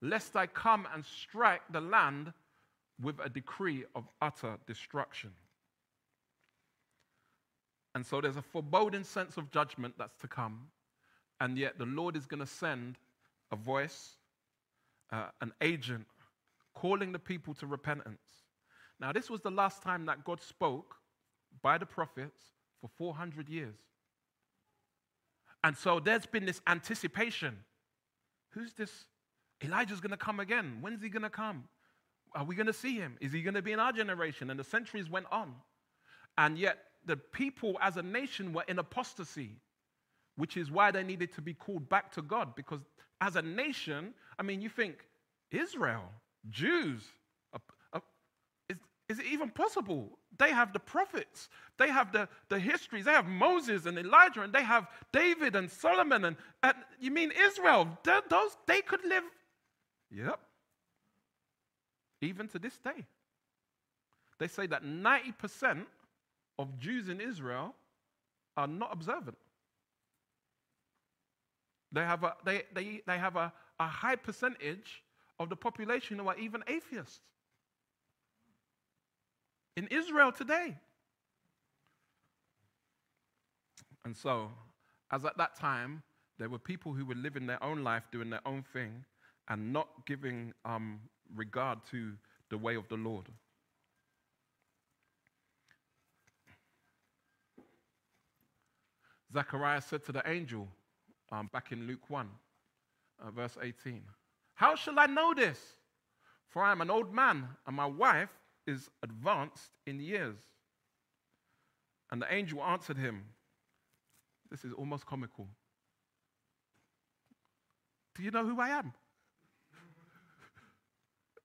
lest 0.00 0.34
I 0.34 0.46
come 0.46 0.88
and 0.92 1.04
strike 1.04 1.62
the 1.70 1.80
land 1.80 2.32
with 3.00 3.20
a 3.22 3.28
decree 3.28 3.84
of 3.94 4.08
utter 4.20 4.58
destruction. 4.66 5.30
And 7.94 8.04
so 8.04 8.20
there's 8.20 8.36
a 8.36 8.42
foreboding 8.42 9.04
sense 9.04 9.36
of 9.36 9.50
judgment 9.50 9.94
that's 9.98 10.16
to 10.18 10.28
come, 10.28 10.68
and 11.40 11.56
yet 11.56 11.78
the 11.78 11.86
Lord 11.86 12.16
is 12.16 12.26
going 12.26 12.40
to 12.40 12.46
send 12.46 12.98
a 13.52 13.56
voice, 13.56 14.17
uh, 15.12 15.26
an 15.40 15.52
agent, 15.60 16.06
calling 16.74 17.12
the 17.12 17.18
people 17.18 17.54
to 17.54 17.66
repentance. 17.66 18.22
Now, 19.00 19.12
this 19.12 19.30
was 19.30 19.40
the 19.40 19.50
last 19.50 19.82
time 19.82 20.06
that 20.06 20.24
God 20.24 20.40
spoke 20.40 20.96
by 21.62 21.78
the 21.78 21.86
prophets 21.86 22.40
for 22.80 22.88
400 22.96 23.48
years. 23.48 23.76
And 25.64 25.76
so 25.76 26.00
there's 26.00 26.26
been 26.26 26.44
this 26.44 26.60
anticipation. 26.66 27.56
Who's 28.50 28.72
this? 28.74 29.06
Elijah's 29.62 30.00
going 30.00 30.10
to 30.10 30.16
come 30.16 30.40
again. 30.40 30.78
When's 30.80 31.02
he 31.02 31.08
going 31.08 31.22
to 31.22 31.30
come? 31.30 31.64
Are 32.34 32.44
we 32.44 32.54
going 32.54 32.66
to 32.66 32.72
see 32.72 32.94
him? 32.94 33.16
Is 33.20 33.32
he 33.32 33.42
going 33.42 33.54
to 33.54 33.62
be 33.62 33.72
in 33.72 33.80
our 33.80 33.92
generation? 33.92 34.50
And 34.50 34.58
the 34.58 34.64
centuries 34.64 35.10
went 35.10 35.26
on. 35.32 35.54
And 36.36 36.58
yet, 36.58 36.78
the 37.04 37.16
people 37.16 37.76
as 37.80 37.96
a 37.96 38.02
nation 38.02 38.52
were 38.52 38.64
in 38.68 38.78
apostasy, 38.78 39.56
which 40.36 40.56
is 40.56 40.70
why 40.70 40.90
they 40.90 41.02
needed 41.02 41.32
to 41.34 41.40
be 41.40 41.54
called 41.54 41.88
back 41.88 42.12
to 42.12 42.22
God. 42.22 42.54
Because 42.54 42.80
as 43.20 43.36
a 43.36 43.42
nation, 43.42 44.14
I 44.38 44.42
mean, 44.42 44.60
you 44.60 44.68
think 44.68 45.04
Israel, 45.50 46.04
Jews, 46.50 47.02
uh, 47.52 47.58
uh, 47.92 48.00
it 48.68 49.18
even 49.30 49.50
possible? 49.50 50.18
They 50.38 50.50
have 50.50 50.72
the 50.72 50.78
prophets, 50.78 51.48
they 51.78 51.88
have 51.88 52.12
the, 52.12 52.28
the 52.48 52.58
histories, 52.58 53.06
they 53.06 53.12
have 53.12 53.26
Moses 53.26 53.86
and 53.86 53.98
Elijah, 53.98 54.42
and 54.42 54.52
they 54.52 54.62
have 54.62 54.86
David 55.12 55.56
and 55.56 55.70
Solomon. 55.70 56.24
And, 56.24 56.36
and 56.62 56.76
you 57.00 57.10
mean 57.10 57.32
Israel? 57.32 57.88
Those, 58.04 58.56
they 58.66 58.82
could 58.82 59.04
live. 59.04 59.24
Yep. 60.10 60.38
Even 62.20 62.48
to 62.48 62.58
this 62.58 62.78
day. 62.78 63.06
They 64.38 64.48
say 64.48 64.66
that 64.68 64.84
90% 64.84 65.84
of 66.58 66.78
Jews 66.78 67.08
in 67.08 67.20
Israel 67.20 67.74
are 68.56 68.66
not 68.66 68.92
observant. 68.92 69.36
They 71.92 72.02
have 72.02 72.24
a, 72.24 72.34
they, 72.44 72.62
they, 72.74 73.02
they 73.06 73.18
have 73.18 73.36
a, 73.36 73.52
a 73.80 73.86
high 73.86 74.16
percentage 74.16 75.02
of 75.38 75.48
the 75.48 75.56
population 75.56 76.18
who 76.18 76.28
are 76.28 76.36
even 76.36 76.62
atheists. 76.66 77.20
In 79.76 79.86
Israel 79.88 80.32
today. 80.32 80.76
And 84.04 84.16
so, 84.16 84.50
as 85.12 85.24
at 85.24 85.36
that 85.38 85.56
time, 85.56 86.02
there 86.38 86.48
were 86.48 86.58
people 86.58 86.92
who 86.92 87.04
were 87.04 87.14
living 87.14 87.46
their 87.46 87.62
own 87.62 87.84
life, 87.84 88.04
doing 88.10 88.30
their 88.30 88.46
own 88.46 88.64
thing, 88.72 89.04
and 89.48 89.72
not 89.72 89.88
giving 90.06 90.52
um, 90.64 91.00
regard 91.34 91.78
to 91.90 92.12
the 92.50 92.58
way 92.58 92.74
of 92.74 92.88
the 92.88 92.96
Lord. 92.96 93.26
Zechariah 99.32 99.82
said 99.82 100.04
to 100.06 100.12
the 100.12 100.22
angel, 100.28 100.68
um, 101.30 101.48
back 101.52 101.72
in 101.72 101.86
Luke 101.86 102.08
1, 102.08 102.28
uh, 103.20 103.30
verse 103.30 103.56
18, 103.60 104.02
How 104.54 104.74
shall 104.74 104.98
I 104.98 105.06
know 105.06 105.34
this? 105.34 105.58
For 106.48 106.62
I 106.62 106.72
am 106.72 106.80
an 106.80 106.90
old 106.90 107.12
man, 107.12 107.46
and 107.66 107.76
my 107.76 107.86
wife 107.86 108.30
is 108.66 108.88
advanced 109.02 109.72
in 109.86 110.00
years. 110.00 110.36
And 112.10 112.22
the 112.22 112.32
angel 112.32 112.62
answered 112.62 112.96
him, 112.96 113.24
This 114.50 114.64
is 114.64 114.72
almost 114.72 115.04
comical. 115.04 115.46
Do 118.16 118.22
you 118.22 118.30
know 118.30 118.44
who 118.44 118.60
I 118.60 118.70
am? 118.70 118.92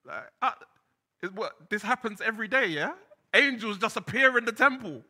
Like, 0.06 0.24
uh, 0.42 0.52
what, 1.34 1.54
this 1.70 1.82
happens 1.82 2.20
every 2.20 2.50
day, 2.50 2.66
yeah? 2.68 2.92
Angels 3.34 3.78
just 3.78 3.96
appear 3.96 4.38
in 4.38 4.44
the 4.44 4.52
temple. 4.52 5.02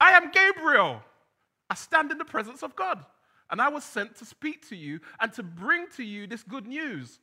I 0.00 0.12
am 0.12 0.30
Gabriel. 0.30 1.02
I 1.68 1.74
stand 1.74 2.10
in 2.10 2.16
the 2.18 2.24
presence 2.24 2.62
of 2.62 2.74
God. 2.74 3.04
And 3.50 3.60
I 3.60 3.68
was 3.68 3.84
sent 3.84 4.16
to 4.16 4.24
speak 4.24 4.68
to 4.68 4.76
you 4.76 5.00
and 5.20 5.32
to 5.34 5.42
bring 5.42 5.86
to 5.96 6.04
you 6.04 6.26
this 6.26 6.42
good 6.42 6.66
news. 6.66 7.18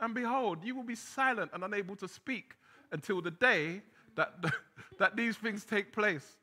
And 0.00 0.14
behold, 0.14 0.64
you 0.64 0.74
will 0.74 0.82
be 0.82 0.96
silent 0.96 1.52
and 1.54 1.62
unable 1.62 1.96
to 1.96 2.08
speak 2.08 2.54
until 2.90 3.22
the 3.22 3.30
day 3.30 3.82
that, 4.16 4.34
that 4.98 5.16
these 5.16 5.36
things 5.36 5.64
take 5.64 5.92
place. 5.92 6.36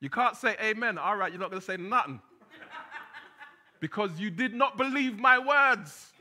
You 0.00 0.10
can't 0.10 0.36
say 0.36 0.56
amen. 0.62 0.98
All 0.98 1.16
right, 1.16 1.32
you're 1.32 1.40
not 1.40 1.50
going 1.50 1.60
to 1.60 1.66
say 1.66 1.78
nothing. 1.78 2.20
because 3.80 4.20
you 4.20 4.30
did 4.30 4.52
not 4.52 4.76
believe 4.76 5.18
my 5.18 5.38
words 5.38 6.12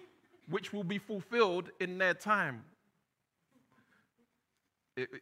which 0.50 0.72
will 0.72 0.84
be 0.84 0.98
fulfilled 0.98 1.72
in 1.80 1.98
their 1.98 2.14
time. 2.14 2.64
It, 4.96 5.10
it, 5.12 5.22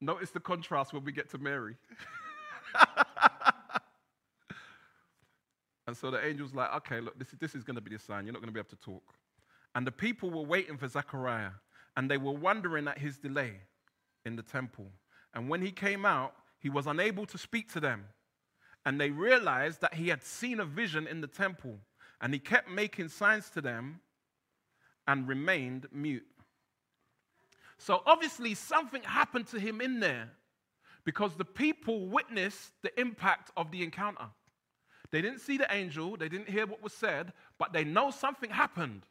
notice 0.00 0.30
the 0.30 0.40
contrast 0.40 0.92
when 0.92 1.04
we 1.04 1.12
get 1.12 1.30
to 1.30 1.38
Mary. 1.38 1.76
and 5.90 5.96
so 5.96 6.08
the 6.08 6.20
angel's 6.20 6.54
like, 6.54 6.72
okay, 6.72 7.00
look, 7.00 7.18
this, 7.18 7.34
this 7.40 7.56
is 7.56 7.64
going 7.64 7.74
to 7.74 7.80
be 7.80 7.90
the 7.90 7.98
sign. 7.98 8.24
You're 8.24 8.32
not 8.32 8.42
going 8.42 8.52
to 8.52 8.54
be 8.54 8.60
able 8.60 8.70
to 8.70 8.76
talk. 8.76 9.02
And 9.74 9.84
the 9.84 9.90
people 9.90 10.30
were 10.30 10.44
waiting 10.44 10.76
for 10.76 10.86
Zechariah, 10.86 11.50
and 11.96 12.08
they 12.08 12.16
were 12.16 12.30
wondering 12.30 12.86
at 12.86 12.96
his 12.96 13.18
delay 13.18 13.54
in 14.24 14.36
the 14.36 14.42
temple. 14.44 14.86
And 15.34 15.48
when 15.48 15.60
he 15.60 15.72
came 15.72 16.06
out, 16.06 16.32
he 16.60 16.70
was 16.70 16.86
unable 16.86 17.26
to 17.26 17.36
speak 17.36 17.72
to 17.72 17.80
them. 17.80 18.04
And 18.86 19.00
they 19.00 19.10
realized 19.10 19.80
that 19.80 19.94
he 19.94 20.06
had 20.06 20.22
seen 20.22 20.60
a 20.60 20.64
vision 20.64 21.08
in 21.08 21.22
the 21.22 21.26
temple, 21.26 21.76
and 22.20 22.32
he 22.32 22.38
kept 22.38 22.70
making 22.70 23.08
signs 23.08 23.50
to 23.50 23.60
them 23.60 23.98
and 25.08 25.26
remained 25.26 25.88
mute. 25.90 26.22
So 27.78 28.00
obviously, 28.06 28.54
something 28.54 29.02
happened 29.02 29.48
to 29.48 29.58
him 29.58 29.80
in 29.80 29.98
there 29.98 30.28
because 31.04 31.34
the 31.34 31.44
people 31.44 32.06
witnessed 32.06 32.70
the 32.82 33.00
impact 33.00 33.50
of 33.56 33.72
the 33.72 33.82
encounter. 33.82 34.28
They 35.10 35.20
didn't 35.22 35.40
see 35.40 35.56
the 35.56 35.72
angel, 35.74 36.16
they 36.16 36.28
didn't 36.28 36.48
hear 36.48 36.66
what 36.66 36.82
was 36.82 36.92
said, 36.92 37.32
but 37.58 37.72
they 37.72 37.84
know 37.84 38.10
something 38.10 38.50
happened. 38.50 39.02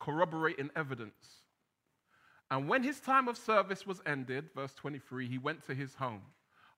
Corroborating 0.00 0.70
evidence. 0.74 1.42
And 2.50 2.68
when 2.68 2.82
his 2.82 3.00
time 3.00 3.28
of 3.28 3.36
service 3.36 3.86
was 3.86 4.00
ended, 4.06 4.50
verse 4.54 4.72
23, 4.74 5.28
he 5.28 5.38
went 5.38 5.66
to 5.66 5.74
his 5.74 5.94
home. 5.94 6.22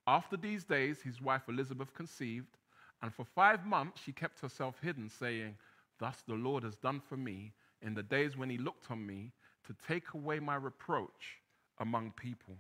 After 0.07 0.37
these 0.37 0.65
days, 0.65 1.03
his 1.03 1.21
wife 1.21 1.43
Elizabeth 1.49 1.93
conceived, 1.93 2.57
and 3.03 3.13
for 3.13 3.25
five 3.25 3.67
months 3.67 4.01
she 4.03 4.13
kept 4.13 4.41
herself 4.41 4.77
hidden, 4.83 5.11
saying, 5.11 5.57
Thus 5.99 6.23
the 6.27 6.35
Lord 6.35 6.63
has 6.63 6.77
done 6.77 7.01
for 7.01 7.17
me 7.17 7.53
in 7.83 7.95
the 7.95 8.03
days 8.03 8.37
when 8.37 8.49
he 8.51 8.59
looked 8.59 8.91
on 8.91 9.07
me 9.07 9.33
to 9.67 9.75
take 9.87 10.15
away 10.15 10.41
my 10.41 10.55
reproach 10.57 11.43
among 11.79 12.13
people. 12.13 12.57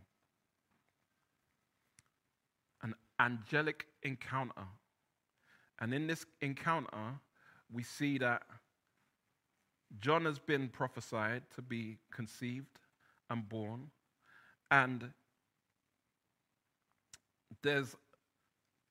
An 2.83 2.95
angelic 3.21 3.87
encounter. 4.03 4.67
And 5.81 5.95
in 5.95 6.07
this 6.07 6.27
encounter, 6.41 7.21
we 7.73 7.83
see 7.83 8.19
that 8.19 8.43
John 10.01 10.25
has 10.25 10.39
been 10.39 10.69
prophesied 10.69 11.43
to 11.55 11.63
be 11.63 11.99
conceived 12.13 12.79
and 13.31 13.49
born. 13.49 13.91
And 14.71 15.11
there's 17.63 17.97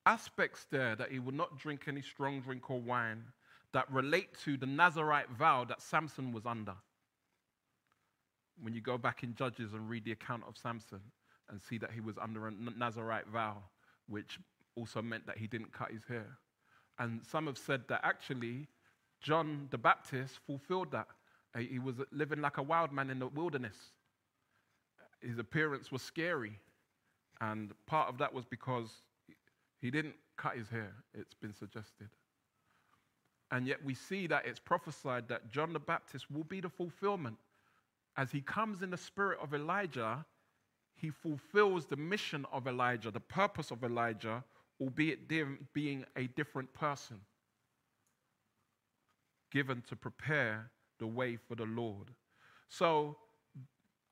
aspects 0.05 0.65
there 0.71 0.95
that 0.95 1.11
he 1.11 1.19
will 1.19 1.33
not 1.33 1.59
drink 1.59 1.83
any 1.87 2.01
strong 2.01 2.41
drink 2.41 2.69
or 2.69 2.79
wine 2.79 3.23
that 3.73 3.91
relate 3.91 4.29
to 4.43 4.57
the 4.57 4.65
Nazarite 4.65 5.29
vow 5.37 5.65
that 5.65 5.81
Samson 5.81 6.31
was 6.31 6.45
under. 6.45 6.75
When 8.61 8.73
you 8.73 8.81
go 8.81 8.97
back 8.97 9.23
in 9.23 9.35
Judges 9.35 9.73
and 9.73 9.87
read 9.89 10.05
the 10.05 10.13
account 10.13 10.43
of 10.47 10.57
Samson 10.57 11.01
and 11.49 11.61
see 11.61 11.77
that 11.77 11.91
he 11.91 11.99
was 11.99 12.17
under 12.17 12.47
a 12.47 12.51
Nazarite 12.51 13.27
vow, 13.27 13.57
which 14.07 14.39
also 14.75 15.01
meant 15.01 15.25
that 15.27 15.37
he 15.37 15.47
didn't 15.47 15.71
cut 15.71 15.91
his 15.91 16.03
hair. 16.07 16.37
And 16.99 17.21
some 17.25 17.47
have 17.47 17.57
said 17.57 17.83
that 17.89 18.01
actually 18.03 18.67
John 19.21 19.67
the 19.71 19.77
Baptist 19.77 20.39
fulfilled 20.45 20.91
that. 20.91 21.07
Uh, 21.55 21.59
he 21.59 21.79
was 21.79 21.95
living 22.11 22.41
like 22.41 22.57
a 22.57 22.63
wild 22.63 22.91
man 22.91 23.09
in 23.09 23.19
the 23.19 23.27
wilderness. 23.27 23.75
His 25.21 25.39
appearance 25.39 25.91
was 25.91 26.01
scary. 26.01 26.59
And 27.41 27.73
part 27.85 28.09
of 28.09 28.17
that 28.19 28.33
was 28.33 28.45
because 28.45 28.89
he 29.79 29.91
didn't 29.91 30.15
cut 30.37 30.55
his 30.55 30.69
hair, 30.69 30.93
it's 31.13 31.33
been 31.33 31.53
suggested. 31.53 32.09
And 33.51 33.65
yet 33.65 33.83
we 33.83 33.93
see 33.93 34.27
that 34.27 34.45
it's 34.45 34.59
prophesied 34.59 35.27
that 35.29 35.51
John 35.51 35.73
the 35.73 35.79
Baptist 35.79 36.29
will 36.29 36.43
be 36.43 36.59
the 36.59 36.69
fulfillment. 36.69 37.37
As 38.17 38.31
he 38.31 38.41
comes 38.41 38.81
in 38.81 38.89
the 38.89 38.97
spirit 38.97 39.39
of 39.41 39.53
Elijah, 39.53 40.25
he 40.99 41.09
fulfills 41.09 41.85
the 41.85 41.95
mission 41.95 42.45
of 42.51 42.67
Elijah, 42.67 43.11
the 43.11 43.19
purpose 43.19 43.71
of 43.71 43.83
Elijah, 43.83 44.43
albeit 44.81 45.27
being 45.73 46.05
a 46.15 46.27
different 46.27 46.73
person, 46.73 47.19
given 49.51 49.81
to 49.87 49.95
prepare 49.95 50.71
the 50.99 51.07
way 51.07 51.35
for 51.35 51.55
the 51.55 51.65
Lord. 51.65 52.11
So, 52.67 53.17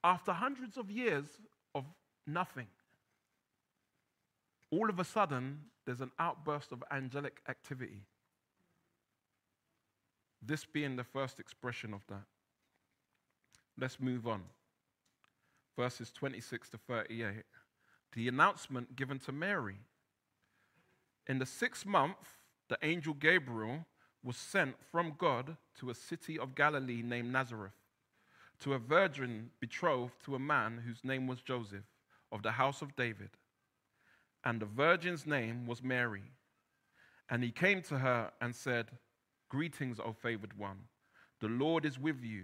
after 0.04 0.32
hundreds 0.32 0.78
of 0.78 0.92
years 0.92 1.26
of 1.74 1.86
nothing, 2.28 2.68
all 4.72 4.90
of 4.90 5.00
a 5.00 5.04
sudden, 5.04 5.62
there's 5.86 6.02
an 6.02 6.12
outburst 6.20 6.72
of 6.72 6.84
angelic 6.92 7.42
activity. 7.50 8.04
This 10.42 10.66
being 10.66 10.96
the 10.96 11.04
first 11.04 11.40
expression 11.40 11.94
of 11.94 12.02
that. 12.08 12.26
Let's 13.80 14.00
move 14.00 14.28
on. 14.28 14.44
Verses 15.78 16.12
26 16.12 16.70
to 16.70 16.78
38. 16.78 17.44
The 18.14 18.28
announcement 18.28 18.96
given 18.96 19.20
to 19.20 19.32
Mary. 19.32 19.78
In 21.28 21.40
the 21.40 21.46
sixth 21.46 21.86
month, 21.86 22.38
the 22.70 22.78
angel 22.82 23.14
Gabriel 23.14 23.86
was 24.24 24.38
sent 24.38 24.76
from 24.92 25.16
God 25.18 25.58
to 25.80 25.90
a 25.90 25.96
city 25.96 26.40
of 26.40 26.56
Galilee 26.56 27.02
named 27.04 27.32
Nazareth, 27.32 27.74
to 28.60 28.74
a 28.74 28.80
virgin 28.80 29.52
betrothed 29.60 30.14
to 30.26 30.36
a 30.36 30.40
man 30.40 30.82
whose 30.86 31.04
name 31.04 31.28
was 31.28 31.42
Joseph, 31.42 31.84
of 32.32 32.42
the 32.42 32.52
house 32.52 32.82
of 32.82 32.96
David. 32.96 33.30
And 34.44 34.62
the 34.62 34.66
virgin's 34.66 35.26
name 35.26 35.68
was 35.68 35.84
Mary. 35.84 36.32
And 37.30 37.44
he 37.44 37.52
came 37.52 37.82
to 37.84 38.00
her 38.00 38.32
and 38.40 38.56
said, 38.56 38.92
Greetings, 39.50 40.00
O 40.00 40.14
favored 40.14 40.58
one. 40.58 40.80
The 41.40 41.48
Lord 41.48 41.86
is 41.86 42.00
with 42.00 42.24
you. 42.24 42.44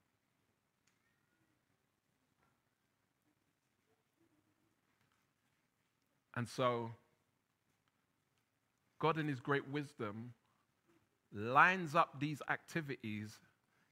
And 6.41 6.49
so, 6.49 6.89
God, 8.97 9.19
in 9.19 9.27
His 9.27 9.39
great 9.39 9.69
wisdom, 9.69 10.33
lines 11.31 11.93
up 11.93 12.19
these 12.19 12.41
activities 12.49 13.37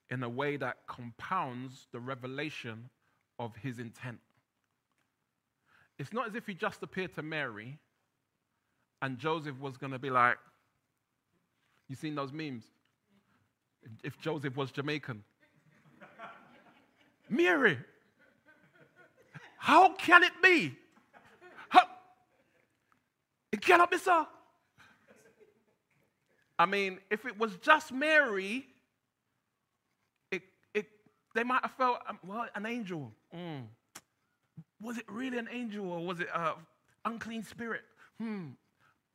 in 0.09 0.23
a 0.23 0.29
way 0.29 0.57
that 0.57 0.77
compounds 0.87 1.85
the 1.91 1.99
revelation 1.99 2.89
of 3.37 3.55
His 3.57 3.77
intent. 3.77 4.17
It's 5.99 6.11
not 6.11 6.27
as 6.27 6.33
if 6.33 6.47
He 6.47 6.55
just 6.55 6.81
appeared 6.81 7.13
to 7.13 7.21
Mary 7.21 7.77
and 8.99 9.19
Joseph 9.19 9.59
was 9.59 9.77
going 9.77 9.93
to 9.93 9.99
be 9.99 10.09
like, 10.09 10.39
you 11.87 11.95
seen 11.95 12.15
those 12.15 12.33
memes? 12.33 12.63
If 14.03 14.19
Joseph 14.19 14.57
was 14.57 14.71
Jamaican. 14.71 15.23
Mary, 17.29 17.77
how 19.59 19.93
can 19.93 20.23
it 20.23 20.33
be? 20.41 20.75
It 23.51 23.61
cannot 23.61 23.91
be 23.91 23.97
so. 23.97 24.27
I 26.57 26.65
mean, 26.65 26.99
if 27.09 27.25
it 27.25 27.39
was 27.39 27.55
just 27.57 27.91
Mary, 27.91 28.65
it, 30.31 30.43
it, 30.73 30.87
they 31.33 31.43
might 31.43 31.61
have 31.61 31.71
felt, 31.71 31.99
um, 32.07 32.19
well, 32.25 32.47
an 32.53 32.65
angel. 32.65 33.11
Mm. 33.33 33.63
Was 34.81 34.97
it 34.97 35.05
really 35.07 35.37
an 35.37 35.47
angel 35.51 35.89
or 35.89 36.05
was 36.05 36.19
it 36.19 36.27
an 36.35 36.53
unclean 37.05 37.43
spirit? 37.43 37.83
Hmm. 38.19 38.49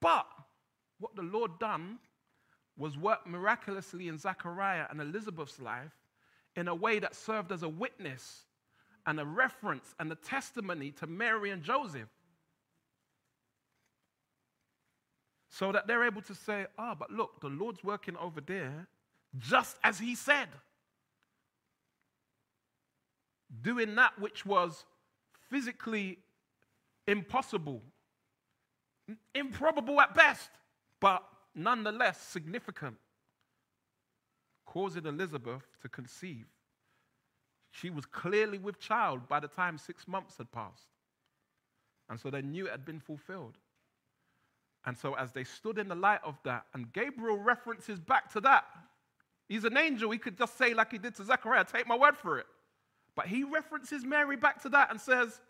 But 0.00 0.26
what 0.98 1.14
the 1.16 1.22
Lord 1.22 1.58
done 1.58 1.98
was 2.76 2.98
worked 2.98 3.26
miraculously 3.26 4.08
in 4.08 4.18
Zachariah 4.18 4.86
and 4.90 5.00
Elizabeth's 5.00 5.60
life 5.60 5.92
in 6.56 6.68
a 6.68 6.74
way 6.74 6.98
that 6.98 7.14
served 7.14 7.52
as 7.52 7.62
a 7.62 7.68
witness 7.68 8.44
and 9.06 9.20
a 9.20 9.24
reference 9.24 9.94
and 10.00 10.10
a 10.10 10.14
testimony 10.14 10.90
to 10.92 11.06
Mary 11.06 11.50
and 11.50 11.62
Joseph. 11.62 12.08
So 15.56 15.70
that 15.70 15.86
they're 15.86 16.02
able 16.02 16.22
to 16.22 16.34
say, 16.34 16.66
ah, 16.76 16.90
oh, 16.90 16.94
but 16.98 17.12
look, 17.12 17.40
the 17.40 17.46
Lord's 17.46 17.84
working 17.84 18.16
over 18.16 18.40
there 18.40 18.88
just 19.38 19.76
as 19.84 20.00
He 20.00 20.16
said. 20.16 20.48
Doing 23.62 23.94
that 23.94 24.18
which 24.18 24.44
was 24.44 24.84
physically 25.48 26.18
impossible, 27.06 27.82
improbable 29.32 30.00
at 30.00 30.12
best, 30.12 30.50
but 30.98 31.22
nonetheless 31.54 32.20
significant, 32.20 32.96
causing 34.66 35.06
Elizabeth 35.06 35.62
to 35.82 35.88
conceive. 35.88 36.46
She 37.70 37.90
was 37.90 38.06
clearly 38.06 38.58
with 38.58 38.80
child 38.80 39.28
by 39.28 39.38
the 39.38 39.46
time 39.46 39.78
six 39.78 40.08
months 40.08 40.36
had 40.38 40.50
passed. 40.50 40.88
And 42.10 42.18
so 42.18 42.28
they 42.28 42.42
knew 42.42 42.66
it 42.66 42.72
had 42.72 42.84
been 42.84 42.98
fulfilled. 42.98 43.56
And 44.86 44.96
so, 44.96 45.14
as 45.14 45.32
they 45.32 45.44
stood 45.44 45.78
in 45.78 45.88
the 45.88 45.94
light 45.94 46.20
of 46.24 46.38
that, 46.44 46.66
and 46.74 46.92
Gabriel 46.92 47.38
references 47.38 48.00
back 48.00 48.30
to 48.32 48.40
that, 48.42 48.64
he's 49.48 49.64
an 49.64 49.76
angel. 49.76 50.10
He 50.10 50.18
could 50.18 50.36
just 50.36 50.58
say, 50.58 50.74
like 50.74 50.92
he 50.92 50.98
did 50.98 51.14
to 51.16 51.24
Zechariah, 51.24 51.64
take 51.64 51.86
my 51.86 51.96
word 51.96 52.16
for 52.16 52.38
it. 52.38 52.46
But 53.14 53.26
he 53.26 53.44
references 53.44 54.04
Mary 54.04 54.36
back 54.36 54.60
to 54.62 54.68
that 54.70 54.90
and 54.90 55.00
says, 55.00 55.40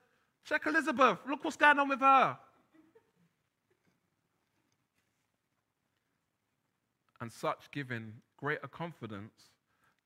check 0.44 0.66
Elizabeth, 0.66 1.18
look 1.28 1.42
what's 1.42 1.56
going 1.56 1.78
on 1.78 1.88
with 1.88 2.00
her. 2.00 2.38
and 7.24 7.32
such 7.32 7.70
giving 7.72 8.12
greater 8.36 8.68
confidence 8.68 9.32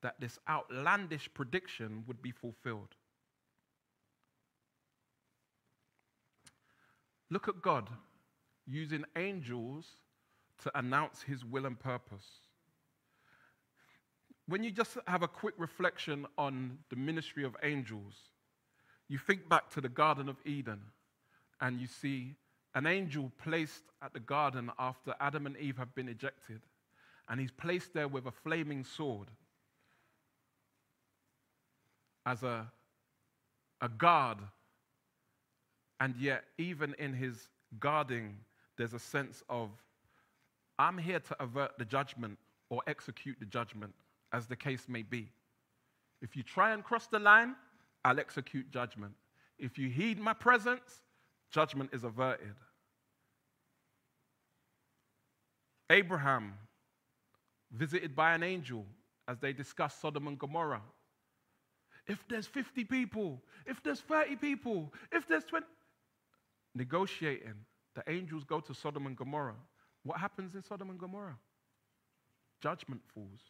that 0.02 0.14
this 0.20 0.38
outlandish 0.48 1.28
prediction 1.34 2.04
would 2.06 2.22
be 2.22 2.30
fulfilled. 2.30 2.94
Look 7.28 7.48
at 7.48 7.60
God 7.60 7.88
using 8.68 9.04
angels 9.16 9.86
to 10.62 10.78
announce 10.78 11.22
his 11.22 11.44
will 11.44 11.66
and 11.66 11.78
purpose. 11.78 12.26
When 14.46 14.62
you 14.62 14.70
just 14.70 14.96
have 15.06 15.22
a 15.22 15.28
quick 15.28 15.54
reflection 15.58 16.26
on 16.36 16.78
the 16.90 16.96
ministry 16.96 17.44
of 17.44 17.56
angels, 17.62 18.14
you 19.08 19.18
think 19.18 19.48
back 19.48 19.70
to 19.70 19.80
the 19.80 19.88
Garden 19.88 20.28
of 20.28 20.36
Eden 20.44 20.80
and 21.60 21.80
you 21.80 21.86
see 21.86 22.34
an 22.74 22.86
angel 22.86 23.32
placed 23.42 23.82
at 24.02 24.12
the 24.12 24.20
garden 24.20 24.70
after 24.78 25.14
Adam 25.20 25.46
and 25.46 25.56
Eve 25.56 25.78
have 25.78 25.94
been 25.94 26.08
ejected 26.08 26.60
and 27.28 27.40
he's 27.40 27.50
placed 27.50 27.92
there 27.92 28.08
with 28.08 28.26
a 28.26 28.30
flaming 28.30 28.84
sword 28.84 29.28
as 32.24 32.42
a, 32.42 32.70
a 33.80 33.88
guard. 33.88 34.38
And 36.00 36.14
yet, 36.16 36.44
even 36.58 36.94
in 36.98 37.12
his 37.12 37.48
guarding, 37.80 38.36
there's 38.78 38.94
a 38.94 38.98
sense 38.98 39.42
of, 39.48 39.70
I'm 40.78 40.96
here 40.96 41.20
to 41.20 41.42
avert 41.42 41.72
the 41.78 41.84
judgment 41.84 42.38
or 42.70 42.80
execute 42.86 43.36
the 43.40 43.46
judgment, 43.46 43.92
as 44.32 44.46
the 44.46 44.56
case 44.56 44.86
may 44.88 45.02
be. 45.02 45.28
If 46.22 46.36
you 46.36 46.42
try 46.42 46.72
and 46.72 46.82
cross 46.84 47.08
the 47.08 47.18
line, 47.18 47.56
I'll 48.04 48.20
execute 48.20 48.70
judgment. 48.70 49.12
If 49.58 49.76
you 49.76 49.88
heed 49.88 50.20
my 50.20 50.32
presence, 50.32 51.02
judgment 51.50 51.90
is 51.92 52.04
averted. 52.04 52.54
Abraham, 55.90 56.54
visited 57.72 58.14
by 58.14 58.34
an 58.34 58.42
angel 58.42 58.84
as 59.26 59.38
they 59.38 59.52
discuss 59.52 59.94
Sodom 59.94 60.28
and 60.28 60.38
Gomorrah. 60.38 60.82
If 62.06 62.24
there's 62.28 62.46
50 62.46 62.84
people, 62.84 63.42
if 63.66 63.82
there's 63.82 64.00
30 64.00 64.36
people, 64.36 64.92
if 65.12 65.26
there's 65.26 65.44
20, 65.44 65.66
negotiating, 66.74 67.54
the 67.94 68.02
angels 68.10 68.44
go 68.44 68.60
to 68.60 68.74
Sodom 68.74 69.06
and 69.06 69.16
Gomorrah. 69.16 69.56
What 70.04 70.18
happens 70.18 70.54
in 70.54 70.62
Sodom 70.62 70.90
and 70.90 70.98
Gomorrah? 70.98 71.38
Judgment 72.60 73.00
falls. 73.14 73.40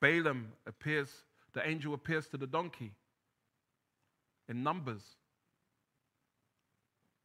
Balaam 0.00 0.52
appears, 0.66 1.08
the 1.52 1.66
angel 1.66 1.94
appears 1.94 2.26
to 2.28 2.36
the 2.36 2.46
donkey 2.46 2.92
in 4.48 4.62
numbers. 4.62 5.02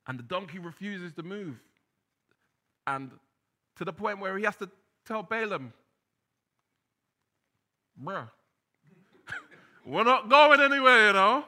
And 0.07 0.19
the 0.19 0.23
donkey 0.23 0.59
refuses 0.59 1.11
to 1.13 1.23
move. 1.23 1.55
And 2.85 3.11
to 3.75 3.85
the 3.85 3.91
point 3.91 4.19
where 4.19 4.37
he 4.37 4.45
has 4.45 4.55
to 4.57 4.69
tell 5.05 5.23
Balaam, 5.23 5.73
bruh, 8.01 8.29
we're 9.85 10.03
not 10.03 10.29
going 10.29 10.61
anywhere, 10.61 11.07
you 11.07 11.13
know. 11.13 11.45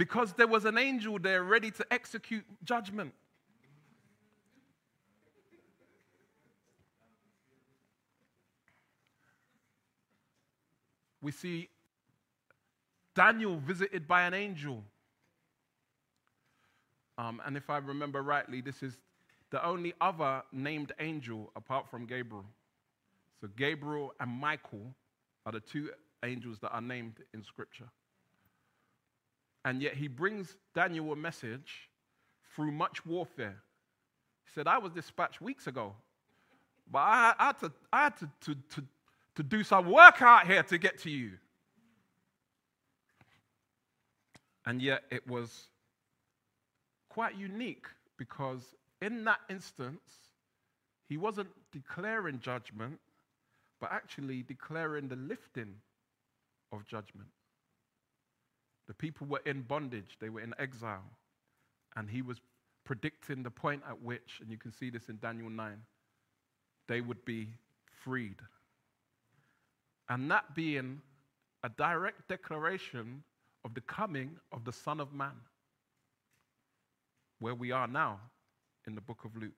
Because 0.00 0.32
there 0.32 0.46
was 0.46 0.64
an 0.64 0.78
angel 0.78 1.18
there 1.18 1.44
ready 1.44 1.70
to 1.70 1.84
execute 1.92 2.42
judgment. 2.64 3.12
We 11.20 11.32
see 11.32 11.68
Daniel 13.14 13.58
visited 13.58 14.08
by 14.08 14.22
an 14.22 14.32
angel. 14.32 14.82
Um, 17.18 17.42
and 17.44 17.58
if 17.58 17.68
I 17.68 17.76
remember 17.76 18.22
rightly, 18.22 18.62
this 18.62 18.82
is 18.82 18.96
the 19.50 19.62
only 19.62 19.92
other 20.00 20.42
named 20.50 20.92
angel 20.98 21.50
apart 21.56 21.90
from 21.90 22.06
Gabriel. 22.06 22.46
So 23.42 23.48
Gabriel 23.54 24.14
and 24.18 24.30
Michael 24.30 24.94
are 25.44 25.52
the 25.52 25.60
two 25.60 25.90
angels 26.24 26.58
that 26.60 26.70
are 26.70 26.80
named 26.80 27.16
in 27.34 27.44
Scripture. 27.44 27.90
And 29.64 29.82
yet 29.82 29.94
he 29.94 30.08
brings 30.08 30.56
Daniel 30.74 31.12
a 31.12 31.16
message 31.16 31.88
through 32.54 32.72
much 32.72 33.04
warfare. 33.04 33.56
He 34.44 34.50
said, 34.54 34.66
I 34.66 34.78
was 34.78 34.92
dispatched 34.92 35.40
weeks 35.40 35.66
ago, 35.66 35.94
but 36.90 37.00
I, 37.00 37.34
had 37.38 37.58
to, 37.60 37.72
I 37.92 38.04
had 38.04 38.16
to, 38.18 38.30
to, 38.40 38.54
to, 38.54 38.84
to 39.36 39.42
do 39.42 39.62
some 39.62 39.90
work 39.90 40.22
out 40.22 40.46
here 40.46 40.62
to 40.62 40.78
get 40.78 40.98
to 41.00 41.10
you. 41.10 41.32
And 44.66 44.80
yet 44.80 45.02
it 45.10 45.26
was 45.26 45.66
quite 47.08 47.36
unique 47.36 47.86
because 48.16 48.74
in 49.02 49.24
that 49.24 49.40
instance, 49.48 50.00
he 51.08 51.16
wasn't 51.16 51.48
declaring 51.72 52.38
judgment, 52.40 52.98
but 53.80 53.90
actually 53.92 54.42
declaring 54.42 55.08
the 55.08 55.16
lifting 55.16 55.74
of 56.72 56.86
judgment. 56.86 57.28
The 58.90 58.94
people 58.94 59.28
were 59.28 59.42
in 59.46 59.62
bondage, 59.62 60.16
they 60.20 60.30
were 60.30 60.40
in 60.40 60.52
exile, 60.58 61.04
and 61.94 62.10
he 62.10 62.22
was 62.22 62.40
predicting 62.82 63.44
the 63.44 63.50
point 63.50 63.84
at 63.88 64.02
which, 64.02 64.40
and 64.40 64.50
you 64.50 64.58
can 64.58 64.72
see 64.72 64.90
this 64.90 65.08
in 65.08 65.16
Daniel 65.18 65.48
9, 65.48 65.76
they 66.88 67.00
would 67.00 67.24
be 67.24 67.50
freed. 68.02 68.34
And 70.08 70.28
that 70.32 70.56
being 70.56 71.02
a 71.62 71.68
direct 71.68 72.26
declaration 72.26 73.22
of 73.64 73.74
the 73.74 73.80
coming 73.82 74.32
of 74.50 74.64
the 74.64 74.72
Son 74.72 74.98
of 74.98 75.12
Man, 75.12 75.36
where 77.38 77.54
we 77.54 77.70
are 77.70 77.86
now 77.86 78.18
in 78.88 78.96
the 78.96 79.00
book 79.00 79.24
of 79.24 79.36
Luke. 79.36 79.52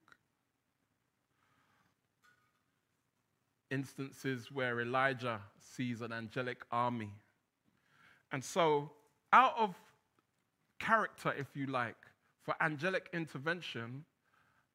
Instances 3.71 4.53
where 4.53 4.83
Elijah 4.83 5.41
sees 5.59 6.03
an 6.03 6.13
angelic 6.13 6.59
army. 6.71 7.15
And 8.31 8.45
so, 8.45 8.91
out 9.33 9.55
of 9.59 9.75
character, 10.79 11.33
if 11.39 11.47
you 11.55 11.67
like, 11.67 11.97
for 12.43 12.55
angelic 12.61 13.09
intervention 13.13 14.05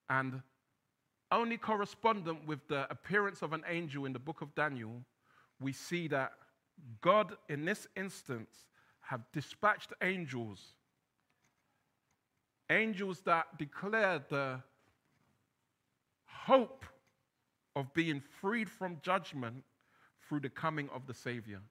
and 0.10 0.42
only 1.32 1.58
correspondent 1.58 2.48
with 2.48 2.66
the 2.68 2.90
appearance 2.90 3.42
of 3.42 3.54
an 3.54 3.64
angel 3.68 4.06
in 4.06 4.14
the 4.14 4.20
book 4.20 4.42
of 4.42 4.56
Daniel, 4.56 5.04
we 5.60 5.74
see 5.74 6.08
that 6.08 6.32
God, 7.02 7.36
in 7.50 7.66
this 7.66 7.88
instance, 7.96 8.50
have 9.02 9.22
dispatched 9.34 9.92
angels 10.02 10.74
angels 12.70 13.22
that 13.22 13.58
declare 13.58 14.24
the 14.30 14.62
hope 16.26 16.86
of 17.76 17.94
being 17.94 18.22
freed 18.42 18.70
from 18.70 18.98
judgment 19.02 19.64
through 20.28 20.40
the 20.40 20.50
coming 20.50 20.90
of 20.94 21.06
the 21.08 21.14
Savior. 21.14 21.62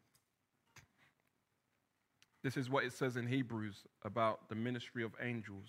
This 2.46 2.56
is 2.56 2.70
what 2.70 2.84
it 2.84 2.92
says 2.92 3.16
in 3.16 3.26
Hebrews 3.26 3.82
about 4.04 4.48
the 4.48 4.54
ministry 4.54 5.02
of 5.02 5.10
angels. 5.20 5.68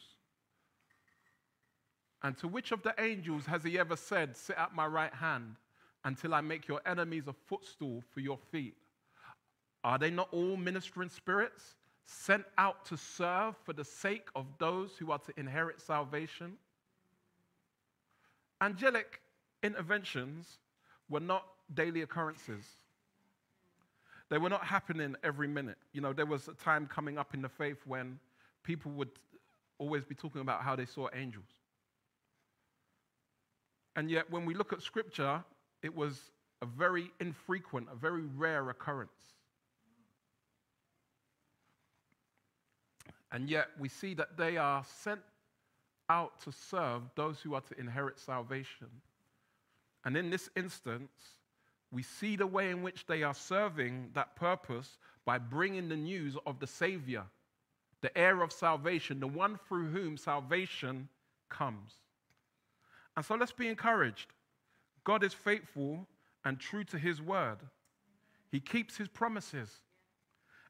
And 2.22 2.38
to 2.38 2.48
which 2.48 2.72
of 2.72 2.84
the 2.84 2.94
angels 3.00 3.48
has 3.48 3.64
he 3.64 3.80
ever 3.80 3.96
said, 3.96 4.38
Sit 4.38 4.58
at 4.60 4.76
my 4.76 4.86
right 4.86 5.12
hand 5.12 5.56
until 6.06 6.36
I 6.36 6.42
make 6.42 6.68
your 6.68 6.80
enemies 6.86 7.24
a 7.26 7.34
footstool 7.34 8.04
for 8.12 8.20
your 8.20 8.38
feet? 8.52 8.76
Are 9.84 9.98
they 9.98 10.12
not 10.12 10.30
all 10.32 10.56
ministering 10.56 11.10
spirits 11.10 11.74
sent 12.06 12.46
out 12.60 12.86
to 12.86 12.96
serve 12.96 13.56
for 13.64 13.74
the 13.74 13.84
sake 13.84 14.28
of 14.36 14.46
those 14.60 14.92
who 15.00 15.12
are 15.12 15.18
to 15.18 15.34
inherit 15.36 15.82
salvation. 15.82 16.54
Angelic 18.62 19.20
interventions 19.64 20.60
were 21.10 21.20
not 21.20 21.44
daily 21.74 22.04
occurrences. 22.04 22.66
They 24.30 24.38
were 24.38 24.50
not 24.50 24.66
happening 24.66 25.16
every 25.24 25.48
minute. 25.48 25.78
You 25.94 26.02
know, 26.02 26.14
there 26.14 26.26
was 26.26 26.48
a 26.48 26.54
time 26.54 26.88
coming 26.88 27.18
up 27.18 27.34
in 27.34 27.42
the 27.42 27.50
faith 27.50 27.78
when 27.86 28.20
people 28.64 28.92
would 28.94 29.12
always 29.80 30.04
be 30.04 30.16
talking 30.16 30.42
about 30.42 30.62
how 30.62 30.76
they 30.76 30.86
saw 30.86 31.08
angels. 31.14 31.50
And 33.96 34.12
yet, 34.12 34.30
when 34.30 34.46
we 34.46 34.54
look 34.54 34.74
at 34.74 34.82
scripture, 34.82 35.44
it 35.82 35.96
was 35.96 36.20
a 36.62 36.66
very 36.66 37.12
infrequent, 37.20 37.88
a 37.92 37.96
very 37.96 38.24
rare 38.36 38.70
occurrence. 38.70 39.12
And 43.32 43.50
yet 43.50 43.68
we 43.80 43.90
see 43.90 44.14
that 44.16 44.38
they 44.38 44.58
are 44.58 44.84
sent 44.84 45.22
out 46.10 46.42
to 46.42 46.52
serve 46.52 47.04
those 47.16 47.40
who 47.42 47.54
are 47.54 47.62
to 47.62 47.80
inherit 47.80 48.20
salvation. 48.20 48.88
And 50.06 50.16
in 50.16 50.30
this 50.30 50.50
instance, 50.56 51.12
we 51.92 52.04
see 52.04 52.36
the 52.36 52.48
way 52.48 52.70
in 52.70 52.84
which 52.84 53.06
they 53.06 53.24
are 53.24 53.34
serving 53.34 54.10
that 54.14 54.36
purpose 54.36 54.98
by 55.26 55.38
bringing 55.38 55.90
the 55.90 55.96
news 55.96 56.36
of 56.46 56.60
the 56.60 56.68
Savior, 56.68 57.24
the 58.02 58.16
heir 58.18 58.42
of 58.42 58.52
salvation, 58.52 59.20
the 59.20 59.28
one 59.28 59.60
through 59.68 59.90
whom 59.90 60.18
salvation 60.18 61.08
comes. 61.50 61.94
And 63.16 63.26
so 63.26 63.36
let's 63.36 63.52
be 63.52 63.68
encouraged. 63.68 64.28
God 65.04 65.24
is 65.24 65.34
faithful 65.34 66.06
and 66.44 66.60
true 66.60 66.84
to 66.86 66.98
his 66.98 67.22
word, 67.22 67.58
he 68.50 68.60
keeps 68.60 68.98
his 68.98 69.08
promises. 69.08 69.70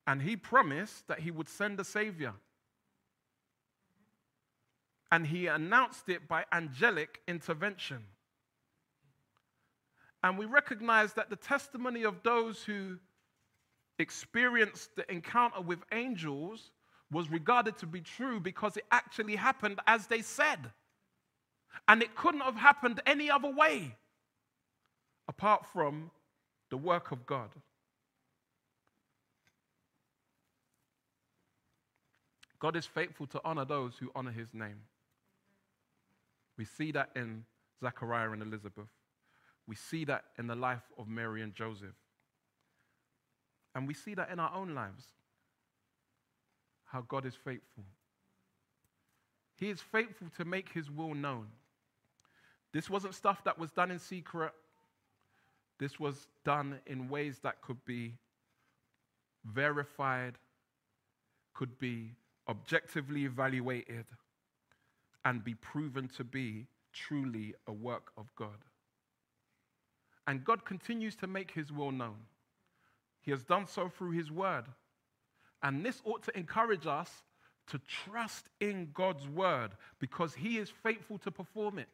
And 0.05 0.22
he 0.22 0.38
promised 0.38 1.09
that 1.09 1.20
he 1.20 1.32
would 1.32 1.49
send 1.49 1.82
a 1.82 1.84
Savior 1.84 2.34
and 5.11 5.28
he 5.28 5.47
announced 5.47 6.09
it 6.09 6.28
by 6.28 6.45
angelic 6.51 7.22
intervention. 7.28 8.03
And 10.24 10.38
we 10.38 10.45
recognize 10.45 11.13
that 11.13 11.30
the 11.30 11.36
testimony 11.36 12.03
of 12.03 12.24
those 12.24 12.63
who 12.63 12.97
experienced 13.99 14.95
the 14.95 15.09
encounter 15.11 15.61
with 15.61 15.80
angels 15.91 16.72
was 17.11 17.30
regarded 17.30 17.78
to 17.78 17.86
be 17.86 18.01
true 18.01 18.39
because 18.39 18.78
it 18.78 18.86
actually 18.91 19.36
happened 19.36 19.80
as 19.88 20.07
they 20.07 20.22
said. 20.22 20.72
And 21.88 22.01
it 22.01 22.15
couldn't 22.15 22.41
have 22.41 22.55
happened 22.55 23.01
any 23.05 23.30
other 23.30 23.49
way 23.49 23.95
apart 25.28 25.65
from 25.72 26.11
the 26.70 26.78
work 26.78 27.11
of 27.11 27.26
God. 27.26 27.49
God 32.59 32.76
is 32.76 32.86
faithful 32.86 33.28
to 33.28 33.41
honor 33.45 33.65
those 33.65 33.93
who 33.99 34.11
honor 34.15 34.32
his 34.32 34.47
name. 34.53 34.82
We 36.57 36.65
see 36.65 36.91
that 36.93 37.11
in 37.15 37.45
Zachariah 37.82 38.32
and 38.32 38.41
Elizabeth. 38.41 38.88
We 39.68 39.76
see 39.76 40.05
that 40.05 40.26
in 40.38 40.47
the 40.47 40.55
life 40.55 40.84
of 40.97 41.07
Mary 41.07 41.41
and 41.41 41.53
Joseph. 41.53 41.95
And 43.76 43.88
we 43.88 43.93
see 43.93 44.13
that 44.15 44.32
in 44.32 44.39
our 44.39 44.53
own 44.55 44.74
lives 44.74 45.03
how 46.86 47.01
God 47.01 47.26
is 47.26 47.36
faithful. 47.36 47.84
He 49.57 49.70
is 49.70 49.82
faithful 49.82 50.28
to 50.38 50.45
make 50.45 50.70
his 50.70 50.89
will 50.89 51.13
known. 51.13 51.47
This 52.72 52.89
wasn't 52.89 53.15
stuff 53.15 53.43
that 53.43 53.59
was 53.59 53.72
done 53.72 53.91
in 53.91 53.99
secret. 53.99 54.53
This 55.80 55.99
was 55.99 56.28
done 56.45 56.80
in 56.86 57.09
ways 57.09 57.39
that 57.43 57.61
could 57.61 57.84
be 57.86 58.13
verified, 59.45 60.36
could 61.53 61.78
be 61.78 62.11
objectively 62.47 63.26
evaluated, 63.26 64.05
and 65.26 65.43
be 65.43 65.55
proven 65.55 66.07
to 66.18 66.24
be 66.24 66.68
truly 66.93 67.53
a 67.68 67.74
work 67.74 68.11
of 68.18 68.34
God. 68.36 68.63
And 70.28 70.43
God 70.43 70.65
continues 70.65 71.15
to 71.17 71.28
make 71.28 71.51
his 71.51 71.71
will 71.71 71.91
known. 71.91 72.17
He 73.21 73.32
has 73.32 73.43
done 73.43 73.65
so 73.65 73.89
through 73.89 74.11
his 74.11 74.30
word. 74.30 74.65
And 75.63 75.86
this 75.86 76.01
ought 76.05 76.23
to 76.23 76.38
encourage 76.38 76.86
us 76.86 77.09
to 77.67 77.80
trust 77.80 78.45
in 78.59 78.89
God's 78.93 79.28
word 79.28 79.71
because 79.99 80.34
he 80.34 80.57
is 80.57 80.69
faithful 80.69 81.17
to 81.19 81.32
perform 81.32 81.80
it. 81.80 81.89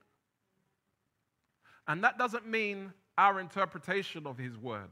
And 1.88 2.04
that 2.04 2.18
doesn't 2.18 2.48
mean 2.48 2.92
our 3.18 3.40
interpretation 3.40 4.26
of 4.26 4.38
his 4.38 4.58
word 4.58 4.90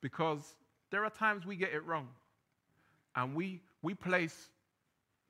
because 0.00 0.54
there 0.90 1.04
are 1.04 1.10
times 1.10 1.46
we 1.46 1.56
get 1.56 1.72
it 1.72 1.84
wrong 1.84 2.08
and 3.16 3.34
we, 3.34 3.60
we 3.82 3.94
place 3.94 4.50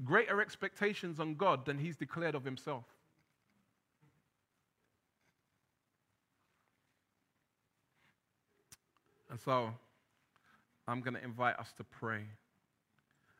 greater 0.04 0.40
expectations 0.40 1.20
on 1.20 1.34
God 1.34 1.64
than 1.64 1.78
he's 1.78 1.96
declared 1.96 2.34
of 2.34 2.44
himself. 2.44 2.84
And 9.30 9.40
so 9.40 9.70
I'm 10.88 11.00
going 11.00 11.14
to 11.14 11.24
invite 11.24 11.58
us 11.58 11.72
to 11.76 11.84
pray 11.84 12.22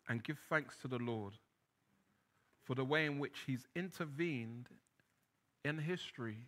and 0.09 0.23
give 0.23 0.39
thanks 0.49 0.77
to 0.83 0.89
the 0.89 0.99
Lord 0.99 1.33
for 2.65 2.75
the 2.75 2.85
way 2.85 3.07
in 3.07 3.19
which 3.19 3.41
He's 3.47 3.67
intervened 3.75 4.69
in 5.65 5.79
history 5.79 6.39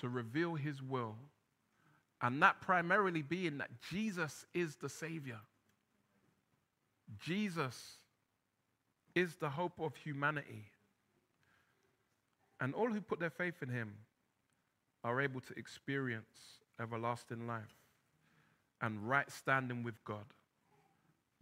to 0.00 0.08
reveal 0.08 0.56
His 0.56 0.82
will, 0.82 1.14
and 2.20 2.42
that 2.42 2.60
primarily 2.60 3.22
being 3.22 3.58
that 3.58 3.70
Jesus 3.88 4.44
is 4.52 4.76
the 4.76 4.88
Savior. 4.88 5.38
Jesus 7.20 7.98
is 9.14 9.36
the 9.36 9.48
hope 9.48 9.78
of 9.80 9.94
humanity. 9.96 10.64
And 12.60 12.74
all 12.74 12.90
who 12.90 13.00
put 13.00 13.20
their 13.20 13.30
faith 13.30 13.62
in 13.62 13.68
Him 13.68 13.94
are 15.04 15.20
able 15.20 15.40
to 15.40 15.56
experience 15.56 16.58
everlasting 16.80 17.46
life 17.46 17.85
and 18.82 19.08
right 19.08 19.30
standing 19.30 19.82
with 19.82 20.02
God 20.04 20.24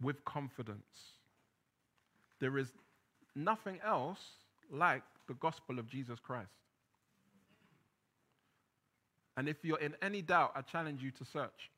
with 0.01 0.23
confidence. 0.25 1.13
There 2.39 2.57
is 2.57 2.71
nothing 3.35 3.79
else 3.85 4.19
like 4.71 5.03
the 5.27 5.33
gospel 5.35 5.79
of 5.79 5.87
Jesus 5.87 6.19
Christ. 6.19 6.51
And 9.37 9.49
if 9.49 9.57
you're 9.63 9.79
in 9.79 9.95
any 10.01 10.21
doubt, 10.21 10.51
I 10.55 10.61
challenge 10.61 11.01
you 11.01 11.11
to 11.11 11.25
search. 11.25 11.71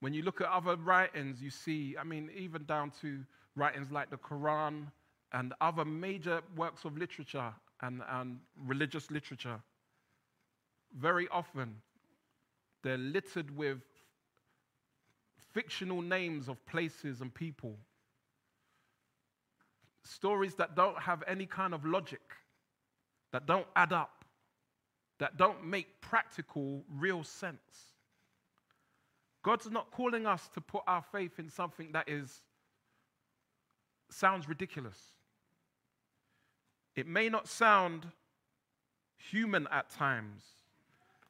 When 0.00 0.14
you 0.14 0.22
look 0.22 0.40
at 0.40 0.48
other 0.48 0.76
writings, 0.76 1.42
you 1.42 1.50
see, 1.50 1.96
I 1.98 2.04
mean, 2.04 2.30
even 2.36 2.64
down 2.64 2.92
to 3.00 3.20
writings 3.56 3.90
like 3.90 4.10
the 4.10 4.16
Quran 4.16 4.86
and 5.32 5.52
other 5.60 5.84
major 5.84 6.42
works 6.56 6.84
of 6.84 6.96
literature 6.96 7.52
and, 7.82 8.02
and 8.10 8.38
religious 8.66 9.10
literature, 9.10 9.60
very 10.98 11.28
often 11.28 11.74
they're 12.84 12.98
littered 12.98 13.56
with 13.56 13.80
fictional 15.52 16.02
names 16.02 16.48
of 16.48 16.64
places 16.66 17.20
and 17.20 17.34
people. 17.34 17.76
Stories 20.04 20.54
that 20.56 20.76
don't 20.76 21.00
have 21.00 21.24
any 21.26 21.46
kind 21.46 21.74
of 21.74 21.84
logic, 21.84 22.20
that 23.32 23.46
don't 23.46 23.66
add 23.74 23.92
up, 23.92 24.24
that 25.18 25.36
don't 25.36 25.64
make 25.64 26.00
practical, 26.00 26.84
real 26.88 27.24
sense. 27.24 27.94
God's 29.42 29.70
not 29.70 29.90
calling 29.90 30.26
us 30.26 30.48
to 30.54 30.60
put 30.60 30.82
our 30.86 31.02
faith 31.10 31.38
in 31.38 31.48
something 31.48 31.92
that 31.92 32.08
is 32.08 32.42
sounds 34.10 34.48
ridiculous. 34.48 34.98
It 36.96 37.06
may 37.06 37.28
not 37.28 37.48
sound 37.48 38.06
human 39.16 39.66
at 39.70 39.90
times, 39.90 40.42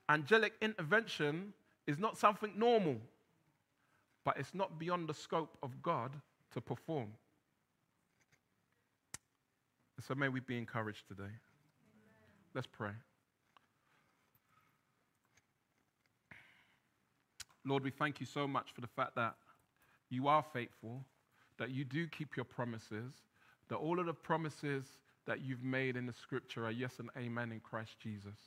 angelic 0.08 0.52
intervention 0.60 1.52
is 1.86 1.98
not 1.98 2.18
something 2.18 2.52
normal, 2.56 2.96
but 4.24 4.36
it's 4.38 4.54
not 4.54 4.78
beyond 4.78 5.08
the 5.08 5.14
scope 5.14 5.56
of 5.62 5.82
God 5.82 6.12
to 6.52 6.60
perform. 6.60 7.08
So 10.06 10.14
may 10.14 10.28
we 10.28 10.40
be 10.40 10.58
encouraged 10.58 11.08
today. 11.08 11.32
Let's 12.54 12.66
pray. 12.66 12.90
Lord, 17.64 17.82
we 17.82 17.90
thank 17.90 18.20
you 18.20 18.26
so 18.26 18.46
much 18.46 18.72
for 18.74 18.82
the 18.82 18.86
fact 18.86 19.14
that 19.16 19.34
you 20.10 20.28
are 20.28 20.44
faithful, 20.52 21.04
that 21.58 21.70
you 21.70 21.84
do 21.84 22.06
keep 22.06 22.36
your 22.36 22.44
promises, 22.44 23.12
that 23.68 23.76
all 23.76 23.98
of 23.98 24.06
the 24.06 24.12
promises 24.12 24.84
that 25.26 25.40
you've 25.40 25.62
made 25.62 25.96
in 25.96 26.06
the 26.06 26.12
scripture 26.12 26.66
are 26.66 26.70
yes 26.70 26.98
and 26.98 27.08
amen 27.16 27.52
in 27.52 27.60
Christ 27.60 27.98
Jesus. 27.98 28.38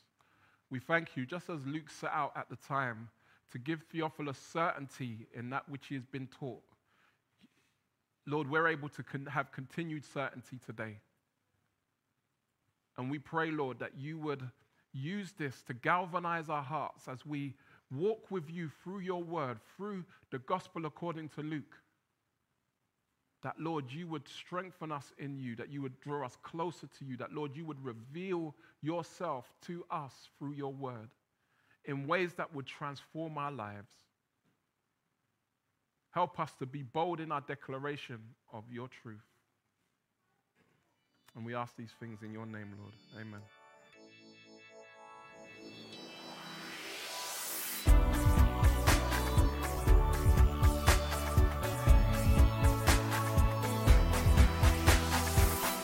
We 0.69 0.79
thank 0.79 1.15
you, 1.15 1.25
just 1.25 1.49
as 1.49 1.65
Luke 1.65 1.89
set 1.89 2.11
out 2.11 2.33
at 2.35 2.49
the 2.49 2.55
time 2.55 3.09
to 3.51 3.57
give 3.57 3.83
Theophilus 3.83 4.37
certainty 4.37 5.27
in 5.33 5.49
that 5.51 5.67
which 5.69 5.87
he 5.87 5.95
has 5.95 6.05
been 6.05 6.27
taught. 6.27 6.63
Lord, 8.25 8.49
we're 8.49 8.67
able 8.67 8.89
to 8.89 9.03
con- 9.03 9.27
have 9.27 9.51
continued 9.53 10.03
certainty 10.03 10.59
today. 10.65 10.97
And 12.97 13.09
we 13.09 13.19
pray, 13.19 13.51
Lord, 13.51 13.79
that 13.79 13.97
you 13.97 14.17
would 14.17 14.43
use 14.91 15.31
this 15.37 15.61
to 15.63 15.73
galvanize 15.73 16.49
our 16.49 16.63
hearts 16.63 17.07
as 17.07 17.25
we 17.25 17.53
walk 17.91 18.29
with 18.29 18.49
you 18.49 18.69
through 18.83 18.99
your 18.99 19.23
word, 19.23 19.59
through 19.77 20.03
the 20.31 20.39
gospel 20.39 20.85
according 20.85 21.29
to 21.29 21.41
Luke 21.41 21.77
that, 23.47 23.55
Lord, 23.57 23.85
you 23.89 24.07
would 24.07 24.27
strengthen 24.27 24.91
us 24.91 25.13
in 25.17 25.39
you, 25.39 25.55
that 25.55 25.71
you 25.71 25.81
would 25.81 25.97
draw 26.01 26.25
us 26.25 26.35
closer 26.43 26.85
to 26.99 27.05
you, 27.05 27.15
that, 27.15 27.31
Lord, 27.31 27.55
you 27.55 27.63
would 27.63 27.81
reveal 27.81 28.53
yourself 28.81 29.53
to 29.67 29.85
us 29.89 30.11
through 30.37 30.51
your 30.51 30.73
word 30.73 31.07
in 31.85 32.07
ways 32.07 32.33
that 32.33 32.53
would 32.53 32.65
transform 32.65 33.37
our 33.37 33.53
lives. 33.53 33.87
Help 36.11 36.41
us 36.41 36.51
to 36.59 36.65
be 36.65 36.83
bold 36.83 37.21
in 37.21 37.31
our 37.31 37.39
declaration 37.39 38.19
of 38.51 38.65
your 38.69 38.89
truth. 38.89 39.15
And 41.33 41.45
we 41.45 41.55
ask 41.55 41.73
these 41.77 41.93
things 42.01 42.23
in 42.23 42.33
your 42.33 42.45
name, 42.45 42.73
Lord. 42.77 42.93
Amen. 43.15 43.39